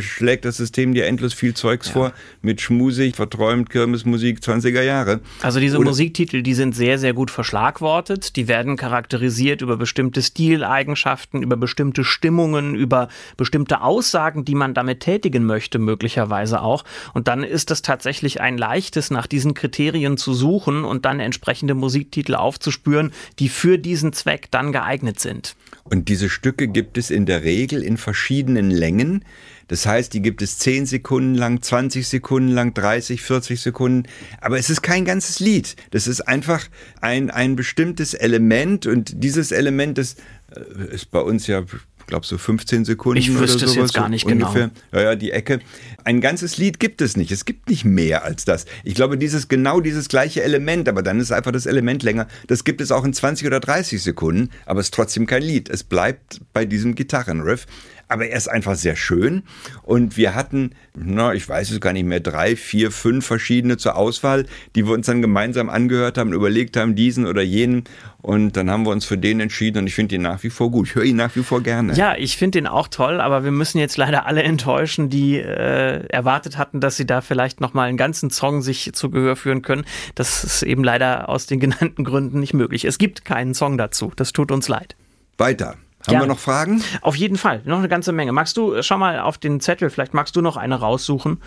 schlägt 0.00 0.44
das 0.44 0.56
System 0.56 0.94
dir 0.94 1.06
endlos 1.06 1.34
viel 1.34 1.54
Zeugs 1.54 1.88
ja. 1.88 1.92
vor 1.92 2.12
mit 2.40 2.60
schmusig, 2.60 3.16
verträumt, 3.16 3.70
Kirmesmusik 3.70 4.40
20er 4.40 4.82
Jahre. 4.82 5.20
Also 5.40 5.60
diese 5.60 5.78
Oder 5.78 5.90
Musiktitel, 5.90 6.42
die 6.42 6.54
sind 6.54 6.74
sehr, 6.74 6.98
sehr 6.98 7.12
gut 7.12 7.30
verschlagwortet. 7.30 8.36
Die 8.36 8.48
werden 8.48 8.76
charakterisiert 8.76 9.62
über 9.62 9.76
bestimmte 9.76 10.22
Stileigenschaften, 10.22 11.42
über 11.42 11.56
bestimmte 11.56 12.04
Stimmungen, 12.04 12.74
über 12.74 13.08
bestimmte 13.36 13.82
Aussagen, 13.82 14.44
die 14.44 14.54
man 14.54 14.74
damit 14.74 15.00
tätigen 15.00 15.44
möchte, 15.44 15.78
möglicherweise 15.78 16.62
auch. 16.62 16.84
Und 17.14 17.28
dann 17.28 17.44
ist 17.44 17.70
es 17.70 17.82
tatsächlich 17.82 18.40
ein 18.40 18.58
leichtes, 18.58 19.10
nach 19.10 19.26
diesen 19.26 19.54
Kriterien 19.54 20.16
zu 20.16 20.34
suchen 20.34 20.84
und 20.84 21.04
dann 21.04 21.20
entsprechende 21.20 21.74
Musiktitel 21.74 22.34
aufzuspüren, 22.34 23.12
die 23.38 23.48
für 23.48 23.78
diesen 23.78 24.12
Zweck 24.12 24.48
dann 24.50 24.72
geeignet 24.72 25.20
sind. 25.20 25.54
Und 25.84 26.08
diese 26.08 26.30
Stücke 26.30 26.68
gibt 26.68 26.96
es 26.96 27.10
in 27.10 27.26
der 27.26 27.42
Regel 27.42 27.82
in 27.82 27.96
verschiedenen 27.96 28.70
Längen. 28.70 29.24
Das 29.68 29.86
heißt, 29.86 30.12
die 30.12 30.22
gibt 30.22 30.42
es 30.42 30.58
10 30.58 30.86
Sekunden 30.86 31.34
lang, 31.34 31.62
20 31.62 32.06
Sekunden 32.06 32.50
lang, 32.50 32.74
30, 32.74 33.22
40 33.22 33.60
Sekunden. 33.60 34.08
Aber 34.40 34.58
es 34.58 34.70
ist 34.70 34.82
kein 34.82 35.04
ganzes 35.04 35.40
Lied. 35.40 35.76
Das 35.90 36.06
ist 36.06 36.20
einfach 36.22 36.68
ein, 37.00 37.30
ein 37.30 37.56
bestimmtes 37.56 38.14
Element 38.14 38.86
und 38.86 39.22
dieses 39.24 39.50
Element, 39.50 39.98
das 39.98 40.16
äh, 40.54 40.94
ist 40.94 41.10
bei 41.10 41.20
uns 41.20 41.46
ja 41.46 41.64
glaube 42.12 42.26
so 42.26 42.36
15 42.36 42.84
Sekunden. 42.84 43.18
Ich 43.18 43.38
wüsste 43.38 43.64
es 43.64 43.74
jetzt 43.74 43.94
gar 43.94 44.10
nicht 44.10 44.26
genau. 44.26 44.48
ungefähr. 44.48 44.70
genau. 44.90 45.02
Ja, 45.02 45.10
ja, 45.12 45.16
die 45.16 45.30
Ecke. 45.30 45.60
Ein 46.04 46.20
ganzes 46.20 46.58
Lied 46.58 46.78
gibt 46.78 47.00
es 47.00 47.16
nicht. 47.16 47.32
Es 47.32 47.46
gibt 47.46 47.70
nicht 47.70 47.86
mehr 47.86 48.22
als 48.22 48.44
das. 48.44 48.66
Ich 48.84 48.94
glaube, 48.94 49.16
dieses 49.16 49.48
genau 49.48 49.80
dieses 49.80 50.08
gleiche 50.08 50.42
Element, 50.42 50.90
aber 50.90 51.02
dann 51.02 51.20
ist 51.20 51.32
einfach 51.32 51.52
das 51.52 51.64
Element 51.64 52.02
länger. 52.02 52.28
Das 52.48 52.64
gibt 52.64 52.82
es 52.82 52.92
auch 52.92 53.06
in 53.06 53.14
20 53.14 53.46
oder 53.46 53.60
30 53.60 54.02
Sekunden, 54.02 54.50
aber 54.66 54.80
es 54.80 54.88
ist 54.88 54.94
trotzdem 54.94 55.26
kein 55.26 55.42
Lied. 55.42 55.70
Es 55.70 55.84
bleibt 55.84 56.42
bei 56.52 56.66
diesem 56.66 56.94
Gitarrenriff 56.94 57.66
aber 58.12 58.28
er 58.28 58.36
ist 58.36 58.48
einfach 58.48 58.76
sehr 58.76 58.94
schön. 58.94 59.42
Und 59.82 60.16
wir 60.16 60.34
hatten, 60.34 60.72
na, 60.94 61.32
ich 61.32 61.48
weiß 61.48 61.70
es 61.70 61.80
gar 61.80 61.92
nicht 61.92 62.04
mehr, 62.04 62.20
drei, 62.20 62.56
vier, 62.56 62.90
fünf 62.90 63.24
verschiedene 63.26 63.78
zur 63.78 63.96
Auswahl, 63.96 64.46
die 64.74 64.86
wir 64.86 64.92
uns 64.92 65.06
dann 65.06 65.22
gemeinsam 65.22 65.70
angehört 65.70 66.18
haben, 66.18 66.32
überlegt 66.32 66.76
haben, 66.76 66.94
diesen 66.94 67.26
oder 67.26 67.42
jenen. 67.42 67.84
Und 68.20 68.56
dann 68.56 68.70
haben 68.70 68.84
wir 68.84 68.90
uns 68.90 69.04
für 69.04 69.18
den 69.18 69.40
entschieden 69.40 69.78
und 69.78 69.86
ich 69.86 69.94
finde 69.94 70.14
ihn 70.14 70.22
nach 70.22 70.42
wie 70.42 70.50
vor 70.50 70.70
gut. 70.70 70.88
Ich 70.88 70.94
höre 70.94 71.04
ihn 71.04 71.16
nach 71.16 71.34
wie 71.34 71.42
vor 71.42 71.62
gerne. 71.62 71.94
Ja, 71.94 72.14
ich 72.16 72.36
finde 72.36 72.58
ihn 72.58 72.66
auch 72.66 72.86
toll, 72.86 73.20
aber 73.20 73.42
wir 73.42 73.50
müssen 73.50 73.78
jetzt 73.78 73.96
leider 73.96 74.26
alle 74.26 74.42
enttäuschen, 74.42 75.08
die 75.08 75.38
äh, 75.38 76.06
erwartet 76.06 76.58
hatten, 76.58 76.80
dass 76.80 76.96
sie 76.96 77.06
da 77.06 77.20
vielleicht 77.20 77.60
nochmal 77.60 77.88
einen 77.88 77.96
ganzen 77.96 78.30
Song 78.30 78.62
sich 78.62 78.92
zu 78.92 79.10
Gehör 79.10 79.36
führen 79.36 79.62
können. 79.62 79.84
Das 80.14 80.44
ist 80.44 80.62
eben 80.62 80.84
leider 80.84 81.28
aus 81.28 81.46
den 81.46 81.58
genannten 81.60 82.04
Gründen 82.04 82.38
nicht 82.38 82.54
möglich. 82.54 82.84
Es 82.84 82.98
gibt 82.98 83.24
keinen 83.24 83.54
Song 83.54 83.78
dazu. 83.78 84.12
Das 84.14 84.32
tut 84.32 84.52
uns 84.52 84.68
leid. 84.68 84.94
Weiter. 85.38 85.76
Haben 86.02 86.12
Gerne. 86.12 86.24
wir 86.24 86.28
noch 86.28 86.38
Fragen? 86.38 86.82
Auf 87.00 87.16
jeden 87.16 87.36
Fall, 87.36 87.62
noch 87.64 87.78
eine 87.78 87.88
ganze 87.88 88.12
Menge. 88.12 88.32
Magst 88.32 88.56
du, 88.56 88.82
schau 88.82 88.98
mal 88.98 89.20
auf 89.20 89.38
den 89.38 89.60
Zettel, 89.60 89.88
vielleicht 89.88 90.14
magst 90.14 90.34
du 90.34 90.40
noch 90.40 90.56
eine 90.56 90.76
raussuchen. 90.76 91.40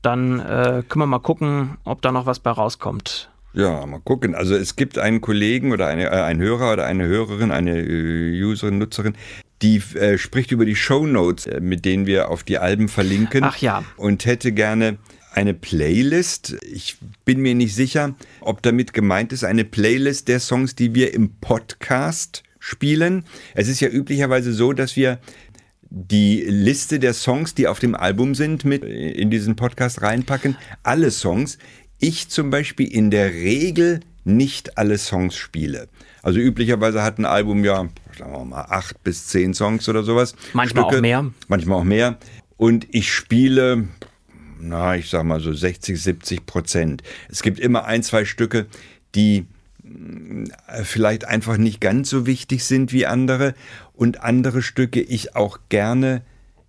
Dann 0.00 0.40
äh, 0.40 0.82
können 0.88 1.02
wir 1.02 1.06
mal 1.06 1.18
gucken, 1.18 1.76
ob 1.84 2.00
da 2.02 2.12
noch 2.12 2.24
was 2.24 2.38
bei 2.38 2.50
rauskommt. 2.50 3.30
Ja, 3.52 3.84
mal 3.86 4.00
gucken. 4.00 4.34
Also 4.34 4.54
es 4.54 4.76
gibt 4.76 4.98
einen 4.98 5.20
Kollegen 5.20 5.72
oder 5.72 5.86
eine, 5.88 6.06
äh, 6.06 6.22
einen 6.22 6.40
Hörer 6.40 6.72
oder 6.72 6.86
eine 6.86 7.06
Hörerin, 7.06 7.50
eine 7.50 7.80
äh, 7.80 8.42
Userin, 8.42 8.78
Nutzerin, 8.78 9.14
die 9.62 9.82
äh, 9.94 10.16
spricht 10.16 10.52
über 10.52 10.64
die 10.64 10.76
Show 10.76 11.06
Notes, 11.06 11.46
äh, 11.46 11.60
mit 11.60 11.84
denen 11.84 12.06
wir 12.06 12.30
auf 12.30 12.44
die 12.44 12.58
Alben 12.58 12.88
verlinken. 12.88 13.44
Ach 13.44 13.56
ja. 13.56 13.82
Und 13.96 14.24
hätte 14.26 14.52
gerne 14.52 14.98
eine 15.32 15.54
Playlist. 15.54 16.56
Ich 16.62 16.98
bin 17.24 17.40
mir 17.40 17.54
nicht 17.54 17.74
sicher, 17.74 18.14
ob 18.40 18.62
damit 18.62 18.92
gemeint 18.92 19.32
ist, 19.32 19.44
eine 19.44 19.64
Playlist 19.64 20.28
der 20.28 20.40
Songs, 20.40 20.74
die 20.74 20.94
wir 20.94 21.12
im 21.12 21.36
Podcast 21.40 22.42
spielen. 22.58 23.24
Es 23.54 23.68
ist 23.68 23.80
ja 23.80 23.88
üblicherweise 23.88 24.52
so, 24.52 24.72
dass 24.72 24.96
wir 24.96 25.18
die 25.90 26.44
Liste 26.46 26.98
der 26.98 27.14
Songs, 27.14 27.54
die 27.54 27.66
auf 27.66 27.78
dem 27.78 27.94
Album 27.94 28.34
sind, 28.34 28.64
mit 28.64 28.84
in 28.84 29.30
diesen 29.30 29.56
Podcast 29.56 30.02
reinpacken. 30.02 30.56
Alle 30.82 31.10
Songs. 31.10 31.58
Ich 31.98 32.28
zum 32.28 32.50
Beispiel 32.50 32.86
in 32.92 33.10
der 33.10 33.32
Regel 33.32 34.00
nicht 34.24 34.76
alle 34.76 34.98
Songs 34.98 35.36
spiele. 35.36 35.88
Also 36.22 36.38
üblicherweise 36.38 37.02
hat 37.02 37.18
ein 37.18 37.24
Album 37.24 37.64
ja, 37.64 37.88
sagen 38.18 38.32
wir 38.32 38.44
mal, 38.44 38.66
acht 38.68 39.02
bis 39.02 39.26
zehn 39.28 39.54
Songs 39.54 39.88
oder 39.88 40.02
sowas. 40.02 40.34
Manchmal 40.52 40.84
Stücke, 40.84 40.98
auch 40.98 41.00
mehr. 41.00 41.30
Manchmal 41.48 41.78
auch 41.78 41.84
mehr. 41.84 42.18
Und 42.56 42.86
ich 42.90 43.12
spiele, 43.12 43.88
na, 44.60 44.96
ich 44.96 45.08
sag 45.08 45.24
mal 45.24 45.40
so 45.40 45.52
60, 45.52 46.00
70 46.00 46.44
Prozent. 46.44 47.02
Es 47.28 47.42
gibt 47.42 47.58
immer 47.58 47.86
ein, 47.86 48.02
zwei 48.02 48.24
Stücke, 48.24 48.66
die 49.14 49.46
vielleicht 50.82 51.24
einfach 51.24 51.56
nicht 51.56 51.80
ganz 51.80 52.10
so 52.10 52.26
wichtig 52.26 52.64
sind 52.64 52.92
wie 52.92 53.06
andere 53.06 53.54
und 53.94 54.22
andere 54.22 54.62
Stücke 54.62 55.00
ich 55.00 55.36
auch 55.36 55.58
gerne 55.68 56.22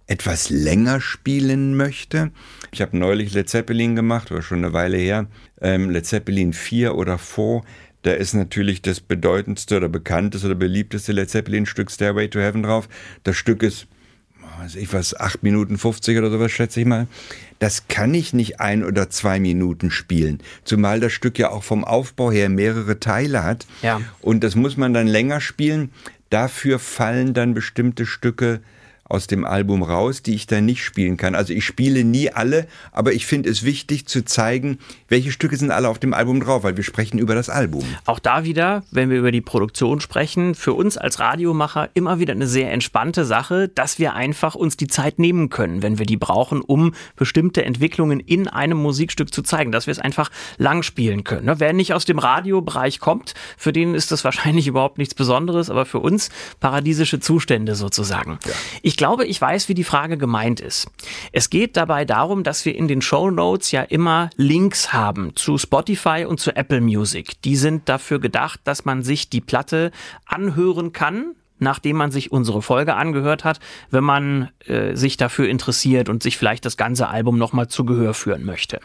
etwas 0.07 0.49
länger 0.49 1.01
spielen 1.01 1.77
möchte. 1.77 2.31
Ich 2.71 2.81
habe 2.81 2.97
neulich 2.97 3.33
Led 3.33 3.47
Zeppelin 3.47 3.95
gemacht, 3.95 4.31
war 4.31 4.41
schon 4.41 4.59
eine 4.59 4.73
Weile 4.73 4.97
her. 4.97 5.27
Ähm, 5.61 5.89
Led 5.89 6.05
Zeppelin 6.05 6.53
4 6.53 6.95
oder 6.95 7.17
4. 7.17 7.61
Da 8.01 8.13
ist 8.13 8.33
natürlich 8.33 8.81
das 8.81 9.01
bedeutendste 9.01 9.77
oder 9.77 9.89
bekannteste 9.89 10.47
oder 10.47 10.55
beliebteste 10.55 11.11
Led 11.11 11.29
Zeppelin-Stück 11.29 11.91
Stairway 11.91 12.27
to 12.27 12.39
Heaven 12.39 12.63
drauf. 12.63 12.89
Das 13.23 13.35
Stück 13.35 13.61
ist 13.61 13.87
weiß 14.59 14.75
ich 14.75 14.91
was, 14.93 15.17
8 15.17 15.43
Minuten 15.43 15.77
50 15.77 16.17
oder 16.17 16.29
sowas, 16.29 16.51
schätze 16.51 16.81
ich 16.81 16.85
mal. 16.85 17.07
Das 17.59 17.87
kann 17.89 18.13
ich 18.13 18.33
nicht 18.33 18.61
ein 18.61 18.83
oder 18.83 19.09
zwei 19.09 19.39
Minuten 19.39 19.91
spielen. 19.91 20.39
Zumal 20.63 20.99
das 20.99 21.11
Stück 21.11 21.37
ja 21.37 21.51
auch 21.51 21.63
vom 21.63 21.83
Aufbau 21.83 22.31
her 22.31 22.49
mehrere 22.49 22.99
Teile 22.99 23.43
hat. 23.43 23.67
Ja. 23.81 24.01
Und 24.21 24.43
das 24.43 24.55
muss 24.55 24.77
man 24.77 24.93
dann 24.93 25.07
länger 25.07 25.41
spielen. 25.41 25.91
Dafür 26.29 26.79
fallen 26.79 27.33
dann 27.33 27.53
bestimmte 27.53 28.05
Stücke 28.05 28.61
aus 29.09 29.27
dem 29.27 29.43
Album 29.43 29.83
raus, 29.83 30.21
die 30.21 30.35
ich 30.35 30.47
dann 30.47 30.65
nicht 30.65 30.83
spielen 30.83 31.17
kann. 31.17 31.35
Also 31.35 31.51
ich 31.51 31.65
spiele 31.65 32.03
nie 32.03 32.31
alle, 32.31 32.67
aber 32.91 33.11
ich 33.13 33.25
finde 33.25 33.49
es 33.49 33.63
wichtig 33.63 34.05
zu 34.05 34.23
zeigen, 34.23 34.77
welche 35.07 35.31
Stücke 35.31 35.57
sind 35.57 35.71
alle 35.71 35.89
auf 35.89 35.99
dem 35.99 36.13
Album 36.13 36.39
drauf, 36.39 36.63
weil 36.63 36.77
wir 36.77 36.83
sprechen 36.83 37.17
über 37.17 37.35
das 37.35 37.49
Album. 37.49 37.83
Auch 38.05 38.19
da 38.19 38.43
wieder, 38.43 38.83
wenn 38.91 39.09
wir 39.09 39.17
über 39.17 39.31
die 39.31 39.41
Produktion 39.41 39.99
sprechen, 39.99 40.53
für 40.53 40.73
uns 40.73 40.97
als 40.97 41.19
Radiomacher 41.19 41.89
immer 41.95 42.19
wieder 42.19 42.33
eine 42.33 42.47
sehr 42.47 42.71
entspannte 42.71 43.25
Sache, 43.25 43.67
dass 43.67 43.97
wir 43.97 44.13
einfach 44.13 44.53
uns 44.53 44.77
die 44.77 44.87
Zeit 44.87 45.17
nehmen 45.17 45.49
können, 45.49 45.81
wenn 45.81 45.97
wir 45.97 46.05
die 46.05 46.17
brauchen, 46.17 46.61
um 46.61 46.93
bestimmte 47.15 47.65
Entwicklungen 47.65 48.19
in 48.19 48.47
einem 48.47 48.77
Musikstück 48.77 49.33
zu 49.33 49.41
zeigen, 49.41 49.71
dass 49.71 49.87
wir 49.87 49.91
es 49.91 49.99
einfach 49.99 50.29
lang 50.57 50.83
spielen 50.83 51.23
können. 51.23 51.47
Ne, 51.47 51.59
wer 51.59 51.73
nicht 51.73 51.93
aus 51.95 52.05
dem 52.05 52.19
Radiobereich 52.19 52.99
kommt, 52.99 53.33
für 53.57 53.73
den 53.73 53.95
ist 53.95 54.11
das 54.11 54.23
wahrscheinlich 54.23 54.67
überhaupt 54.67 54.99
nichts 54.99 55.15
Besonderes, 55.15 55.71
aber 55.71 55.85
für 55.87 55.99
uns 55.99 56.29
paradiesische 56.59 57.19
Zustände 57.19 57.73
sozusagen. 57.73 58.37
Ja. 58.45 58.51
Ich 58.83 58.98
glaube, 58.99 59.25
ich 59.25 59.39
weiß, 59.39 59.69
wie 59.69 59.73
die 59.73 59.85
Frage 59.85 60.17
gemeint 60.17 60.59
ist. 60.59 60.91
Es 61.31 61.49
geht 61.49 61.77
dabei 61.77 62.03
darum, 62.03 62.43
dass 62.43 62.65
wir 62.65 62.75
in 62.75 62.89
den 62.89 63.01
Show 63.01 63.31
Notes 63.31 63.71
ja 63.71 63.81
immer 63.81 64.29
Links 64.35 64.91
haben 64.91 65.37
zu 65.37 65.57
Spotify 65.57 66.25
und 66.27 66.41
zu 66.41 66.53
Apple 66.53 66.81
Music. 66.81 67.41
Die 67.43 67.55
sind 67.55 67.87
dafür 67.87 68.19
gedacht, 68.19 68.59
dass 68.65 68.83
man 68.83 69.01
sich 69.01 69.29
die 69.29 69.39
Platte 69.39 69.91
anhören 70.25 70.91
kann, 70.91 71.35
nachdem 71.59 71.97
man 71.97 72.11
sich 72.11 72.31
unsere 72.31 72.61
Folge 72.61 72.95
angehört 72.95 73.43
hat, 73.43 73.59
wenn 73.91 74.03
man 74.03 74.49
äh, 74.65 74.95
sich 74.95 75.17
dafür 75.17 75.47
interessiert 75.47 76.09
und 76.09 76.23
sich 76.23 76.37
vielleicht 76.37 76.65
das 76.65 76.77
ganze 76.77 77.07
Album 77.07 77.37
nochmal 77.37 77.67
zu 77.67 77.85
Gehör 77.85 78.13
führen 78.13 78.45
möchte. 78.45 78.79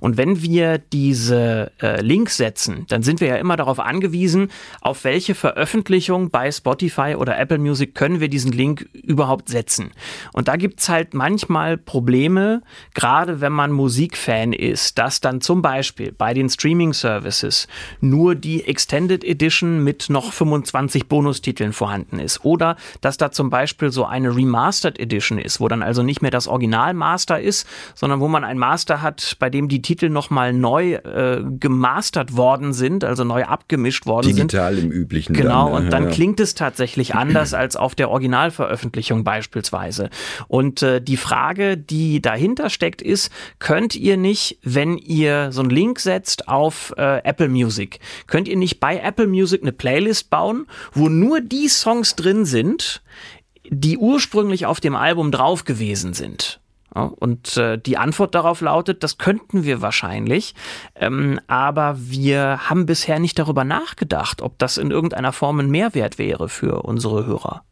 Und 0.00 0.16
wenn 0.16 0.42
wir 0.42 0.78
diese 0.78 1.72
äh, 1.80 2.00
Links 2.00 2.36
setzen, 2.36 2.86
dann 2.88 3.02
sind 3.02 3.20
wir 3.20 3.28
ja 3.28 3.36
immer 3.36 3.56
darauf 3.56 3.80
angewiesen, 3.80 4.48
auf 4.80 5.04
welche 5.04 5.34
Veröffentlichung 5.34 6.30
bei 6.30 6.50
Spotify 6.50 7.16
oder 7.16 7.38
Apple 7.38 7.58
Music 7.58 7.94
können 7.94 8.20
wir 8.20 8.28
diesen 8.28 8.52
Link 8.52 8.88
überhaupt 8.92 9.48
setzen. 9.48 9.90
Und 10.32 10.48
da 10.48 10.56
gibt's 10.56 10.88
halt 10.88 11.14
manchmal 11.14 11.76
Probleme, 11.76 12.62
gerade 12.94 13.40
wenn 13.40 13.52
man 13.52 13.72
Musikfan 13.72 14.52
ist, 14.52 14.98
dass 14.98 15.20
dann 15.20 15.40
zum 15.40 15.62
Beispiel 15.62 16.12
bei 16.12 16.34
den 16.34 16.48
Streaming-Services 16.48 17.68
nur 18.00 18.34
die 18.34 18.64
Extended 18.64 19.24
Edition 19.24 19.82
mit 19.84 20.10
noch 20.10 20.32
25 20.32 21.06
Bonustiteln 21.06 21.72
vorhanden 21.72 22.11
enthalten 22.12 22.18
ist. 22.18 22.44
Oder 22.44 22.76
dass 23.00 23.16
da 23.16 23.30
zum 23.30 23.50
Beispiel 23.50 23.90
so 23.90 24.04
eine 24.04 24.34
Remastered 24.34 24.98
Edition 24.98 25.38
ist, 25.38 25.60
wo 25.60 25.68
dann 25.68 25.82
also 25.82 26.02
nicht 26.02 26.22
mehr 26.22 26.30
das 26.30 26.48
Original-Master 26.48 27.40
ist, 27.40 27.66
sondern 27.94 28.20
wo 28.20 28.28
man 28.28 28.44
ein 28.44 28.58
Master 28.58 29.02
hat, 29.02 29.36
bei 29.38 29.50
dem 29.50 29.68
die 29.68 29.82
Titel 29.82 30.08
nochmal 30.08 30.52
neu 30.52 30.94
äh, 30.94 31.42
gemastert 31.58 32.36
worden 32.36 32.72
sind, 32.72 33.04
also 33.04 33.24
neu 33.24 33.44
abgemischt 33.44 34.06
worden 34.06 34.28
Digital 34.28 34.74
sind. 34.74 34.82
Digital 34.82 34.96
im 34.96 35.02
üblichen. 35.02 35.34
Genau, 35.34 35.72
dann, 35.72 35.84
und 35.84 35.90
dann 35.90 36.04
ja. 36.04 36.10
klingt 36.10 36.40
es 36.40 36.54
tatsächlich 36.54 37.14
anders 37.14 37.54
als 37.54 37.76
auf 37.76 37.94
der 37.94 38.10
Originalveröffentlichung 38.10 39.24
beispielsweise. 39.24 40.10
Und 40.48 40.82
äh, 40.82 41.00
die 41.00 41.16
Frage, 41.16 41.76
die 41.76 42.20
dahinter 42.20 42.70
steckt, 42.70 43.02
ist, 43.02 43.30
könnt 43.58 43.96
ihr 43.96 44.16
nicht, 44.16 44.58
wenn 44.62 44.98
ihr 44.98 45.52
so 45.52 45.60
einen 45.60 45.70
Link 45.70 46.00
setzt 46.00 46.48
auf 46.48 46.92
äh, 46.96 47.22
Apple 47.24 47.48
Music, 47.48 48.00
könnt 48.26 48.48
ihr 48.48 48.56
nicht 48.56 48.80
bei 48.80 48.98
Apple 48.98 49.26
Music 49.26 49.62
eine 49.62 49.72
Playlist 49.72 50.30
bauen, 50.30 50.66
wo 50.92 51.08
nur 51.08 51.40
die 51.40 51.68
Songs 51.68 52.01
drin 52.02 52.44
sind, 52.44 53.02
die 53.68 53.98
ursprünglich 53.98 54.66
auf 54.66 54.80
dem 54.80 54.96
Album 54.96 55.32
drauf 55.32 55.64
gewesen 55.64 56.12
sind. 56.14 56.60
Ja, 56.94 57.04
und 57.04 57.56
äh, 57.56 57.78
die 57.78 57.96
Antwort 57.96 58.34
darauf 58.34 58.60
lautet, 58.60 59.02
das 59.02 59.16
könnten 59.16 59.64
wir 59.64 59.80
wahrscheinlich, 59.80 60.54
ähm, 60.94 61.40
aber 61.46 61.96
wir 61.98 62.68
haben 62.68 62.84
bisher 62.84 63.18
nicht 63.18 63.38
darüber 63.38 63.64
nachgedacht, 63.64 64.42
ob 64.42 64.58
das 64.58 64.76
in 64.76 64.90
irgendeiner 64.90 65.32
Form 65.32 65.60
ein 65.60 65.70
Mehrwert 65.70 66.18
wäre 66.18 66.50
für 66.50 66.82
unsere 66.82 67.24
Hörer. 67.24 67.64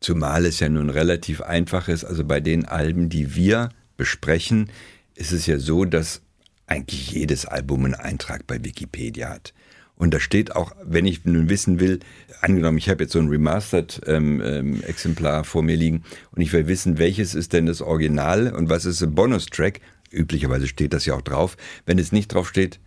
Zumal 0.00 0.44
es 0.44 0.60
ja 0.60 0.68
nun 0.68 0.90
relativ 0.90 1.40
einfach 1.40 1.88
ist, 1.88 2.04
also 2.04 2.24
bei 2.24 2.40
den 2.40 2.66
Alben, 2.66 3.08
die 3.08 3.34
wir 3.34 3.70
besprechen, 3.96 4.70
ist 5.14 5.32
es 5.32 5.46
ja 5.46 5.58
so, 5.58 5.84
dass 5.84 6.22
eigentlich 6.66 7.10
jedes 7.12 7.46
Album 7.46 7.86
einen 7.86 7.94
Eintrag 7.94 8.46
bei 8.46 8.62
Wikipedia 8.62 9.30
hat. 9.30 9.54
Und 9.98 10.14
da 10.14 10.20
steht 10.20 10.54
auch, 10.54 10.72
wenn 10.82 11.04
ich 11.04 11.24
nun 11.24 11.50
wissen 11.50 11.80
will, 11.80 11.98
angenommen, 12.40 12.78
ich 12.78 12.88
habe 12.88 13.02
jetzt 13.02 13.12
so 13.12 13.18
ein 13.18 13.28
Remastered-Exemplar 13.28 15.32
ähm, 15.32 15.38
ähm, 15.40 15.44
vor 15.44 15.62
mir 15.62 15.76
liegen 15.76 16.04
und 16.30 16.40
ich 16.40 16.52
will 16.52 16.68
wissen, 16.68 16.98
welches 16.98 17.34
ist 17.34 17.52
denn 17.52 17.66
das 17.66 17.82
Original 17.82 18.54
und 18.54 18.70
was 18.70 18.84
ist 18.84 19.02
ein 19.02 19.14
Bonustrack. 19.14 19.80
Üblicherweise 20.10 20.68
steht 20.68 20.94
das 20.94 21.04
ja 21.04 21.14
auch 21.14 21.22
drauf. 21.22 21.56
Wenn 21.84 21.98
es 21.98 22.12
nicht 22.12 22.32
drauf 22.32 22.48
steht, 22.48 22.78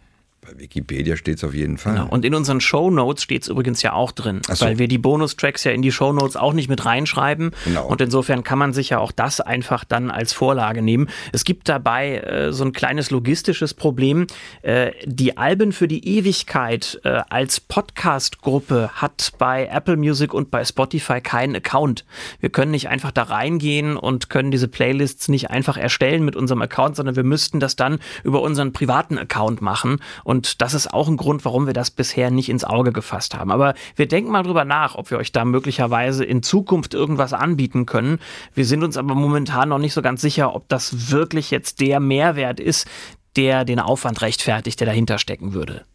bei 0.42 0.58
Wikipedia 0.58 1.18
steht 1.18 1.38
es 1.38 1.44
auf 1.44 1.54
jeden 1.54 1.78
Fall. 1.78 1.94
Genau. 1.94 2.08
Und 2.08 2.26
in 2.26 2.34
unseren 2.34 2.62
Show 2.62 2.90
Notes 2.90 3.24
steht 3.24 3.44
es 3.44 3.48
übrigens 3.48 3.84
ja 3.84 3.94
auch 3.94 4.12
drin, 4.12 4.42
so. 4.48 4.66
weil 4.66 4.80
wir 4.80 4.88
die 4.88 4.98
Bonustracks 4.98 5.64
ja 5.64 5.72
in 5.72 5.84
die 5.84 5.92
Show 5.92 6.14
Notes 6.14 6.36
auch 6.36 6.54
nicht 6.54 6.68
mit 6.68 6.84
reinschreiben. 6.84 7.52
Genau. 7.66 7.86
Und 7.86 8.02
insofern 8.02 8.44
kann 8.44 8.58
man 8.58 8.74
sich 8.74 8.90
ja 8.90 8.98
auch 8.98 9.12
das 9.12 9.40
einfach 9.40 9.84
dann 9.84 10.10
als 10.10 10.34
Vorlage 10.34 10.82
nehmen. 10.82 11.10
Es 11.32 11.44
gibt 11.44 11.70
dabei 11.70 12.18
äh, 12.18 12.54
so 12.54 12.64
ein 12.64 12.72
kleines 12.72 13.12
logistisches 13.12 13.76
Problem. 13.76 14.26
Äh, 14.64 14.94
die 15.06 15.38
Alben 15.38 15.74
für 15.74 15.88
die 15.88 16.08
Ewigkeit 16.18 17.00
äh, 17.04 17.22
als 17.30 17.60
Podcast-Gruppe 17.60 18.90
hat 18.96 19.34
bei 19.38 19.68
Apple 19.68 19.96
Music 19.96 20.34
und 20.34 20.50
bei 20.50 20.66
Spotify 20.66 21.22
keinen 21.22 21.56
Account. 21.56 22.04
Wir 22.40 22.50
können 22.50 22.72
nicht 22.72 22.90
einfach 22.90 23.12
da 23.12 23.24
reingehen 23.24 23.96
und 23.96 24.32
können 24.32 24.50
diese 24.50 24.68
Playlists 24.68 25.28
nicht 25.28 25.52
einfach 25.52 25.78
erstellen 25.78 26.26
mit 26.26 26.36
unserem 26.36 26.64
Account, 26.64 26.96
sondern 26.96 27.16
wir 27.16 27.24
müssten 27.24 27.60
das 27.60 27.76
dann 27.76 28.00
über 28.24 28.42
unseren 28.42 28.74
privaten 28.74 29.20
Account 29.20 29.62
machen. 29.62 30.00
Und 30.24 30.31
das 30.62 30.74
ist 30.74 30.94
auch 30.94 31.08
ein 31.08 31.18
Grund, 31.18 31.44
warum 31.46 31.66
wir 31.66 31.74
das 31.74 31.92
bisher 31.92 32.32
nicht 32.32 32.50
ins 32.50 32.64
Auge 32.64 32.92
gefasst 32.92 33.36
haben. 33.36 33.52
Aber 33.52 33.74
wir 33.96 34.08
denken 34.08 34.32
mal 34.32 34.44
drüber 34.44 34.66
nach, 34.66 34.96
ob 34.96 35.12
wir 35.12 35.18
euch 35.18 35.32
da 35.32 35.46
möglicherweise 35.46 36.24
in 36.24 36.44
Zukunft 36.44 36.94
irgendwas 36.94 37.34
anbieten 37.34 37.86
können. 37.86 38.20
Wir 38.54 38.66
sind 38.66 38.84
uns 38.84 38.98
aber 38.98 39.16
momentan 39.16 39.70
noch 39.70 39.80
nicht 39.80 39.94
so 39.94 40.02
ganz 40.02 40.22
sicher, 40.22 40.56
ob 40.56 40.70
das 40.70 41.12
wirklich 41.12 41.52
jetzt 41.52 41.82
der 41.82 42.00
Mehrwert 42.00 42.60
ist, 42.60 42.88
der 43.36 43.66
den 43.66 43.80
Aufwand 43.80 44.22
rechtfertigt, 44.22 44.80
der 44.80 44.88
dahinter 44.88 45.18
stecken 45.18 45.54
würde. 45.54 45.86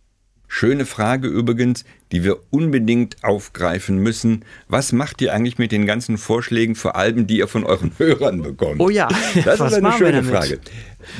Schöne 0.58 0.86
Frage 0.86 1.28
übrigens, 1.28 1.84
die 2.12 2.24
wir 2.24 2.38
unbedingt 2.48 3.22
aufgreifen 3.22 3.98
müssen. 3.98 4.42
Was 4.68 4.90
macht 4.92 5.20
ihr 5.20 5.34
eigentlich 5.34 5.58
mit 5.58 5.70
den 5.70 5.84
ganzen 5.84 6.16
Vorschlägen 6.16 6.76
für 6.76 6.94
Alben, 6.94 7.26
die 7.26 7.36
ihr 7.36 7.46
von 7.46 7.62
euren 7.62 7.92
Hörern 7.98 8.40
bekommt? 8.40 8.80
Oh 8.80 8.88
ja, 8.88 9.06
das 9.44 9.60
ist 9.60 9.74
eine 9.74 9.92
schöne 9.92 10.24
Frage. 10.24 10.58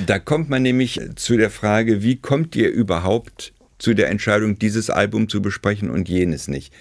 Da 0.07 0.19
kommt 0.19 0.49
man 0.49 0.63
nämlich 0.63 0.99
zu 1.17 1.37
der 1.37 1.51
Frage, 1.51 2.03
wie 2.03 2.17
kommt 2.17 2.57
ihr 2.57 2.71
überhaupt 2.71 3.53
zu 3.77 3.93
der 3.93 4.09
Entscheidung, 4.09 4.59
dieses 4.59 4.89
Album 4.89 5.29
zu 5.29 5.43
besprechen 5.43 5.91
und 5.91 6.09
jenes 6.09 6.49
nicht? 6.49 6.73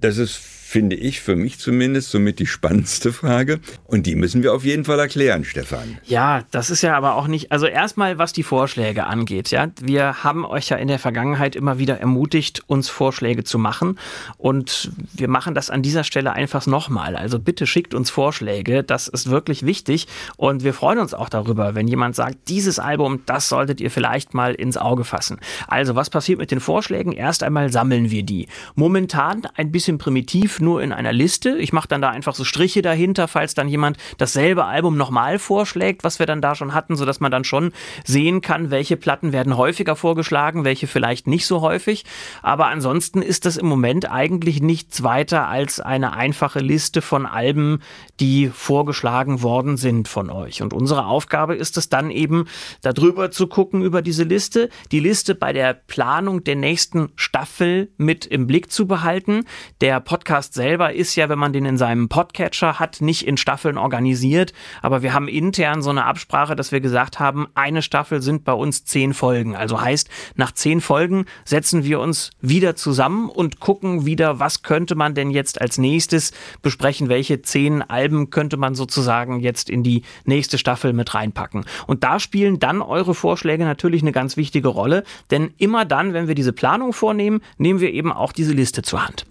Das 0.00 0.18
ist 0.18 0.40
finde 0.68 0.96
ich, 0.96 1.20
für 1.22 1.34
mich 1.34 1.58
zumindest, 1.58 2.10
somit 2.10 2.38
die 2.38 2.46
spannendste 2.46 3.10
Frage. 3.10 3.58
Und 3.86 4.04
die 4.04 4.14
müssen 4.14 4.42
wir 4.42 4.52
auf 4.52 4.64
jeden 4.64 4.84
Fall 4.84 4.98
erklären, 4.98 5.44
Stefan. 5.44 5.96
Ja, 6.04 6.42
das 6.50 6.68
ist 6.68 6.82
ja 6.82 6.94
aber 6.94 7.14
auch 7.14 7.26
nicht, 7.26 7.50
also 7.50 7.66
erstmal, 7.66 8.18
was 8.18 8.34
die 8.34 8.42
Vorschläge 8.42 9.06
angeht, 9.06 9.50
ja. 9.50 9.68
Wir 9.80 10.22
haben 10.24 10.44
euch 10.44 10.68
ja 10.68 10.76
in 10.76 10.88
der 10.88 10.98
Vergangenheit 10.98 11.56
immer 11.56 11.78
wieder 11.78 11.98
ermutigt, 12.00 12.64
uns 12.66 12.90
Vorschläge 12.90 13.44
zu 13.44 13.58
machen. 13.58 13.98
Und 14.36 14.90
wir 15.14 15.28
machen 15.28 15.54
das 15.54 15.70
an 15.70 15.80
dieser 15.80 16.04
Stelle 16.04 16.34
einfach 16.34 16.66
nochmal. 16.66 17.16
Also 17.16 17.38
bitte 17.38 17.66
schickt 17.66 17.94
uns 17.94 18.10
Vorschläge. 18.10 18.84
Das 18.84 19.08
ist 19.08 19.30
wirklich 19.30 19.64
wichtig. 19.64 20.06
Und 20.36 20.64
wir 20.64 20.74
freuen 20.74 20.98
uns 20.98 21.14
auch 21.14 21.30
darüber, 21.30 21.76
wenn 21.76 21.88
jemand 21.88 22.14
sagt, 22.14 22.36
dieses 22.48 22.78
Album, 22.78 23.22
das 23.24 23.48
solltet 23.48 23.80
ihr 23.80 23.90
vielleicht 23.90 24.34
mal 24.34 24.54
ins 24.54 24.76
Auge 24.76 25.04
fassen. 25.04 25.40
Also, 25.66 25.94
was 25.94 26.10
passiert 26.10 26.38
mit 26.38 26.50
den 26.50 26.60
Vorschlägen? 26.60 27.12
Erst 27.12 27.42
einmal 27.42 27.72
sammeln 27.72 28.10
wir 28.10 28.22
die. 28.22 28.48
Momentan 28.74 29.46
ein 29.54 29.72
bisschen 29.72 29.96
primitiv 29.96 30.57
nur 30.60 30.82
in 30.82 30.92
einer 30.92 31.12
Liste. 31.12 31.56
Ich 31.58 31.72
mache 31.72 31.88
dann 31.88 32.02
da 32.02 32.10
einfach 32.10 32.34
so 32.34 32.44
Striche 32.44 32.82
dahinter, 32.82 33.28
falls 33.28 33.54
dann 33.54 33.68
jemand 33.68 33.96
dasselbe 34.18 34.64
Album 34.64 34.96
nochmal 34.96 35.38
vorschlägt, 35.38 36.04
was 36.04 36.18
wir 36.18 36.26
dann 36.26 36.40
da 36.40 36.54
schon 36.54 36.74
hatten, 36.74 36.96
sodass 36.96 37.20
man 37.20 37.30
dann 37.30 37.44
schon 37.44 37.72
sehen 38.04 38.40
kann, 38.40 38.70
welche 38.70 38.96
Platten 38.96 39.32
werden 39.32 39.56
häufiger 39.56 39.96
vorgeschlagen, 39.96 40.64
welche 40.64 40.86
vielleicht 40.86 41.26
nicht 41.26 41.46
so 41.46 41.60
häufig. 41.60 42.04
Aber 42.42 42.66
ansonsten 42.66 43.22
ist 43.22 43.46
das 43.46 43.56
im 43.56 43.66
Moment 43.66 44.10
eigentlich 44.10 44.60
nichts 44.62 45.02
weiter 45.02 45.48
als 45.48 45.80
eine 45.80 46.12
einfache 46.12 46.60
Liste 46.60 47.02
von 47.02 47.26
Alben, 47.26 47.80
die 48.20 48.48
vorgeschlagen 48.48 49.42
worden 49.42 49.76
sind 49.76 50.08
von 50.08 50.30
euch. 50.30 50.62
Und 50.62 50.72
unsere 50.72 51.06
Aufgabe 51.06 51.54
ist 51.54 51.76
es 51.76 51.88
dann 51.88 52.10
eben, 52.10 52.46
darüber 52.82 53.30
zu 53.30 53.46
gucken 53.46 53.82
über 53.82 54.02
diese 54.02 54.24
Liste, 54.24 54.68
die 54.92 55.00
Liste 55.00 55.34
bei 55.34 55.52
der 55.52 55.74
Planung 55.74 56.44
der 56.44 56.56
nächsten 56.56 57.10
Staffel 57.16 57.90
mit 57.96 58.26
im 58.26 58.46
Blick 58.46 58.70
zu 58.70 58.86
behalten. 58.86 59.44
Der 59.80 60.00
Podcast 60.00 60.47
Podcast 60.48 60.54
selber 60.54 60.94
ist 60.94 61.14
ja, 61.16 61.28
wenn 61.28 61.38
man 61.38 61.52
den 61.52 61.66
in 61.66 61.76
seinem 61.76 62.08
Podcatcher 62.08 62.78
hat, 62.78 63.00
nicht 63.00 63.26
in 63.26 63.36
Staffeln 63.36 63.76
organisiert. 63.76 64.52
Aber 64.82 65.02
wir 65.02 65.12
haben 65.12 65.28
intern 65.28 65.82
so 65.82 65.90
eine 65.90 66.04
Absprache, 66.04 66.56
dass 66.56 66.72
wir 66.72 66.80
gesagt 66.80 67.18
haben, 67.18 67.48
eine 67.54 67.82
Staffel 67.82 68.22
sind 68.22 68.44
bei 68.44 68.52
uns 68.52 68.84
zehn 68.84 69.12
Folgen. 69.14 69.54
Also 69.54 69.80
heißt, 69.80 70.08
nach 70.36 70.52
zehn 70.52 70.80
Folgen 70.80 71.26
setzen 71.44 71.84
wir 71.84 72.00
uns 72.00 72.30
wieder 72.40 72.76
zusammen 72.76 73.28
und 73.28 73.60
gucken 73.60 74.06
wieder, 74.06 74.40
was 74.40 74.62
könnte 74.62 74.94
man 74.94 75.14
denn 75.14 75.30
jetzt 75.30 75.60
als 75.60 75.76
nächstes 75.76 76.32
besprechen, 76.62 77.08
welche 77.08 77.42
zehn 77.42 77.82
Alben 77.82 78.30
könnte 78.30 78.56
man 78.56 78.74
sozusagen 78.74 79.40
jetzt 79.40 79.68
in 79.68 79.82
die 79.82 80.02
nächste 80.24 80.56
Staffel 80.56 80.92
mit 80.92 81.14
reinpacken. 81.14 81.64
Und 81.86 82.04
da 82.04 82.20
spielen 82.20 82.58
dann 82.58 82.80
eure 82.80 83.14
Vorschläge 83.14 83.64
natürlich 83.64 84.02
eine 84.02 84.12
ganz 84.12 84.36
wichtige 84.36 84.68
Rolle, 84.68 85.04
denn 85.30 85.52
immer 85.58 85.84
dann, 85.84 86.14
wenn 86.14 86.28
wir 86.28 86.34
diese 86.34 86.52
Planung 86.52 86.92
vornehmen, 86.92 87.40
nehmen 87.58 87.80
wir 87.80 87.92
eben 87.92 88.12
auch 88.12 88.32
diese 88.32 88.52
Liste 88.52 88.82
zur 88.82 89.04
Hand. 89.04 89.26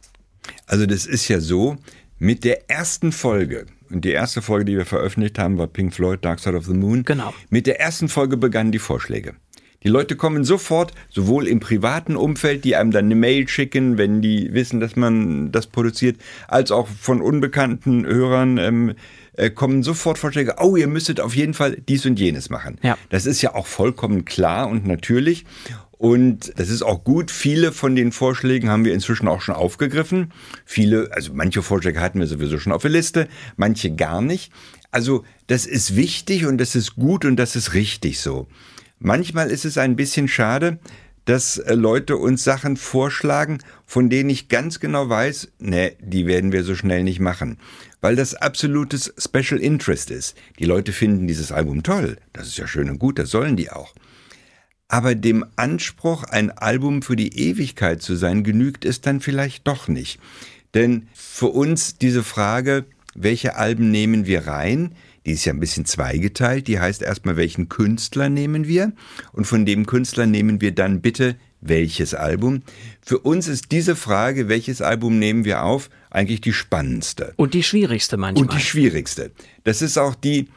Also 0.66 0.86
das 0.86 1.06
ist 1.06 1.28
ja 1.28 1.40
so, 1.40 1.78
mit 2.20 2.44
der 2.44 2.70
ersten 2.70 3.12
Folge, 3.12 3.66
und 3.90 4.04
die 4.04 4.12
erste 4.12 4.42
Folge, 4.42 4.66
die 4.66 4.78
wir 4.78 4.86
veröffentlicht 4.86 5.40
haben, 5.40 5.58
war 5.58 5.68
Pink 5.68 5.94
Floyd, 5.94 6.24
Dark 6.24 6.40
Side 6.40 6.56
of 6.56 6.66
the 6.66 6.74
Moon. 6.74 7.04
Genau. 7.04 7.34
Mit 7.50 7.68
der 7.68 7.80
ersten 7.80 8.10
Folge 8.10 8.38
begannen 8.38 8.72
die 8.72 8.80
Vorschläge. 8.80 9.36
Die 9.84 9.90
Leute 9.90 10.16
kommen 10.16 10.44
sofort, 10.44 10.92
sowohl 11.10 11.48
im 11.48 11.60
privaten 11.60 12.16
Umfeld, 12.16 12.66
die 12.66 12.76
einem 12.76 12.92
dann 12.92 13.06
eine 13.06 13.16
Mail 13.16 13.48
schicken, 13.48 13.98
wenn 13.98 14.22
die 14.22 14.54
wissen, 14.54 14.80
dass 14.80 14.96
man 14.96 15.52
das 15.52 15.68
produziert, 15.68 16.18
als 16.48 16.72
auch 16.72 16.88
von 16.88 17.22
unbekannten 17.22 18.06
Hörern 18.06 18.58
ähm, 18.58 18.96
äh, 19.34 19.52
kommen 19.52 19.84
sofort 19.84 20.18
Vorschläge, 20.18 20.56
oh, 20.60 20.76
ihr 20.76 20.88
müsstet 20.88 21.22
auf 21.22 21.36
jeden 21.36 21.54
Fall 21.54 21.78
dies 21.88 22.06
und 22.08 22.20
jenes 22.20 22.50
machen. 22.50 22.80
Ja. 22.82 22.98
Das 23.10 23.28
ist 23.28 23.42
ja 23.44 23.54
auch 23.54 23.68
vollkommen 23.68 24.26
klar 24.26 24.68
und 24.68 24.88
natürlich. 24.88 25.46
Und 25.98 26.54
das 26.58 26.70
ist 26.70 26.84
auch 26.84 27.04
gut. 27.04 27.32
Viele 27.32 27.72
von 27.72 27.96
den 27.96 28.12
Vorschlägen 28.12 28.70
haben 28.70 28.86
wir 28.86 28.94
inzwischen 28.94 29.28
auch 29.28 29.42
schon 29.42 29.56
aufgegriffen. 29.56 30.32
Viele, 30.66 31.10
also 31.12 31.34
manche 31.34 31.64
Vorschläge 31.64 32.02
hatten 32.02 32.20
wir 32.20 32.28
sowieso 32.28 32.60
schon 32.60 32.74
auf 32.74 32.84
der 32.84 32.92
Liste, 32.92 33.28
manche 33.56 33.96
gar 33.96 34.22
nicht. 34.22 34.52
Also 34.92 35.24
das 35.48 35.66
ist 35.66 35.96
wichtig 35.96 36.46
und 36.46 36.60
das 36.60 36.76
ist 36.76 36.96
gut 36.96 37.26
und 37.26 37.36
das 37.38 37.56
ist 37.56 37.74
richtig 37.74 38.20
so. 38.20 38.48
Manchmal 39.00 39.52
ist 39.52 39.66
es 39.66 39.78
ein 39.78 39.96
bisschen 39.96 40.28
schade, 40.28 40.80
dass 41.26 41.58
äh, 41.58 41.74
Leute 41.74 42.18
uns 42.18 42.44
Sachen 42.44 42.78
vorschlagen, 42.78 43.60
von 43.86 44.10
denen 44.10 44.30
ich 44.30 44.48
ganz 44.48 44.80
genau 44.80 45.10
weiß, 45.10 45.50
ne, 45.60 45.94
die 46.00 46.26
werden 46.26 46.52
wir 46.52 46.64
so 46.64 46.74
schnell 46.74 47.04
nicht 47.04 47.20
machen. 47.20 47.58
Weil 48.00 48.16
das 48.16 48.36
absolutes 48.36 49.14
Special 49.18 49.60
Interest 49.60 50.10
ist. 50.10 50.38
Die 50.58 50.66
Leute 50.66 50.94
finden 50.94 51.28
dieses 51.28 51.52
Album 51.52 51.84
toll. 51.84 52.18
Das 52.32 52.48
ist 52.48 52.58
ja 52.58 52.68
schön 52.68 52.90
und 52.90 53.00
gut, 53.00 53.20
das 53.20 53.30
sollen 53.30 53.58
die 53.58 53.72
auch. 53.72 53.94
Aber 54.88 55.16
dem 55.16 55.46
Anspruch, 55.56 56.24
ein 56.24 56.52
Album 56.52 57.02
für 57.02 57.16
die 57.16 57.38
Ewigkeit 57.38 58.02
zu 58.02 58.16
sein, 58.16 58.44
genügt 58.44 58.86
es 58.86 59.02
dann 59.02 59.20
vielleicht 59.20 59.68
doch 59.68 59.88
nicht. 59.88 60.20
Denn 60.74 61.08
für 61.14 61.48
uns 61.48 61.98
diese 61.98 62.24
Frage, 62.24 62.86
welche 63.14 63.56
Alben 63.56 63.92
nehmen 63.92 64.26
wir 64.26 64.48
rein, 64.48 64.94
die 65.26 65.34
ist 65.34 65.44
ja 65.44 65.52
ein 65.52 65.60
bisschen 65.60 65.86
zweigeteilt. 65.86 66.68
Die 66.68 66.80
heißt 66.80 67.02
erstmal, 67.02 67.36
welchen 67.36 67.68
Künstler 67.68 68.30
nehmen 68.30 68.66
wir? 68.66 68.94
Und 69.34 69.46
von 69.46 69.66
dem 69.66 69.86
Künstler 69.86 70.26
nehmen 70.26 70.62
wir 70.62 70.74
dann 70.74 71.02
bitte 71.02 71.36
welches 71.60 72.14
Album. 72.14 72.62
Für 73.02 73.20
uns 73.20 73.48
ist 73.48 73.72
diese 73.72 73.96
Frage, 73.96 74.48
welches 74.48 74.82
Album 74.82 75.20
nehmen 75.20 75.44
wir 75.44 75.64
auf, 75.64 75.90
eigentlich 76.10 76.40
die 76.40 76.54
spannendste. 76.54 77.34
Und 77.36 77.54
die 77.54 77.64
schwierigste 77.64 78.16
manchmal. 78.16 78.44
Und 78.44 78.54
die 78.54 78.64
schwierigste. 78.64 79.32
Das 79.66 79.82
ist 79.82 79.98
auch 79.98 80.16
die, 80.16 80.48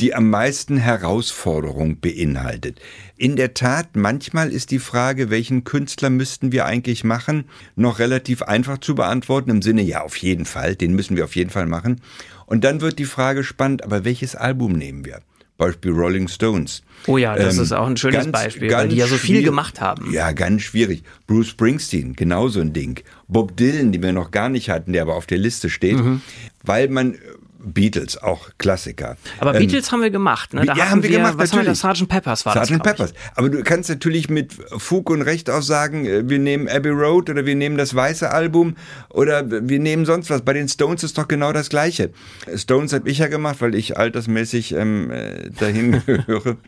die 0.00 0.14
am 0.14 0.30
meisten 0.30 0.76
Herausforderung 0.76 2.00
beinhaltet. 2.00 2.80
In 3.16 3.34
der 3.34 3.54
Tat, 3.54 3.96
manchmal 3.96 4.52
ist 4.52 4.70
die 4.70 4.78
Frage, 4.78 5.28
welchen 5.28 5.64
Künstler 5.64 6.08
müssten 6.08 6.52
wir 6.52 6.66
eigentlich 6.66 7.02
machen, 7.02 7.46
noch 7.74 7.98
relativ 7.98 8.42
einfach 8.42 8.78
zu 8.78 8.94
beantworten, 8.94 9.50
im 9.50 9.62
Sinne, 9.62 9.82
ja, 9.82 10.02
auf 10.02 10.16
jeden 10.16 10.44
Fall, 10.44 10.76
den 10.76 10.94
müssen 10.94 11.16
wir 11.16 11.24
auf 11.24 11.34
jeden 11.34 11.50
Fall 11.50 11.66
machen. 11.66 12.00
Und 12.46 12.62
dann 12.62 12.80
wird 12.80 12.98
die 12.98 13.04
Frage 13.04 13.42
spannend, 13.42 13.82
aber 13.82 14.04
welches 14.04 14.36
Album 14.36 14.72
nehmen 14.72 15.04
wir? 15.04 15.20
Beispiel 15.56 15.90
Rolling 15.90 16.28
Stones. 16.28 16.82
Oh 17.08 17.18
ja, 17.18 17.34
das 17.34 17.56
ähm, 17.56 17.64
ist 17.64 17.72
auch 17.72 17.88
ein 17.88 17.96
schönes 17.96 18.26
ganz, 18.26 18.32
Beispiel, 18.32 18.68
ganz 18.68 18.82
weil 18.82 18.88
die 18.90 18.96
ja 18.96 19.08
so 19.08 19.16
viel 19.16 19.42
gemacht 19.42 19.80
haben. 19.80 20.12
Ja, 20.12 20.30
ganz 20.30 20.62
schwierig. 20.62 21.02
Bruce 21.26 21.48
Springsteen, 21.48 22.14
genauso 22.14 22.60
ein 22.60 22.72
Ding. 22.72 23.02
Bob 23.26 23.56
Dylan, 23.56 23.90
den 23.90 24.02
wir 24.02 24.12
noch 24.12 24.30
gar 24.30 24.48
nicht 24.48 24.70
hatten, 24.70 24.92
der 24.92 25.02
aber 25.02 25.16
auf 25.16 25.26
der 25.26 25.38
Liste 25.38 25.68
steht, 25.68 25.98
mhm. 25.98 26.22
weil 26.62 26.88
man 26.88 27.16
Beatles, 27.58 28.16
auch 28.16 28.50
Klassiker. 28.58 29.16
Aber 29.40 29.54
ähm, 29.54 29.60
Beatles 29.60 29.90
haben 29.90 30.00
wir 30.00 30.10
gemacht, 30.10 30.54
ne? 30.54 30.64
Da 30.64 30.74
ja, 30.74 30.90
haben 30.90 31.02
wir, 31.02 31.10
wir 31.10 31.18
gemacht, 31.18 31.34
was 31.38 31.52
natürlich. 31.52 31.82
Haben 31.82 31.98
wir 31.98 32.06
Sgt. 32.06 32.08
Peppers 32.08 32.46
war 32.46 32.64
Sgt. 32.64 32.82
Peppers. 32.82 33.12
Aber 33.34 33.48
du 33.48 33.62
kannst 33.64 33.90
natürlich 33.90 34.30
mit 34.30 34.52
Fug 34.76 35.10
und 35.10 35.22
Recht 35.22 35.50
auch 35.50 35.62
sagen, 35.62 36.06
äh, 36.06 36.28
wir 36.28 36.38
nehmen 36.38 36.68
Abbey 36.68 36.90
Road 36.90 37.30
oder 37.30 37.46
wir 37.46 37.56
nehmen 37.56 37.76
das 37.76 37.94
weiße 37.94 38.30
Album 38.30 38.76
oder 39.08 39.44
wir 39.50 39.80
nehmen 39.80 40.06
sonst 40.06 40.30
was. 40.30 40.42
Bei 40.42 40.52
den 40.52 40.68
Stones 40.68 41.02
ist 41.02 41.18
doch 41.18 41.26
genau 41.26 41.52
das 41.52 41.68
Gleiche. 41.68 42.10
Stones 42.54 42.92
habe 42.92 43.08
ich 43.10 43.18
ja 43.18 43.26
gemacht, 43.26 43.56
weil 43.60 43.74
ich 43.74 43.96
altersmäßig 43.96 44.74
ähm, 44.74 45.10
äh, 45.10 45.50
dahin 45.50 46.02
gehöre. 46.06 46.58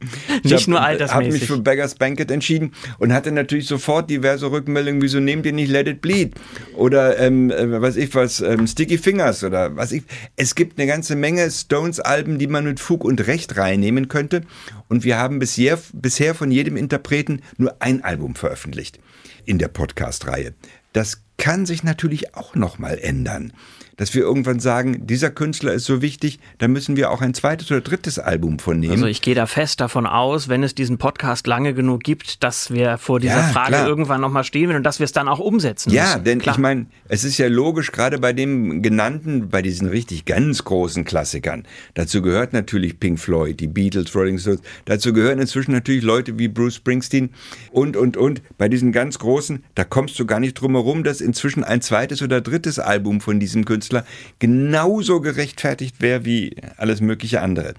Nicht 0.43 0.55
hab, 0.55 0.67
nur 0.67 0.81
altersmäßig. 0.83 1.15
habe 1.15 1.33
mich 1.33 1.47
für 1.47 1.59
Beggars 1.59 1.95
Banquet 1.95 2.31
entschieden 2.33 2.73
und 2.99 3.13
hatte 3.13 3.31
natürlich 3.31 3.67
sofort 3.67 4.11
diverse 4.11 4.51
Rückmeldungen, 4.51 5.01
wieso 5.01 5.21
nehmt 5.21 5.47
ihr 5.47 5.53
nicht 5.53 5.71
Let 5.71 5.87
It 5.87 6.01
Bleed? 6.01 6.35
Oder, 6.75 7.19
ähm, 7.19 7.53
äh, 7.53 7.81
was 7.81 7.97
ich 7.97 8.13
was, 8.17 8.41
ähm, 8.41 8.67
Sticky 8.67 8.99
Fingers 8.99 9.45
oder 9.45 9.77
was 9.77 9.93
ich. 9.93 10.03
Es 10.37 10.55
gibt 10.57 10.80
eine 10.81 10.89
ganze 10.89 11.15
Menge 11.15 11.51
Stones-Alben, 11.51 12.39
die 12.39 12.47
man 12.47 12.65
mit 12.65 12.81
Fug 12.81 13.05
und 13.05 13.27
Recht 13.27 13.59
reinnehmen 13.59 14.09
könnte. 14.09 14.41
Und 14.89 15.05
wir 15.05 15.19
haben 15.19 15.39
bisher, 15.39 15.79
bisher 15.93 16.35
von 16.35 16.51
jedem 16.51 16.77
Interpreten 16.79 17.43
nur 17.59 17.77
ein 17.81 18.03
Album 18.03 18.35
veröffentlicht 18.35 18.99
in 19.45 19.59
der 19.59 19.69
Podcast-Reihe. 19.69 20.55
Das 20.95 21.23
kann 21.37 21.67
sich 21.67 21.83
natürlich 21.83 22.35
auch 22.35 22.55
nochmal 22.55 22.99
ändern 22.99 23.53
dass 24.01 24.15
wir 24.15 24.23
irgendwann 24.23 24.61
sagen, 24.61 25.07
dieser 25.07 25.29
Künstler 25.29 25.75
ist 25.75 25.85
so 25.85 26.01
wichtig, 26.01 26.41
da 26.57 26.69
müssen 26.69 26.97
wir 26.97 27.11
auch 27.11 27.21
ein 27.21 27.35
zweites 27.35 27.71
oder 27.71 27.83
drittes 27.83 28.19
Album 28.19 28.59
von 28.59 28.81
nehmen. 28.81 28.93
Also 28.93 29.05
ich 29.05 29.21
gehe 29.21 29.35
da 29.35 29.45
fest 29.45 29.79
davon 29.83 30.07
aus, 30.07 30.49
wenn 30.49 30.63
es 30.63 30.75
diesen 30.75 30.97
Podcast 30.97 31.47
lange 31.47 31.75
genug 31.75 32.03
gibt, 32.03 32.43
dass 32.43 32.71
wir 32.71 32.97
vor 32.97 33.21
dieser 33.21 33.37
ja, 33.37 33.43
Frage 33.43 33.73
klar. 33.73 33.87
irgendwann 33.87 34.23
nochmal 34.23 34.45
stehen 34.45 34.69
werden 34.69 34.79
und 34.79 34.85
dass 34.85 35.01
wir 35.01 35.05
es 35.05 35.13
dann 35.13 35.29
auch 35.29 35.39
umsetzen 35.39 35.91
ja, 35.91 36.05
müssen. 36.05 36.17
Ja, 36.17 36.19
denn 36.25 36.39
klar. 36.39 36.55
ich 36.55 36.59
meine, 36.59 36.87
es 37.09 37.25
ist 37.25 37.37
ja 37.37 37.49
logisch, 37.49 37.93
gerade 37.93 38.19
bei 38.19 38.33
dem 38.33 38.81
genannten, 38.81 39.51
bei 39.51 39.61
diesen 39.61 39.87
richtig 39.87 40.25
ganz 40.25 40.65
großen 40.65 41.05
Klassikern, 41.05 41.65
dazu 41.93 42.23
gehört 42.23 42.55
natürlich 42.55 42.99
Pink 43.01 43.21
Floyd, 43.21 43.61
die 43.61 43.69
Beatles, 43.69 44.15
Rolling 44.15 44.39
Stones, 44.39 44.63
dazu 44.87 45.13
gehören 45.13 45.41
inzwischen 45.41 45.73
natürlich 45.73 46.05
Leute 46.05 46.39
wie 46.39 46.49
Bruce 46.49 46.77
Springsteen 46.77 47.35
und, 47.71 47.99
und, 47.99 48.17
und. 48.17 48.41
Bei 48.57 48.71
diesen 48.71 48.93
ganz 48.93 49.19
großen, 49.19 49.63
da 49.75 49.85
kommst 49.85 50.19
du 50.19 50.25
gar 50.25 50.41
nicht 50.41 50.55
drum 50.55 50.73
herum, 50.73 51.05
dass 51.05 51.21
inzwischen 51.21 51.65
ein 51.65 51.83
zweites 51.83 52.23
oder 52.23 52.41
drittes 52.41 52.79
Album 52.79 53.21
von 53.21 53.39
diesem 53.39 53.67
Künstler 53.67 53.90
Künstler 53.91 54.05
genauso 54.39 55.21
gerechtfertigt 55.21 56.01
wäre 56.01 56.25
wie 56.25 56.57
alles 56.77 57.01
mögliche 57.01 57.43
andere. 57.43 57.75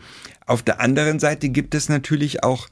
Auf 0.46 0.62
der 0.62 0.82
anderen 0.82 1.20
Seite 1.20 1.50
gibt 1.50 1.76
es 1.76 1.90
natürlich 1.90 2.44
auch 2.44 2.68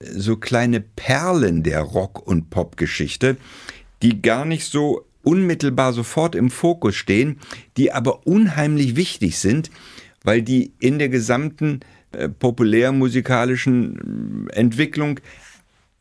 so 0.00 0.36
kleine 0.36 0.80
Perlen 0.80 1.62
der 1.62 1.80
Rock- 1.80 2.26
und 2.26 2.50
Popgeschichte, 2.50 3.36
die 4.02 4.22
gar 4.22 4.44
nicht 4.44 4.70
so 4.70 5.04
unmittelbar 5.22 5.92
sofort 5.92 6.34
im 6.34 6.50
Fokus 6.50 6.94
stehen, 6.94 7.38
die 7.76 7.92
aber 7.92 8.26
unheimlich 8.26 8.96
wichtig 8.96 9.38
sind, 9.38 9.70
weil 10.24 10.42
die 10.42 10.72
in 10.78 10.98
der 10.98 11.10
gesamten 11.10 11.80
äh, 12.12 12.28
populärmusikalischen 12.28 14.48
äh, 14.48 14.52
Entwicklung 14.54 15.20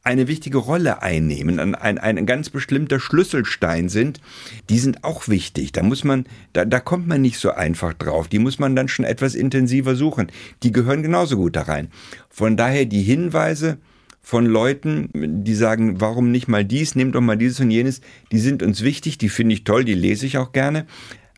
eine 0.10 0.28
wichtige 0.28 0.57
Rolle 0.57 1.03
einnehmen, 1.03 1.60
ein, 1.60 1.76
ein, 1.76 1.99
ein 1.99 2.26
ganz 2.26 2.49
bestimmter 2.49 2.99
Schlüsselstein 2.99 3.89
sind, 3.89 4.20
die 4.68 4.80
sind 4.80 5.03
auch 5.03 5.28
wichtig. 5.28 5.72
Da 5.72 5.84
muss 5.84 6.03
man, 6.03 6.26
da, 6.51 6.66
da 6.66 6.80
kommt 6.80 7.05
man 7.05 7.22
nicht 7.22 7.38
so 7.38 7.51
einfach 7.51 7.93
drauf. 7.93 8.28
Die 8.28 8.39
muss 8.39 8.57
man 8.57 8.76
dann 8.76 8.88
schon 8.88 9.05
etwas 9.05 9.36
intensiver 9.36 9.95
suchen. 9.95 10.32
Die 10.64 10.72
gehören 10.72 11.03
genauso 11.03 11.38
gut 11.38 11.55
da 11.55 11.62
rein. 11.62 11.91
Von 12.28 12.57
daher 12.57 12.86
die 12.86 13.03
Hinweise 13.03 13.78
von 14.20 14.47
Leuten, 14.47 15.12
die 15.14 15.53
sagen, 15.53 16.01
warum 16.01 16.32
nicht 16.32 16.47
mal 16.47 16.66
dies, 16.66 16.95
nehmt 16.95 17.14
doch 17.14 17.22
mal 17.22 17.38
dieses 17.38 17.60
und 17.60 17.70
jenes, 17.70 18.01
die 18.32 18.39
sind 18.39 18.64
uns 18.64 18.82
wichtig, 18.82 19.20
die 19.20 19.30
finde 19.30 19.53
ich 19.53 19.64
toll, 19.64 19.86
die 19.86 19.93
lese 19.93 20.26
ich 20.26 20.39
auch 20.39 20.53
gerne. 20.53 20.88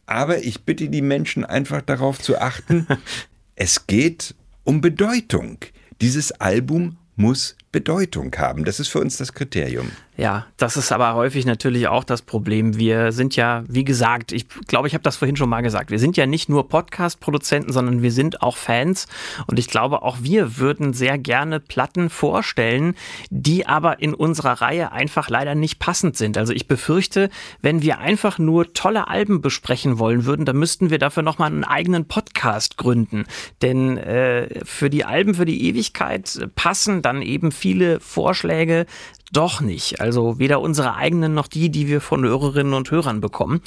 Aber 0.05 0.45
ich 0.45 0.63
bitte 0.63 0.87
die 0.87 1.01
Menschen 1.01 1.43
einfach 1.43 1.81
darauf 1.81 2.21
zu 2.21 2.39
achten, 2.39 2.87
es 3.55 3.85
geht 3.85 4.33
um 4.63 4.79
Bedeutung. 4.79 5.57
Dieses 5.99 6.31
Album 6.31 6.95
muss 7.17 7.57
Bedeutung 7.71 8.35
haben. 8.37 8.65
Das 8.65 8.79
ist 8.79 8.89
für 8.89 8.99
uns 8.99 9.17
das 9.17 9.33
Kriterium. 9.33 9.91
Ja, 10.17 10.45
das 10.57 10.75
ist 10.75 10.91
aber 10.91 11.15
häufig 11.15 11.45
natürlich 11.45 11.87
auch 11.87 12.03
das 12.03 12.21
Problem. 12.21 12.77
Wir 12.77 13.11
sind 13.11 13.35
ja, 13.37 13.63
wie 13.67 13.85
gesagt, 13.85 14.33
ich 14.33 14.47
glaube, 14.67 14.87
ich 14.87 14.93
habe 14.93 15.03
das 15.03 15.15
vorhin 15.15 15.37
schon 15.37 15.49
mal 15.49 15.61
gesagt, 15.61 15.89
wir 15.89 15.99
sind 15.99 16.17
ja 16.17 16.25
nicht 16.25 16.49
nur 16.49 16.67
Podcast-Produzenten, 16.67 17.71
sondern 17.71 18.01
wir 18.01 18.11
sind 18.11 18.41
auch 18.41 18.57
Fans. 18.57 19.07
Und 19.47 19.57
ich 19.57 19.67
glaube, 19.67 20.01
auch 20.01 20.17
wir 20.21 20.57
würden 20.57 20.93
sehr 20.93 21.17
gerne 21.17 21.59
Platten 21.61 22.09
vorstellen, 22.09 22.93
die 23.29 23.65
aber 23.65 24.01
in 24.01 24.13
unserer 24.13 24.61
Reihe 24.61 24.91
einfach 24.91 25.29
leider 25.29 25.55
nicht 25.55 25.79
passend 25.79 26.17
sind. 26.17 26.37
Also 26.37 26.51
ich 26.53 26.67
befürchte, 26.67 27.29
wenn 27.61 27.81
wir 27.81 27.99
einfach 27.99 28.37
nur 28.37 28.73
tolle 28.73 29.07
Alben 29.07 29.41
besprechen 29.41 29.97
wollen 29.97 30.25
würden, 30.25 30.45
dann 30.45 30.57
müssten 30.57 30.89
wir 30.89 30.99
dafür 30.99 31.23
nochmal 31.23 31.51
einen 31.51 31.63
eigenen 31.63 32.05
Podcast 32.05 32.77
gründen. 32.77 33.25
Denn 33.61 33.97
äh, 33.97 34.65
für 34.65 34.89
die 34.89 35.05
Alben 35.05 35.35
für 35.35 35.45
die 35.45 35.67
Ewigkeit 35.67 36.47
passen 36.53 37.01
dann 37.01 37.21
eben 37.21 37.51
viele 37.61 37.99
Vorschläge 37.99 38.87
doch 39.31 39.61
nicht. 39.61 40.01
Also 40.01 40.39
weder 40.39 40.61
unsere 40.61 40.95
eigenen 40.95 41.33
noch 41.33 41.47
die, 41.47 41.69
die 41.69 41.87
wir 41.87 42.01
von 42.01 42.23
Hörerinnen 42.23 42.73
und 42.73 42.91
Hörern 42.91 43.21
bekommen. 43.21 43.61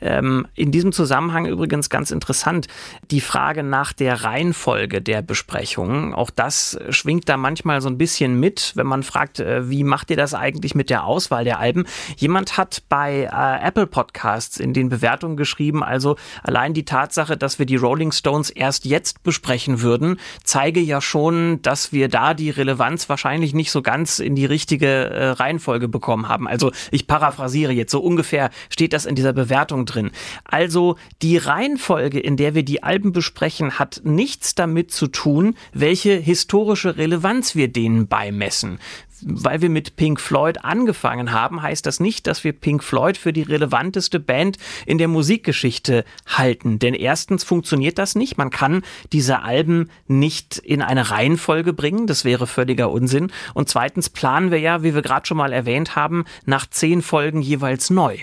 Ähm, 0.00 0.46
in 0.54 0.70
diesem 0.70 0.92
Zusammenhang 0.92 1.46
übrigens 1.46 1.90
ganz 1.90 2.10
interessant 2.10 2.68
die 3.10 3.20
Frage 3.20 3.62
nach 3.62 3.92
der 3.92 4.24
Reihenfolge 4.24 5.02
der 5.02 5.22
Besprechungen. 5.22 6.14
Auch 6.14 6.30
das 6.30 6.78
schwingt 6.90 7.28
da 7.28 7.36
manchmal 7.36 7.80
so 7.80 7.88
ein 7.88 7.98
bisschen 7.98 8.38
mit, 8.38 8.72
wenn 8.76 8.86
man 8.86 9.02
fragt, 9.02 9.40
äh, 9.40 9.68
wie 9.68 9.82
macht 9.82 10.10
ihr 10.10 10.16
das 10.16 10.34
eigentlich 10.34 10.74
mit 10.74 10.88
der 10.90 11.04
Auswahl 11.04 11.44
der 11.44 11.58
Alben? 11.58 11.84
Jemand 12.16 12.56
hat 12.56 12.82
bei 12.88 13.28
äh, 13.32 13.66
Apple 13.66 13.86
Podcasts 13.86 14.58
in 14.58 14.72
den 14.72 14.88
Bewertungen 14.88 15.36
geschrieben, 15.36 15.82
also 15.82 16.16
allein 16.44 16.74
die 16.74 16.84
Tatsache, 16.84 17.36
dass 17.36 17.58
wir 17.58 17.66
die 17.66 17.76
Rolling 17.76 18.12
Stones 18.12 18.50
erst 18.50 18.84
jetzt 18.84 19.22
besprechen 19.24 19.82
würden, 19.82 20.20
zeige 20.44 20.80
ja 20.80 21.00
schon, 21.00 21.60
dass 21.62 21.92
wir 21.92 22.08
da 22.08 22.34
die 22.34 22.50
Relevanz 22.50 23.08
wahrscheinlich 23.08 23.52
nicht 23.54 23.72
so 23.72 23.82
ganz 23.82 24.20
in 24.20 24.36
die 24.36 24.46
richtige 24.46 25.07
äh, 25.08 25.28
Reihenfolge 25.28 25.88
bekommen 25.88 26.28
haben. 26.28 26.46
Also 26.48 26.72
ich 26.90 27.06
paraphrasiere 27.06 27.72
jetzt, 27.72 27.90
so 27.90 28.00
ungefähr 28.00 28.50
steht 28.70 28.92
das 28.92 29.06
in 29.06 29.14
dieser 29.14 29.32
Bewertung 29.32 29.86
drin. 29.86 30.10
Also 30.44 30.96
die 31.22 31.36
Reihenfolge, 31.36 32.20
in 32.20 32.36
der 32.36 32.54
wir 32.54 32.62
die 32.62 32.82
Alben 32.82 33.12
besprechen, 33.12 33.78
hat 33.78 34.02
nichts 34.04 34.54
damit 34.54 34.92
zu 34.92 35.08
tun, 35.08 35.54
welche 35.72 36.14
historische 36.14 36.96
Relevanz 36.96 37.54
wir 37.54 37.68
denen 37.68 38.08
beimessen 38.08 38.78
weil 39.22 39.62
wir 39.62 39.70
mit 39.70 39.96
Pink 39.96 40.20
Floyd 40.20 40.64
angefangen 40.64 41.32
haben, 41.32 41.62
heißt 41.62 41.86
das 41.86 42.00
nicht, 42.00 42.26
dass 42.26 42.44
wir 42.44 42.52
Pink 42.52 42.82
Floyd 42.82 43.16
für 43.16 43.32
die 43.32 43.42
relevanteste 43.42 44.20
Band 44.20 44.58
in 44.86 44.98
der 44.98 45.08
Musikgeschichte 45.08 46.04
halten. 46.26 46.78
Denn 46.78 46.94
erstens 46.94 47.44
funktioniert 47.44 47.98
das 47.98 48.14
nicht. 48.14 48.38
Man 48.38 48.50
kann 48.50 48.82
diese 49.12 49.42
Alben 49.42 49.90
nicht 50.06 50.58
in 50.58 50.82
eine 50.82 51.10
Reihenfolge 51.10 51.72
bringen. 51.72 52.06
Das 52.06 52.24
wäre 52.24 52.46
völliger 52.46 52.90
Unsinn. 52.90 53.32
Und 53.54 53.68
zweitens 53.68 54.10
planen 54.10 54.50
wir 54.50 54.60
ja, 54.60 54.82
wie 54.82 54.94
wir 54.94 55.02
gerade 55.02 55.26
schon 55.26 55.36
mal 55.36 55.52
erwähnt 55.52 55.96
haben, 55.96 56.24
nach 56.44 56.66
zehn 56.68 57.02
Folgen 57.02 57.42
jeweils 57.42 57.90
neu. 57.90 58.18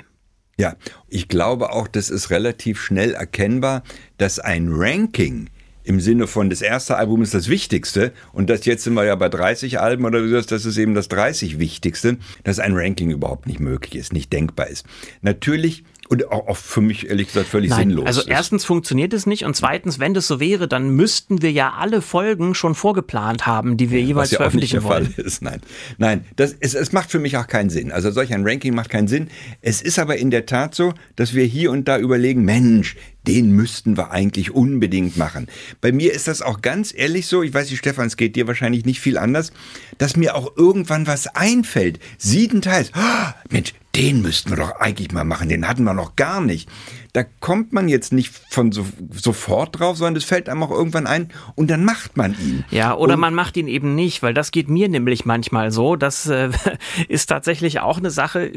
Ja, 0.57 0.75
ich 1.09 1.27
glaube 1.27 1.71
auch, 1.71 1.87
das 1.87 2.09
ist 2.09 2.29
relativ 2.29 2.81
schnell 2.81 3.13
erkennbar, 3.13 3.83
dass 4.17 4.39
ein 4.39 4.69
Ranking 4.71 5.49
im 5.85 5.99
Sinne 5.99 6.27
von 6.27 6.49
das 6.49 6.61
erste 6.61 6.97
Album 6.97 7.21
ist 7.21 7.33
das 7.33 7.47
Wichtigste 7.47 8.11
und 8.33 8.49
das 8.49 8.65
jetzt 8.65 8.83
sind 8.83 8.95
wir 8.95 9.05
ja 9.05 9.15
bei 9.15 9.29
30 9.29 9.79
Alben 9.79 10.05
oder 10.05 10.27
so, 10.27 10.41
das 10.41 10.65
ist 10.65 10.77
eben 10.77 10.95
das 10.95 11.07
30 11.07 11.59
Wichtigste, 11.59 12.17
dass 12.43 12.59
ein 12.59 12.73
Ranking 12.75 13.11
überhaupt 13.11 13.47
nicht 13.47 13.59
möglich 13.59 13.95
ist, 13.95 14.11
nicht 14.11 14.33
denkbar 14.33 14.67
ist. 14.67 14.85
Natürlich 15.21 15.83
Und 16.07 16.31
auch, 16.31 16.47
auch 16.47 16.57
für 16.57 16.81
mich 16.81 17.09
ehrlich 17.09 17.27
gesagt 17.27 17.47
völlig 17.47 17.71
Nein, 17.71 17.89
sinnlos. 17.89 18.05
Also 18.05 18.21
ist. 18.21 18.27
erstens 18.27 18.63
funktioniert 18.63 19.11
es 19.13 19.25
nicht 19.25 19.43
und 19.43 19.55
zweitens, 19.55 19.99
wenn 19.99 20.13
das 20.13 20.27
so 20.27 20.39
wäre, 20.39 20.67
dann 20.67 20.91
müssten 20.91 21.41
wir 21.41 21.51
ja 21.51 21.73
alle 21.79 22.01
Folgen 22.01 22.53
schon 22.53 22.75
vorgeplant 22.75 23.47
haben, 23.47 23.75
die 23.77 23.89
wir 23.89 24.01
jeweils 24.01 24.31
was 24.31 24.31
ja 24.31 24.39
auch 24.45 24.53
nicht 24.53 24.71
veröffentlichen 24.71 24.81
der 24.81 24.83
wollen. 24.83 25.11
Fall 25.13 25.25
ist. 25.25 25.41
Nein, 25.41 25.61
nein, 25.97 26.25
das, 26.35 26.55
es, 26.59 26.75
es 26.75 26.91
macht 26.91 27.09
für 27.09 27.19
mich 27.19 27.37
auch 27.37 27.47
keinen 27.47 27.71
Sinn. 27.71 27.91
Also 27.91 28.11
solch 28.11 28.33
ein 28.33 28.47
Ranking 28.47 28.75
macht 28.75 28.89
keinen 28.89 29.07
Sinn. 29.07 29.29
Es 29.61 29.81
ist 29.81 29.97
aber 29.97 30.17
in 30.17 30.29
der 30.29 30.45
Tat 30.45 30.75
so, 30.75 30.93
dass 31.15 31.33
wir 31.33 31.45
hier 31.45 31.71
und 31.71 31.87
da 31.87 31.97
überlegen, 31.97 32.43
Mensch, 32.43 32.95
den 33.25 33.51
müssten 33.51 33.97
wir 33.97 34.11
eigentlich 34.11 34.51
unbedingt 34.51 35.17
machen. 35.17 35.47
Bei 35.81 35.91
mir 35.91 36.13
ist 36.13 36.27
das 36.27 36.41
auch 36.41 36.61
ganz 36.61 36.93
ehrlich 36.95 37.25
so, 37.27 37.41
ich 37.41 37.53
weiß 37.53 37.69
nicht, 37.69 37.79
Stefan, 37.79 38.07
es 38.07 38.17
geht 38.17 38.35
dir 38.35 38.47
wahrscheinlich 38.47 38.85
nicht 38.85 38.99
viel 38.99 39.17
anders, 39.17 39.51
dass 39.97 40.15
mir 40.15 40.35
auch 40.35 40.55
irgendwann 40.55 41.07
was 41.07 41.27
einfällt. 41.27 41.99
Siebenteils, 42.17 42.91
oh, 42.95 43.31
Mensch, 43.49 43.73
den 43.95 44.21
müssten 44.21 44.49
wir 44.49 44.57
doch 44.57 44.79
eigentlich 44.79 45.11
mal 45.11 45.23
machen, 45.23 45.49
den 45.49 45.67
hatten 45.67 45.83
wir 45.83 45.93
noch 45.93 46.15
gar 46.15 46.41
nicht. 46.41 46.69
Da 47.15 47.23
kommt 47.23 47.71
man 47.71 47.87
jetzt 47.87 48.11
nicht 48.11 48.33
von 48.49 48.73
so, 48.73 48.85
sofort 49.09 49.79
drauf, 49.79 49.95
sondern 49.95 50.17
es 50.17 50.25
fällt 50.25 50.49
einem 50.49 50.61
auch 50.63 50.69
irgendwann 50.69 51.07
ein 51.07 51.31
und 51.55 51.69
dann 51.69 51.85
macht 51.85 52.17
man 52.17 52.33
ihn. 52.33 52.65
Ja, 52.71 52.93
oder 52.93 53.13
und 53.13 53.21
man 53.21 53.33
macht 53.33 53.55
ihn 53.55 53.69
eben 53.69 53.95
nicht, 53.95 54.21
weil 54.21 54.33
das 54.33 54.51
geht 54.51 54.67
mir 54.67 54.89
nämlich 54.89 55.23
manchmal 55.23 55.71
so. 55.71 55.95
Das 55.95 56.27
äh, 56.27 56.49
ist 57.07 57.27
tatsächlich 57.27 57.79
auch 57.79 57.99
eine 57.99 58.11
Sache. 58.11 58.51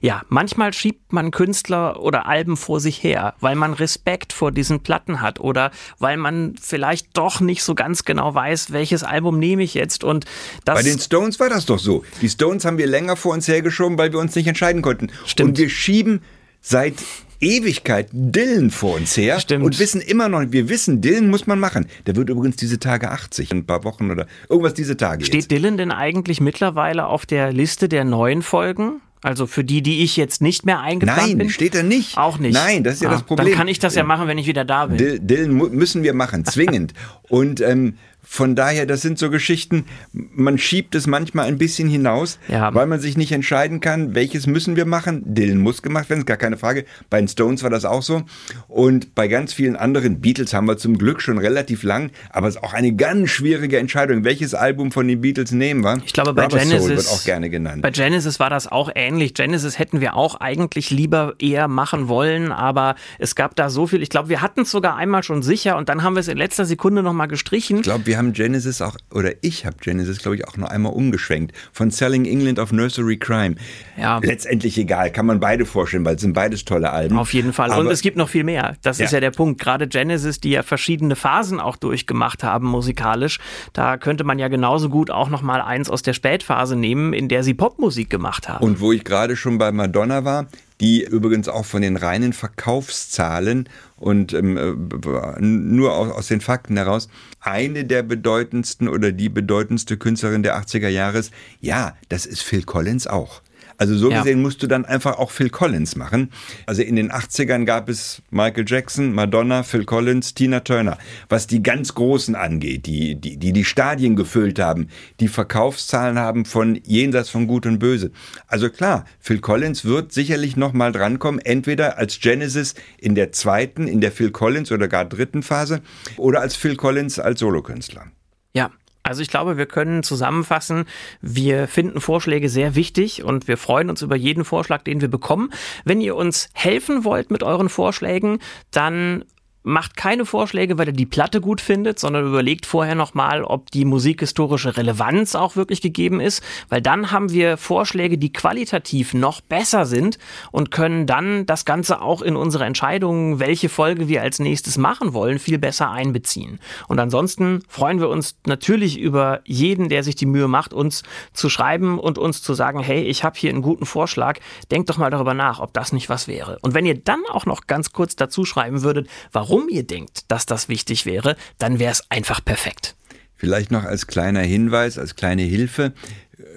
Ja, 0.00 0.22
manchmal 0.28 0.72
schiebt 0.74 1.12
man 1.12 1.32
Künstler 1.32 2.00
oder 2.00 2.26
Alben 2.26 2.56
vor 2.56 2.78
sich 2.78 3.02
her, 3.02 3.34
weil 3.40 3.56
man 3.56 3.72
Respekt 3.72 4.32
vor 4.32 4.52
diesen 4.52 4.84
Platten 4.84 5.20
hat 5.20 5.40
oder 5.40 5.72
weil 5.98 6.18
man 6.18 6.54
vielleicht 6.62 7.18
doch 7.18 7.40
nicht 7.40 7.64
so 7.64 7.74
ganz 7.74 8.04
genau 8.04 8.32
weiß, 8.32 8.70
welches 8.70 9.02
Album 9.02 9.40
nehme 9.40 9.64
ich 9.64 9.74
jetzt. 9.74 10.04
Und 10.04 10.24
das 10.64 10.76
Bei 10.76 10.82
den 10.84 11.00
Stones 11.00 11.40
war 11.40 11.48
das 11.48 11.66
doch 11.66 11.80
so. 11.80 12.04
Die 12.20 12.28
Stones 12.28 12.64
haben 12.64 12.78
wir 12.78 12.86
länger 12.86 13.16
vor 13.16 13.34
uns 13.34 13.48
hergeschoben, 13.48 13.98
weil 13.98 14.12
wir 14.12 14.20
uns 14.20 14.36
nicht 14.36 14.46
entscheiden 14.46 14.82
konnten. 14.82 15.08
Stimmt. 15.24 15.48
Und 15.48 15.58
wir 15.58 15.68
schieben 15.68 16.22
seit 16.60 16.94
Ewigkeit 17.40 18.08
Dylan 18.12 18.70
vor 18.70 18.96
uns 18.96 19.16
her 19.16 19.40
Stimmt. 19.40 19.64
und 19.64 19.78
wissen 19.78 20.00
immer 20.00 20.28
noch, 20.28 20.42
wir 20.50 20.68
wissen, 20.68 21.00
Dylan 21.00 21.28
muss 21.28 21.46
man 21.46 21.58
machen. 21.60 21.86
Der 22.06 22.16
wird 22.16 22.28
übrigens 22.28 22.56
diese 22.56 22.78
Tage 22.78 23.10
80, 23.10 23.50
in 23.50 23.58
ein 23.58 23.66
paar 23.66 23.84
Wochen 23.84 24.10
oder 24.10 24.26
irgendwas 24.48 24.74
diese 24.74 24.96
Tage. 24.96 25.24
Steht 25.24 25.42
jetzt. 25.42 25.50
Dylan 25.50 25.76
denn 25.76 25.90
eigentlich 25.90 26.40
mittlerweile 26.40 27.06
auf 27.06 27.26
der 27.26 27.52
Liste 27.52 27.88
der 27.88 28.04
neuen 28.04 28.42
Folgen? 28.42 29.00
Also 29.26 29.46
für 29.48 29.64
die, 29.64 29.82
die 29.82 30.04
ich 30.04 30.16
jetzt 30.16 30.40
nicht 30.40 30.64
mehr 30.66 30.80
eingeplant 30.80 31.20
Nein, 31.30 31.38
bin? 31.38 31.50
steht 31.50 31.74
er 31.74 31.82
nicht. 31.82 32.16
Auch 32.16 32.38
nicht. 32.38 32.54
Nein, 32.54 32.84
das 32.84 32.94
ist 32.94 33.02
ja 33.02 33.08
Ah, 33.08 33.12
das 33.12 33.22
Problem. 33.24 33.48
Dann 33.48 33.56
kann 33.56 33.66
ich 33.68 33.80
das 33.80 33.96
ja 33.96 34.04
machen, 34.04 34.28
wenn 34.28 34.38
ich 34.38 34.46
wieder 34.46 34.64
da 34.64 34.86
bin. 34.86 34.98
Dil- 34.98 35.18
Dylan 35.18 35.52
mu- 35.52 35.68
müssen 35.68 36.04
wir 36.04 36.14
machen, 36.14 36.44
zwingend. 36.46 36.94
und 37.28 37.60
ähm, 37.60 37.94
von 38.28 38.56
daher, 38.56 38.86
das 38.86 39.02
sind 39.02 39.20
so 39.20 39.30
Geschichten, 39.30 39.84
man 40.12 40.58
schiebt 40.58 40.96
es 40.96 41.06
manchmal 41.06 41.46
ein 41.46 41.58
bisschen 41.58 41.88
hinaus, 41.88 42.40
Ja. 42.48 42.74
weil 42.74 42.86
man 42.88 42.98
sich 42.98 43.16
nicht 43.16 43.30
entscheiden 43.30 43.78
kann, 43.78 44.16
welches 44.16 44.48
müssen 44.48 44.74
wir 44.74 44.84
machen. 44.84 45.22
Dylan 45.24 45.58
muss 45.58 45.80
gemacht 45.80 46.10
werden, 46.10 46.20
ist 46.22 46.26
gar 46.26 46.36
keine 46.36 46.56
Frage. 46.56 46.86
Bei 47.08 47.18
den 47.20 47.28
Stones 47.28 47.62
war 47.62 47.70
das 47.70 47.84
auch 47.84 48.02
so. 48.02 48.24
Und 48.66 49.14
bei 49.14 49.28
ganz 49.28 49.52
vielen 49.52 49.76
anderen, 49.76 50.20
Beatles 50.20 50.54
haben 50.54 50.66
wir 50.66 50.76
zum 50.76 50.98
Glück 50.98 51.20
schon 51.22 51.38
relativ 51.38 51.84
lang, 51.84 52.10
aber 52.30 52.48
es 52.48 52.56
ist 52.56 52.64
auch 52.64 52.72
eine 52.74 52.92
ganz 52.96 53.30
schwierige 53.30 53.78
Entscheidung, 53.78 54.24
welches 54.24 54.54
Album 54.54 54.90
von 54.90 55.06
den 55.06 55.20
Beatles 55.20 55.52
nehmen 55.52 55.84
wir. 55.84 55.98
Ich 56.04 56.12
glaube, 56.12 56.34
bei 56.34 56.42
Rubber 56.46 56.58
Genesis, 56.58 56.88
wird 56.88 57.06
auch 57.08 57.22
gerne 57.24 57.48
genannt. 57.48 57.82
Bei 57.82 57.92
Genesis 57.92 58.40
war 58.40 58.50
das 58.50 58.66
auch 58.66 58.90
ähnlich. 58.96 59.15
Genesis 59.34 59.78
hätten 59.78 60.00
wir 60.00 60.14
auch 60.16 60.36
eigentlich 60.36 60.90
lieber 60.90 61.34
eher 61.38 61.68
machen 61.68 62.08
wollen, 62.08 62.52
aber 62.52 62.94
es 63.18 63.34
gab 63.34 63.56
da 63.56 63.70
so 63.70 63.86
viel. 63.86 64.02
Ich 64.02 64.10
glaube, 64.10 64.28
wir 64.28 64.42
hatten 64.42 64.62
es 64.62 64.70
sogar 64.70 64.96
einmal 64.96 65.22
schon 65.22 65.42
sicher 65.42 65.76
und 65.76 65.88
dann 65.88 66.02
haben 66.02 66.14
wir 66.14 66.20
es 66.20 66.28
in 66.28 66.36
letzter 66.38 66.64
Sekunde 66.64 67.02
nochmal 67.02 67.28
gestrichen. 67.28 67.76
Ich 67.78 67.82
glaube, 67.84 68.06
wir 68.06 68.18
haben 68.18 68.32
Genesis 68.32 68.80
auch, 68.82 68.96
oder 69.12 69.32
ich 69.42 69.66
habe 69.66 69.76
Genesis, 69.80 70.18
glaube 70.18 70.36
ich, 70.36 70.46
auch 70.48 70.56
noch 70.56 70.68
einmal 70.68 70.92
umgeschwenkt. 70.92 71.54
Von 71.72 71.90
Selling 71.90 72.24
England 72.24 72.60
auf 72.60 72.72
Nursery 72.72 73.16
Crime. 73.18 73.56
Ja. 73.96 74.18
Letztendlich 74.22 74.76
egal, 74.78 75.10
kann 75.10 75.26
man 75.26 75.40
beide 75.40 75.66
vorstellen, 75.66 76.04
weil 76.04 76.16
es 76.16 76.20
sind 76.22 76.32
beides 76.32 76.64
tolle 76.64 76.90
Alben. 76.92 77.18
Auf 77.18 77.32
jeden 77.32 77.52
Fall. 77.52 77.70
und 77.70 77.76
Aber- 77.80 77.90
es 77.90 78.00
gibt 78.02 78.16
noch 78.16 78.28
viel 78.28 78.44
mehr. 78.44 78.76
Das 78.82 79.00
ist 79.00 79.12
Ja. 79.12 79.16
ja 79.16 79.20
der 79.20 79.30
Punkt. 79.30 79.60
Gerade 79.60 79.88
Genesis, 79.88 80.40
die 80.40 80.50
ja 80.50 80.62
verschiedene 80.62 81.16
Phasen 81.16 81.60
auch 81.60 81.76
durchgemacht 81.76 82.44
haben 82.44 82.66
musikalisch, 82.66 83.38
da 83.72 83.96
könnte 83.96 84.24
man 84.24 84.38
ja 84.38 84.48
genauso 84.48 84.88
gut 84.88 85.10
auch 85.10 85.28
noch 85.28 85.42
mal 85.42 85.60
eins 85.60 85.88
aus 85.90 86.02
der 86.02 86.12
Spätphase 86.12 86.76
nehmen, 86.76 87.12
in 87.12 87.28
der 87.28 87.42
sie 87.42 87.54
Popmusik 87.54 88.10
gemacht 88.10 88.48
haben. 88.48 88.64
Und 88.64 88.80
wo 88.80 88.92
ich 88.92 89.04
gerade 89.06 89.36
schon 89.36 89.56
bei 89.56 89.72
Madonna 89.72 90.24
war, 90.24 90.48
die 90.80 91.04
übrigens 91.04 91.48
auch 91.48 91.64
von 91.64 91.80
den 91.80 91.96
reinen 91.96 92.34
Verkaufszahlen 92.34 93.68
und 93.96 94.34
ähm, 94.34 94.58
äh, 94.58 95.40
nur 95.40 95.94
aus, 95.94 96.12
aus 96.12 96.26
den 96.28 96.42
Fakten 96.42 96.76
heraus 96.76 97.08
eine 97.40 97.86
der 97.86 98.02
bedeutendsten 98.02 98.88
oder 98.88 99.12
die 99.12 99.30
bedeutendste 99.30 99.96
Künstlerin 99.96 100.42
der 100.42 100.60
80er 100.60 100.88
Jahre 100.88 101.18
ist. 101.18 101.32
Ja, 101.60 101.96
das 102.10 102.26
ist 102.26 102.42
Phil 102.42 102.64
Collins 102.64 103.06
auch. 103.06 103.40
Also 103.78 103.96
so 103.96 104.10
Ja. 104.10 104.18
gesehen 104.18 104.40
musst 104.42 104.62
du 104.62 104.66
dann 104.66 104.84
einfach 104.84 105.18
auch 105.18 105.30
Phil 105.30 105.50
Collins 105.50 105.96
machen. 105.96 106.30
Also 106.66 106.82
in 106.82 106.96
den 106.96 107.10
80ern 107.12 107.64
gab 107.64 107.88
es 107.88 108.22
Michael 108.30 108.64
Jackson, 108.66 109.12
Madonna, 109.12 109.62
Phil 109.62 109.84
Collins, 109.84 110.34
Tina 110.34 110.60
Turner. 110.60 110.98
Was 111.28 111.46
die 111.46 111.62
ganz 111.62 111.94
Großen 111.94 112.34
angeht, 112.34 112.86
die 112.86 113.14
die, 113.14 113.36
die, 113.36 113.52
die 113.52 113.64
Stadien 113.64 114.16
gefüllt 114.16 114.58
haben, 114.58 114.88
die 115.20 115.28
Verkaufszahlen 115.28 116.18
haben 116.18 116.44
von 116.44 116.80
jenseits 116.84 117.28
von 117.30 117.46
Gut 117.46 117.66
und 117.66 117.78
Böse. 117.78 118.10
Also 118.46 118.70
klar, 118.70 119.04
Phil 119.20 119.40
Collins 119.40 119.84
wird 119.84 120.12
sicherlich 120.12 120.56
noch 120.56 120.72
mal 120.72 120.92
drankommen, 120.92 121.40
entweder 121.40 121.98
als 121.98 122.20
Genesis 122.20 122.74
in 122.98 123.14
der 123.14 123.32
zweiten, 123.32 123.86
in 123.88 124.00
der 124.00 124.12
Phil 124.12 124.30
Collins 124.30 124.72
oder 124.72 124.88
gar 124.88 125.04
dritten 125.04 125.42
Phase 125.42 125.82
oder 126.16 126.40
als 126.40 126.56
Phil 126.56 126.76
Collins 126.76 127.18
als 127.18 127.40
Solokünstler. 127.40 128.06
Ja. 128.54 128.70
Also 129.06 129.22
ich 129.22 129.28
glaube, 129.28 129.56
wir 129.56 129.66
können 129.66 130.02
zusammenfassen, 130.02 130.84
wir 131.20 131.68
finden 131.68 132.00
Vorschläge 132.00 132.48
sehr 132.48 132.74
wichtig 132.74 133.22
und 133.22 133.46
wir 133.46 133.56
freuen 133.56 133.88
uns 133.88 134.02
über 134.02 134.16
jeden 134.16 134.44
Vorschlag, 134.44 134.82
den 134.82 135.00
wir 135.00 135.08
bekommen. 135.08 135.50
Wenn 135.84 136.00
ihr 136.00 136.16
uns 136.16 136.48
helfen 136.54 137.04
wollt 137.04 137.30
mit 137.30 137.44
euren 137.44 137.68
Vorschlägen, 137.68 138.40
dann 138.72 139.24
macht 139.66 139.96
keine 139.96 140.24
Vorschläge, 140.24 140.78
weil 140.78 140.86
ihr 140.86 140.92
die 140.92 141.06
Platte 141.06 141.40
gut 141.40 141.60
findet, 141.60 141.98
sondern 141.98 142.24
überlegt 142.24 142.66
vorher 142.66 142.94
nochmal, 142.94 143.42
ob 143.42 143.72
die 143.72 143.84
musikhistorische 143.84 144.76
Relevanz 144.76 145.34
auch 145.34 145.56
wirklich 145.56 145.80
gegeben 145.82 146.20
ist, 146.20 146.42
weil 146.68 146.80
dann 146.80 147.10
haben 147.10 147.32
wir 147.32 147.56
Vorschläge, 147.56 148.16
die 148.16 148.32
qualitativ 148.32 149.12
noch 149.12 149.40
besser 149.40 149.84
sind 149.84 150.18
und 150.52 150.70
können 150.70 151.06
dann 151.06 151.46
das 151.46 151.64
Ganze 151.64 152.00
auch 152.00 152.22
in 152.22 152.36
unsere 152.36 152.64
Entscheidungen, 152.64 153.40
welche 153.40 153.68
Folge 153.68 154.06
wir 154.06 154.22
als 154.22 154.38
nächstes 154.38 154.78
machen 154.78 155.14
wollen, 155.14 155.40
viel 155.40 155.58
besser 155.58 155.90
einbeziehen. 155.90 156.60
Und 156.86 157.00
ansonsten 157.00 157.60
freuen 157.68 157.98
wir 157.98 158.08
uns 158.08 158.38
natürlich 158.46 158.98
über 158.98 159.40
jeden, 159.44 159.88
der 159.88 160.04
sich 160.04 160.14
die 160.14 160.26
Mühe 160.26 160.46
macht, 160.46 160.72
uns 160.74 161.02
zu 161.32 161.48
schreiben 161.48 161.98
und 161.98 162.18
uns 162.18 162.40
zu 162.40 162.54
sagen, 162.54 162.78
hey, 162.78 163.02
ich 163.02 163.24
habe 163.24 163.36
hier 163.36 163.50
einen 163.50 163.62
guten 163.62 163.84
Vorschlag, 163.84 164.38
denkt 164.70 164.90
doch 164.90 164.96
mal 164.96 165.10
darüber 165.10 165.34
nach, 165.34 165.58
ob 165.58 165.72
das 165.72 165.92
nicht 165.92 166.08
was 166.08 166.28
wäre. 166.28 166.60
Und 166.62 166.74
wenn 166.74 166.86
ihr 166.86 166.94
dann 166.96 167.22
auch 167.30 167.46
noch 167.46 167.66
ganz 167.66 167.92
kurz 167.92 168.14
dazu 168.14 168.44
schreiben 168.44 168.82
würdet, 168.82 169.08
warum 169.32 169.55
ihr 169.68 169.82
denkt, 169.82 170.24
dass 170.28 170.46
das 170.46 170.68
wichtig 170.68 171.06
wäre, 171.06 171.36
dann 171.58 171.78
wäre 171.78 171.92
es 171.92 172.10
einfach 172.10 172.44
perfekt. 172.44 172.94
Vielleicht 173.36 173.70
noch 173.70 173.84
als 173.84 174.06
kleiner 174.06 174.40
Hinweis, 174.40 174.98
als 174.98 175.14
kleine 175.14 175.42
Hilfe. 175.42 175.92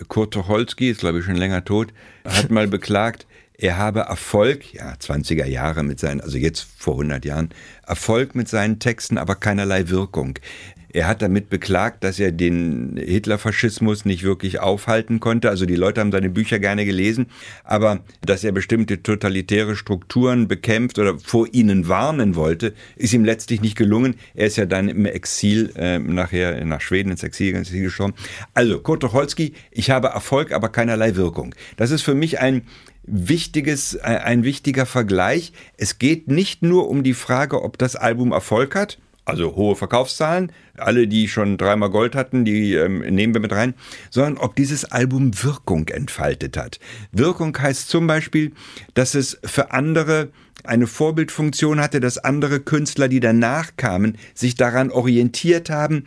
Kurt 0.07 0.33
Tucholsky, 0.33 0.89
ist 0.89 1.01
glaube 1.01 1.19
ich 1.19 1.25
schon 1.25 1.35
länger 1.35 1.65
tot, 1.65 1.93
hat 2.25 2.51
mal 2.51 2.67
beklagt, 2.69 3.25
er 3.57 3.77
habe 3.77 4.01
Erfolg, 4.01 4.73
ja, 4.73 4.93
20er 4.93 5.45
Jahre 5.45 5.83
mit 5.83 5.99
seinen, 5.99 6.21
also 6.21 6.37
jetzt 6.37 6.65
vor 6.77 6.93
100 6.93 7.25
Jahren, 7.25 7.49
Erfolg 7.85 8.33
mit 8.33 8.47
seinen 8.47 8.79
Texten, 8.79 9.17
aber 9.17 9.35
keinerlei 9.35 9.89
Wirkung. 9.89 10.39
Er 10.91 11.07
hat 11.07 11.21
damit 11.21 11.49
beklagt, 11.49 12.03
dass 12.03 12.19
er 12.19 12.31
den 12.31 12.97
Hitlerfaschismus 12.97 14.05
nicht 14.05 14.23
wirklich 14.23 14.59
aufhalten 14.59 15.19
konnte. 15.19 15.49
Also 15.49 15.65
die 15.65 15.75
Leute 15.75 16.01
haben 16.01 16.11
seine 16.11 16.29
Bücher 16.29 16.59
gerne 16.59 16.85
gelesen, 16.85 17.27
aber 17.63 18.03
dass 18.25 18.43
er 18.43 18.51
bestimmte 18.51 19.03
totalitäre 19.03 19.75
Strukturen 19.75 20.47
bekämpft 20.47 20.97
oder 20.97 21.19
vor 21.19 21.47
ihnen 21.51 21.87
warnen 21.87 22.35
wollte, 22.35 22.73
ist 22.95 23.13
ihm 23.13 23.23
letztlich 23.23 23.61
nicht 23.61 23.77
gelungen. 23.77 24.15
Er 24.33 24.47
ist 24.47 24.57
ja 24.57 24.65
dann 24.65 24.89
im 24.89 25.05
Exil 25.05 25.71
äh, 25.75 25.99
nachher 25.99 26.65
nach 26.65 26.81
Schweden 26.81 27.11
ins 27.11 27.23
Exil, 27.23 27.55
ins 27.55 27.69
Exil 27.69 27.83
gestorben. 27.83 28.13
Also 28.53 28.79
Kurt 28.79 29.01
Tucholsky, 29.01 29.53
ich 29.71 29.91
habe 29.91 30.07
Erfolg, 30.07 30.51
aber 30.51 30.69
keinerlei 30.69 31.15
Wirkung. 31.15 31.53
Das 31.77 31.91
ist 31.91 32.01
für 32.01 32.15
mich 32.15 32.39
ein 32.39 32.63
wichtiges, 33.03 33.95
äh, 33.95 33.99
ein 34.23 34.43
wichtiger 34.43 34.85
Vergleich. 34.85 35.53
Es 35.77 35.99
geht 35.99 36.27
nicht 36.27 36.63
nur 36.63 36.89
um 36.89 37.03
die 37.03 37.13
Frage, 37.13 37.63
ob 37.63 37.77
das 37.77 37.95
Album 37.95 38.31
Erfolg 38.31 38.75
hat, 38.75 38.97
also 39.29 39.55
hohe 39.55 39.75
Verkaufszahlen, 39.75 40.51
alle, 40.77 41.07
die 41.07 41.27
schon 41.27 41.57
dreimal 41.57 41.89
Gold 41.89 42.15
hatten, 42.15 42.45
die 42.45 42.73
ähm, 42.73 42.99
nehmen 42.99 43.33
wir 43.33 43.41
mit 43.41 43.51
rein, 43.51 43.73
sondern 44.09 44.37
ob 44.37 44.55
dieses 44.55 44.85
Album 44.85 45.31
Wirkung 45.43 45.87
entfaltet 45.87 46.57
hat. 46.57 46.79
Wirkung 47.11 47.57
heißt 47.57 47.89
zum 47.89 48.07
Beispiel, 48.07 48.51
dass 48.93 49.15
es 49.15 49.39
für 49.43 49.71
andere 49.71 50.29
eine 50.63 50.87
Vorbildfunktion 50.87 51.79
hatte, 51.79 51.99
dass 51.99 52.17
andere 52.17 52.59
Künstler, 52.59 53.07
die 53.07 53.19
danach 53.19 53.71
kamen, 53.77 54.17
sich 54.33 54.55
daran 54.55 54.91
orientiert 54.91 55.69
haben, 55.69 56.03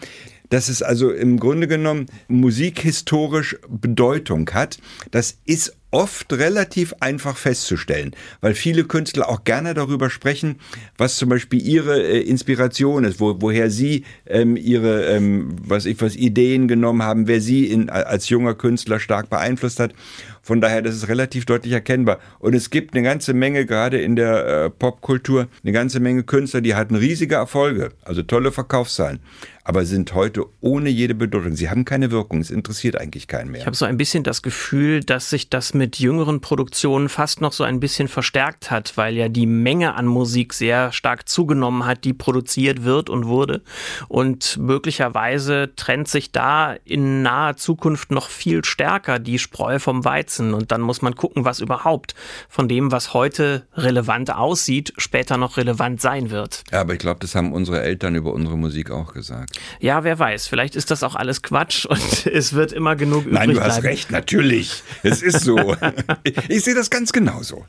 dass 0.52 0.68
es 0.68 0.82
also 0.82 1.10
im 1.10 1.40
Grunde 1.40 1.66
genommen 1.66 2.06
musikhistorisch 2.28 3.56
Bedeutung 3.70 4.50
hat. 4.50 4.76
Das 5.10 5.38
ist 5.46 5.74
oft 5.90 6.30
relativ 6.32 6.94
einfach 7.00 7.38
festzustellen, 7.38 8.14
weil 8.42 8.54
viele 8.54 8.84
Künstler 8.84 9.30
auch 9.30 9.44
gerne 9.44 9.72
darüber 9.72 10.10
sprechen, 10.10 10.56
was 10.98 11.16
zum 11.16 11.30
Beispiel 11.30 11.62
ihre 11.62 12.02
äh, 12.02 12.20
Inspiration 12.20 13.04
ist, 13.04 13.18
wo, 13.18 13.40
woher 13.40 13.70
sie 13.70 14.04
ähm, 14.26 14.56
ihre 14.56 15.06
ähm, 15.06 15.56
was 15.66 15.86
ich 15.86 16.00
was 16.02 16.16
Ideen 16.16 16.68
genommen 16.68 17.02
haben, 17.02 17.28
wer 17.28 17.40
sie 17.40 17.66
in, 17.66 17.88
als 17.88 18.28
junger 18.28 18.54
Künstler 18.54 19.00
stark 19.00 19.30
beeinflusst 19.30 19.80
hat. 19.80 19.94
Von 20.42 20.60
daher, 20.60 20.82
das 20.82 20.96
ist 20.96 21.08
relativ 21.08 21.46
deutlich 21.46 21.72
erkennbar. 21.72 22.18
Und 22.40 22.54
es 22.54 22.70
gibt 22.70 22.94
eine 22.94 23.02
ganze 23.02 23.32
Menge, 23.32 23.64
gerade 23.64 24.00
in 24.00 24.16
der 24.16 24.46
äh, 24.46 24.70
Popkultur, 24.70 25.48
eine 25.62 25.72
ganze 25.72 26.00
Menge 26.00 26.24
Künstler, 26.24 26.60
die 26.60 26.74
hatten 26.74 26.96
riesige 26.96 27.36
Erfolge, 27.36 27.90
also 28.04 28.22
tolle 28.22 28.50
Verkaufszahlen 28.52 29.20
aber 29.64 29.84
sind 29.84 30.12
heute 30.14 30.46
ohne 30.60 30.88
jede 30.88 31.14
Bedeutung. 31.14 31.54
Sie 31.54 31.70
haben 31.70 31.84
keine 31.84 32.10
Wirkung, 32.10 32.40
es 32.40 32.50
interessiert 32.50 33.00
eigentlich 33.00 33.28
keinen 33.28 33.50
mehr. 33.50 33.60
Ich 33.60 33.66
habe 33.66 33.76
so 33.76 33.84
ein 33.84 33.96
bisschen 33.96 34.24
das 34.24 34.42
Gefühl, 34.42 35.00
dass 35.04 35.30
sich 35.30 35.50
das 35.50 35.72
mit 35.72 35.98
jüngeren 35.98 36.40
Produktionen 36.40 37.08
fast 37.08 37.40
noch 37.40 37.52
so 37.52 37.62
ein 37.62 37.78
bisschen 37.78 38.08
verstärkt 38.08 38.70
hat, 38.70 38.96
weil 38.96 39.14
ja 39.14 39.28
die 39.28 39.46
Menge 39.46 39.94
an 39.94 40.06
Musik 40.06 40.52
sehr 40.52 40.90
stark 40.90 41.28
zugenommen 41.28 41.86
hat, 41.86 42.04
die 42.04 42.12
produziert 42.12 42.82
wird 42.82 43.08
und 43.08 43.26
wurde. 43.26 43.62
Und 44.08 44.56
möglicherweise 44.58 45.72
trennt 45.76 46.08
sich 46.08 46.32
da 46.32 46.74
in 46.84 47.22
naher 47.22 47.56
Zukunft 47.56 48.10
noch 48.10 48.28
viel 48.28 48.64
stärker 48.64 49.20
die 49.20 49.38
Spreu 49.38 49.78
vom 49.78 50.04
Weizen. 50.04 50.31
Und 50.40 50.72
dann 50.72 50.80
muss 50.80 51.02
man 51.02 51.14
gucken, 51.14 51.44
was 51.44 51.60
überhaupt 51.60 52.14
von 52.48 52.68
dem, 52.68 52.92
was 52.92 53.14
heute 53.14 53.66
relevant 53.74 54.32
aussieht, 54.34 54.92
später 54.96 55.36
noch 55.36 55.56
relevant 55.56 56.00
sein 56.00 56.30
wird. 56.30 56.64
Ja, 56.70 56.80
aber 56.80 56.94
ich 56.94 56.98
glaube, 56.98 57.20
das 57.20 57.34
haben 57.34 57.52
unsere 57.52 57.82
Eltern 57.82 58.14
über 58.14 58.32
unsere 58.32 58.56
Musik 58.56 58.90
auch 58.90 59.12
gesagt. 59.12 59.58
Ja, 59.80 60.04
wer 60.04 60.18
weiß. 60.18 60.46
Vielleicht 60.46 60.76
ist 60.76 60.90
das 60.90 61.02
auch 61.02 61.14
alles 61.14 61.42
Quatsch 61.42 61.86
und 61.86 62.26
es 62.26 62.52
wird 62.52 62.72
immer 62.72 62.96
genug 62.96 63.22
übrig 63.22 63.34
Nein, 63.34 63.48
du 63.50 63.54
bleiben. 63.56 63.70
hast 63.70 63.82
recht, 63.82 64.10
natürlich. 64.10 64.82
Es 65.02 65.22
ist 65.22 65.40
so. 65.40 65.76
ich 66.48 66.62
sehe 66.64 66.74
das 66.74 66.90
ganz 66.90 67.12
genauso. 67.12 67.64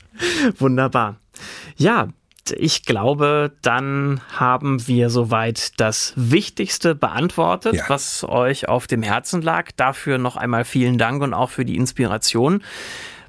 Wunderbar. 0.58 1.20
Ja, 1.76 2.08
ich 2.52 2.84
glaube, 2.84 3.52
dann 3.62 4.20
haben 4.32 4.86
wir 4.86 5.10
soweit 5.10 5.72
das 5.78 6.12
Wichtigste 6.16 6.94
beantwortet, 6.94 7.74
ja. 7.74 7.84
was 7.88 8.24
euch 8.24 8.68
auf 8.68 8.86
dem 8.86 9.02
Herzen 9.02 9.42
lag. 9.42 9.70
Dafür 9.76 10.18
noch 10.18 10.36
einmal 10.36 10.64
vielen 10.64 10.98
Dank 10.98 11.22
und 11.22 11.34
auch 11.34 11.50
für 11.50 11.64
die 11.64 11.76
Inspiration. 11.76 12.62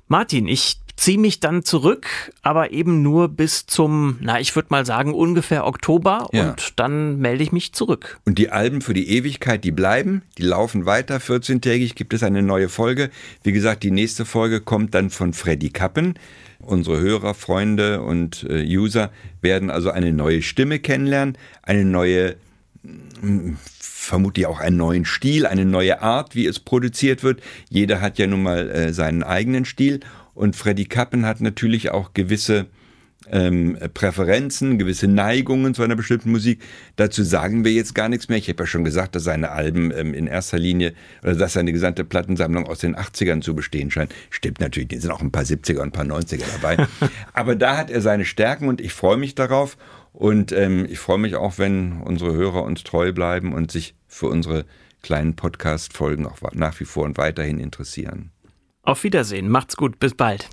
Martin, 0.07 0.47
ich 0.47 0.79
ziehe 0.95 1.17
mich 1.17 1.39
dann 1.39 1.63
zurück, 1.63 2.07
aber 2.41 2.71
eben 2.71 3.01
nur 3.01 3.27
bis 3.27 3.65
zum, 3.65 4.17
na, 4.21 4.39
ich 4.39 4.55
würde 4.55 4.67
mal 4.71 4.85
sagen, 4.85 5.13
ungefähr 5.13 5.65
Oktober 5.65 6.27
ja. 6.31 6.49
und 6.49 6.73
dann 6.77 7.19
melde 7.19 7.43
ich 7.43 7.51
mich 7.51 7.73
zurück. 7.73 8.19
Und 8.25 8.37
die 8.37 8.49
Alben 8.49 8.81
für 8.81 8.93
die 8.93 9.09
Ewigkeit, 9.09 9.63
die 9.63 9.71
bleiben, 9.71 10.23
die 10.37 10.43
laufen 10.43 10.85
weiter. 10.85 11.17
14-tägig 11.17 11.95
gibt 11.95 12.13
es 12.13 12.23
eine 12.23 12.41
neue 12.41 12.69
Folge. 12.69 13.09
Wie 13.43 13.51
gesagt, 13.51 13.83
die 13.83 13.91
nächste 13.91 14.25
Folge 14.25 14.61
kommt 14.61 14.93
dann 14.93 15.09
von 15.09 15.33
Freddy 15.33 15.69
Kappen. 15.69 16.17
Unsere 16.65 16.99
Hörer, 16.99 17.35
Freunde 17.35 18.01
und 18.01 18.45
äh, 18.49 18.65
User 18.65 19.11
werden 19.41 19.69
also 19.69 19.91
eine 19.91 20.11
neue 20.11 20.41
Stimme 20.41 20.79
kennenlernen, 20.79 21.37
eine 21.61 21.85
neue 21.85 22.35
hm, 23.21 23.57
vermutlich 23.79 24.45
auch 24.45 24.59
einen 24.59 24.77
neuen 24.77 25.05
Stil, 25.05 25.45
eine 25.45 25.65
neue 25.65 26.01
Art, 26.01 26.35
wie 26.35 26.45
es 26.45 26.59
produziert 26.59 27.23
wird. 27.23 27.41
Jeder 27.69 28.01
hat 28.01 28.17
ja 28.17 28.27
nun 28.27 28.43
mal 28.43 28.69
äh, 28.69 28.93
seinen 28.93 29.23
eigenen 29.23 29.65
Stil 29.65 29.99
und 30.33 30.55
Freddy 30.55 30.85
Kappen 30.85 31.25
hat 31.25 31.41
natürlich 31.41 31.91
auch 31.91 32.13
gewisse 32.13 32.67
ähm, 33.31 33.77
Präferenzen, 33.93 34.77
gewisse 34.77 35.07
Neigungen 35.07 35.73
zu 35.73 35.83
einer 35.83 35.95
bestimmten 35.95 36.31
Musik. 36.31 36.61
Dazu 36.95 37.23
sagen 37.23 37.65
wir 37.65 37.71
jetzt 37.71 37.95
gar 37.95 38.09
nichts 38.09 38.29
mehr. 38.29 38.37
Ich 38.37 38.49
habe 38.49 38.63
ja 38.63 38.67
schon 38.67 38.83
gesagt, 38.83 39.15
dass 39.15 39.23
seine 39.23 39.51
Alben 39.51 39.91
ähm, 39.91 40.13
in 40.13 40.27
erster 40.27 40.59
Linie 40.59 40.93
oder 41.23 41.35
dass 41.35 41.53
seine 41.53 41.71
gesamte 41.71 42.03
Plattensammlung 42.03 42.67
aus 42.67 42.79
den 42.79 42.95
80ern 42.95 43.41
zu 43.41 43.55
bestehen 43.55 43.91
scheint. 43.91 44.13
Stimmt 44.29 44.59
natürlich, 44.59 44.89
die 44.89 44.97
sind 44.97 45.11
auch 45.11 45.21
ein 45.21 45.31
paar 45.31 45.43
70er 45.43 45.79
und 45.79 45.87
ein 45.87 45.91
paar 45.91 46.05
90er 46.05 46.43
dabei. 46.61 46.87
Aber 47.33 47.55
da 47.55 47.77
hat 47.77 47.89
er 47.89 48.01
seine 48.01 48.25
Stärken 48.25 48.67
und 48.67 48.81
ich 48.81 48.93
freue 48.93 49.17
mich 49.17 49.35
darauf. 49.35 49.77
Und 50.13 50.53
ähm, 50.53 50.85
ich 50.89 50.99
freue 50.99 51.17
mich 51.17 51.35
auch, 51.35 51.57
wenn 51.57 52.01
unsere 52.01 52.33
Hörer 52.33 52.63
uns 52.63 52.83
treu 52.83 53.11
bleiben 53.11 53.53
und 53.53 53.69
sich 53.69 53.95
für 54.07 54.27
unsere 54.27 54.65
kleinen 55.01 55.35
Podcast-Folgen 55.35 56.25
auch 56.25 56.39
nach 56.53 56.79
wie 56.79 56.85
vor 56.85 57.03
und 57.03 57.17
weiterhin 57.17 57.59
interessieren. 57.59 58.31
Auf 58.81 59.03
Wiedersehen, 59.03 59.49
macht's 59.49 59.75
gut, 59.75 59.99
bis 59.99 60.15
bald. 60.15 60.49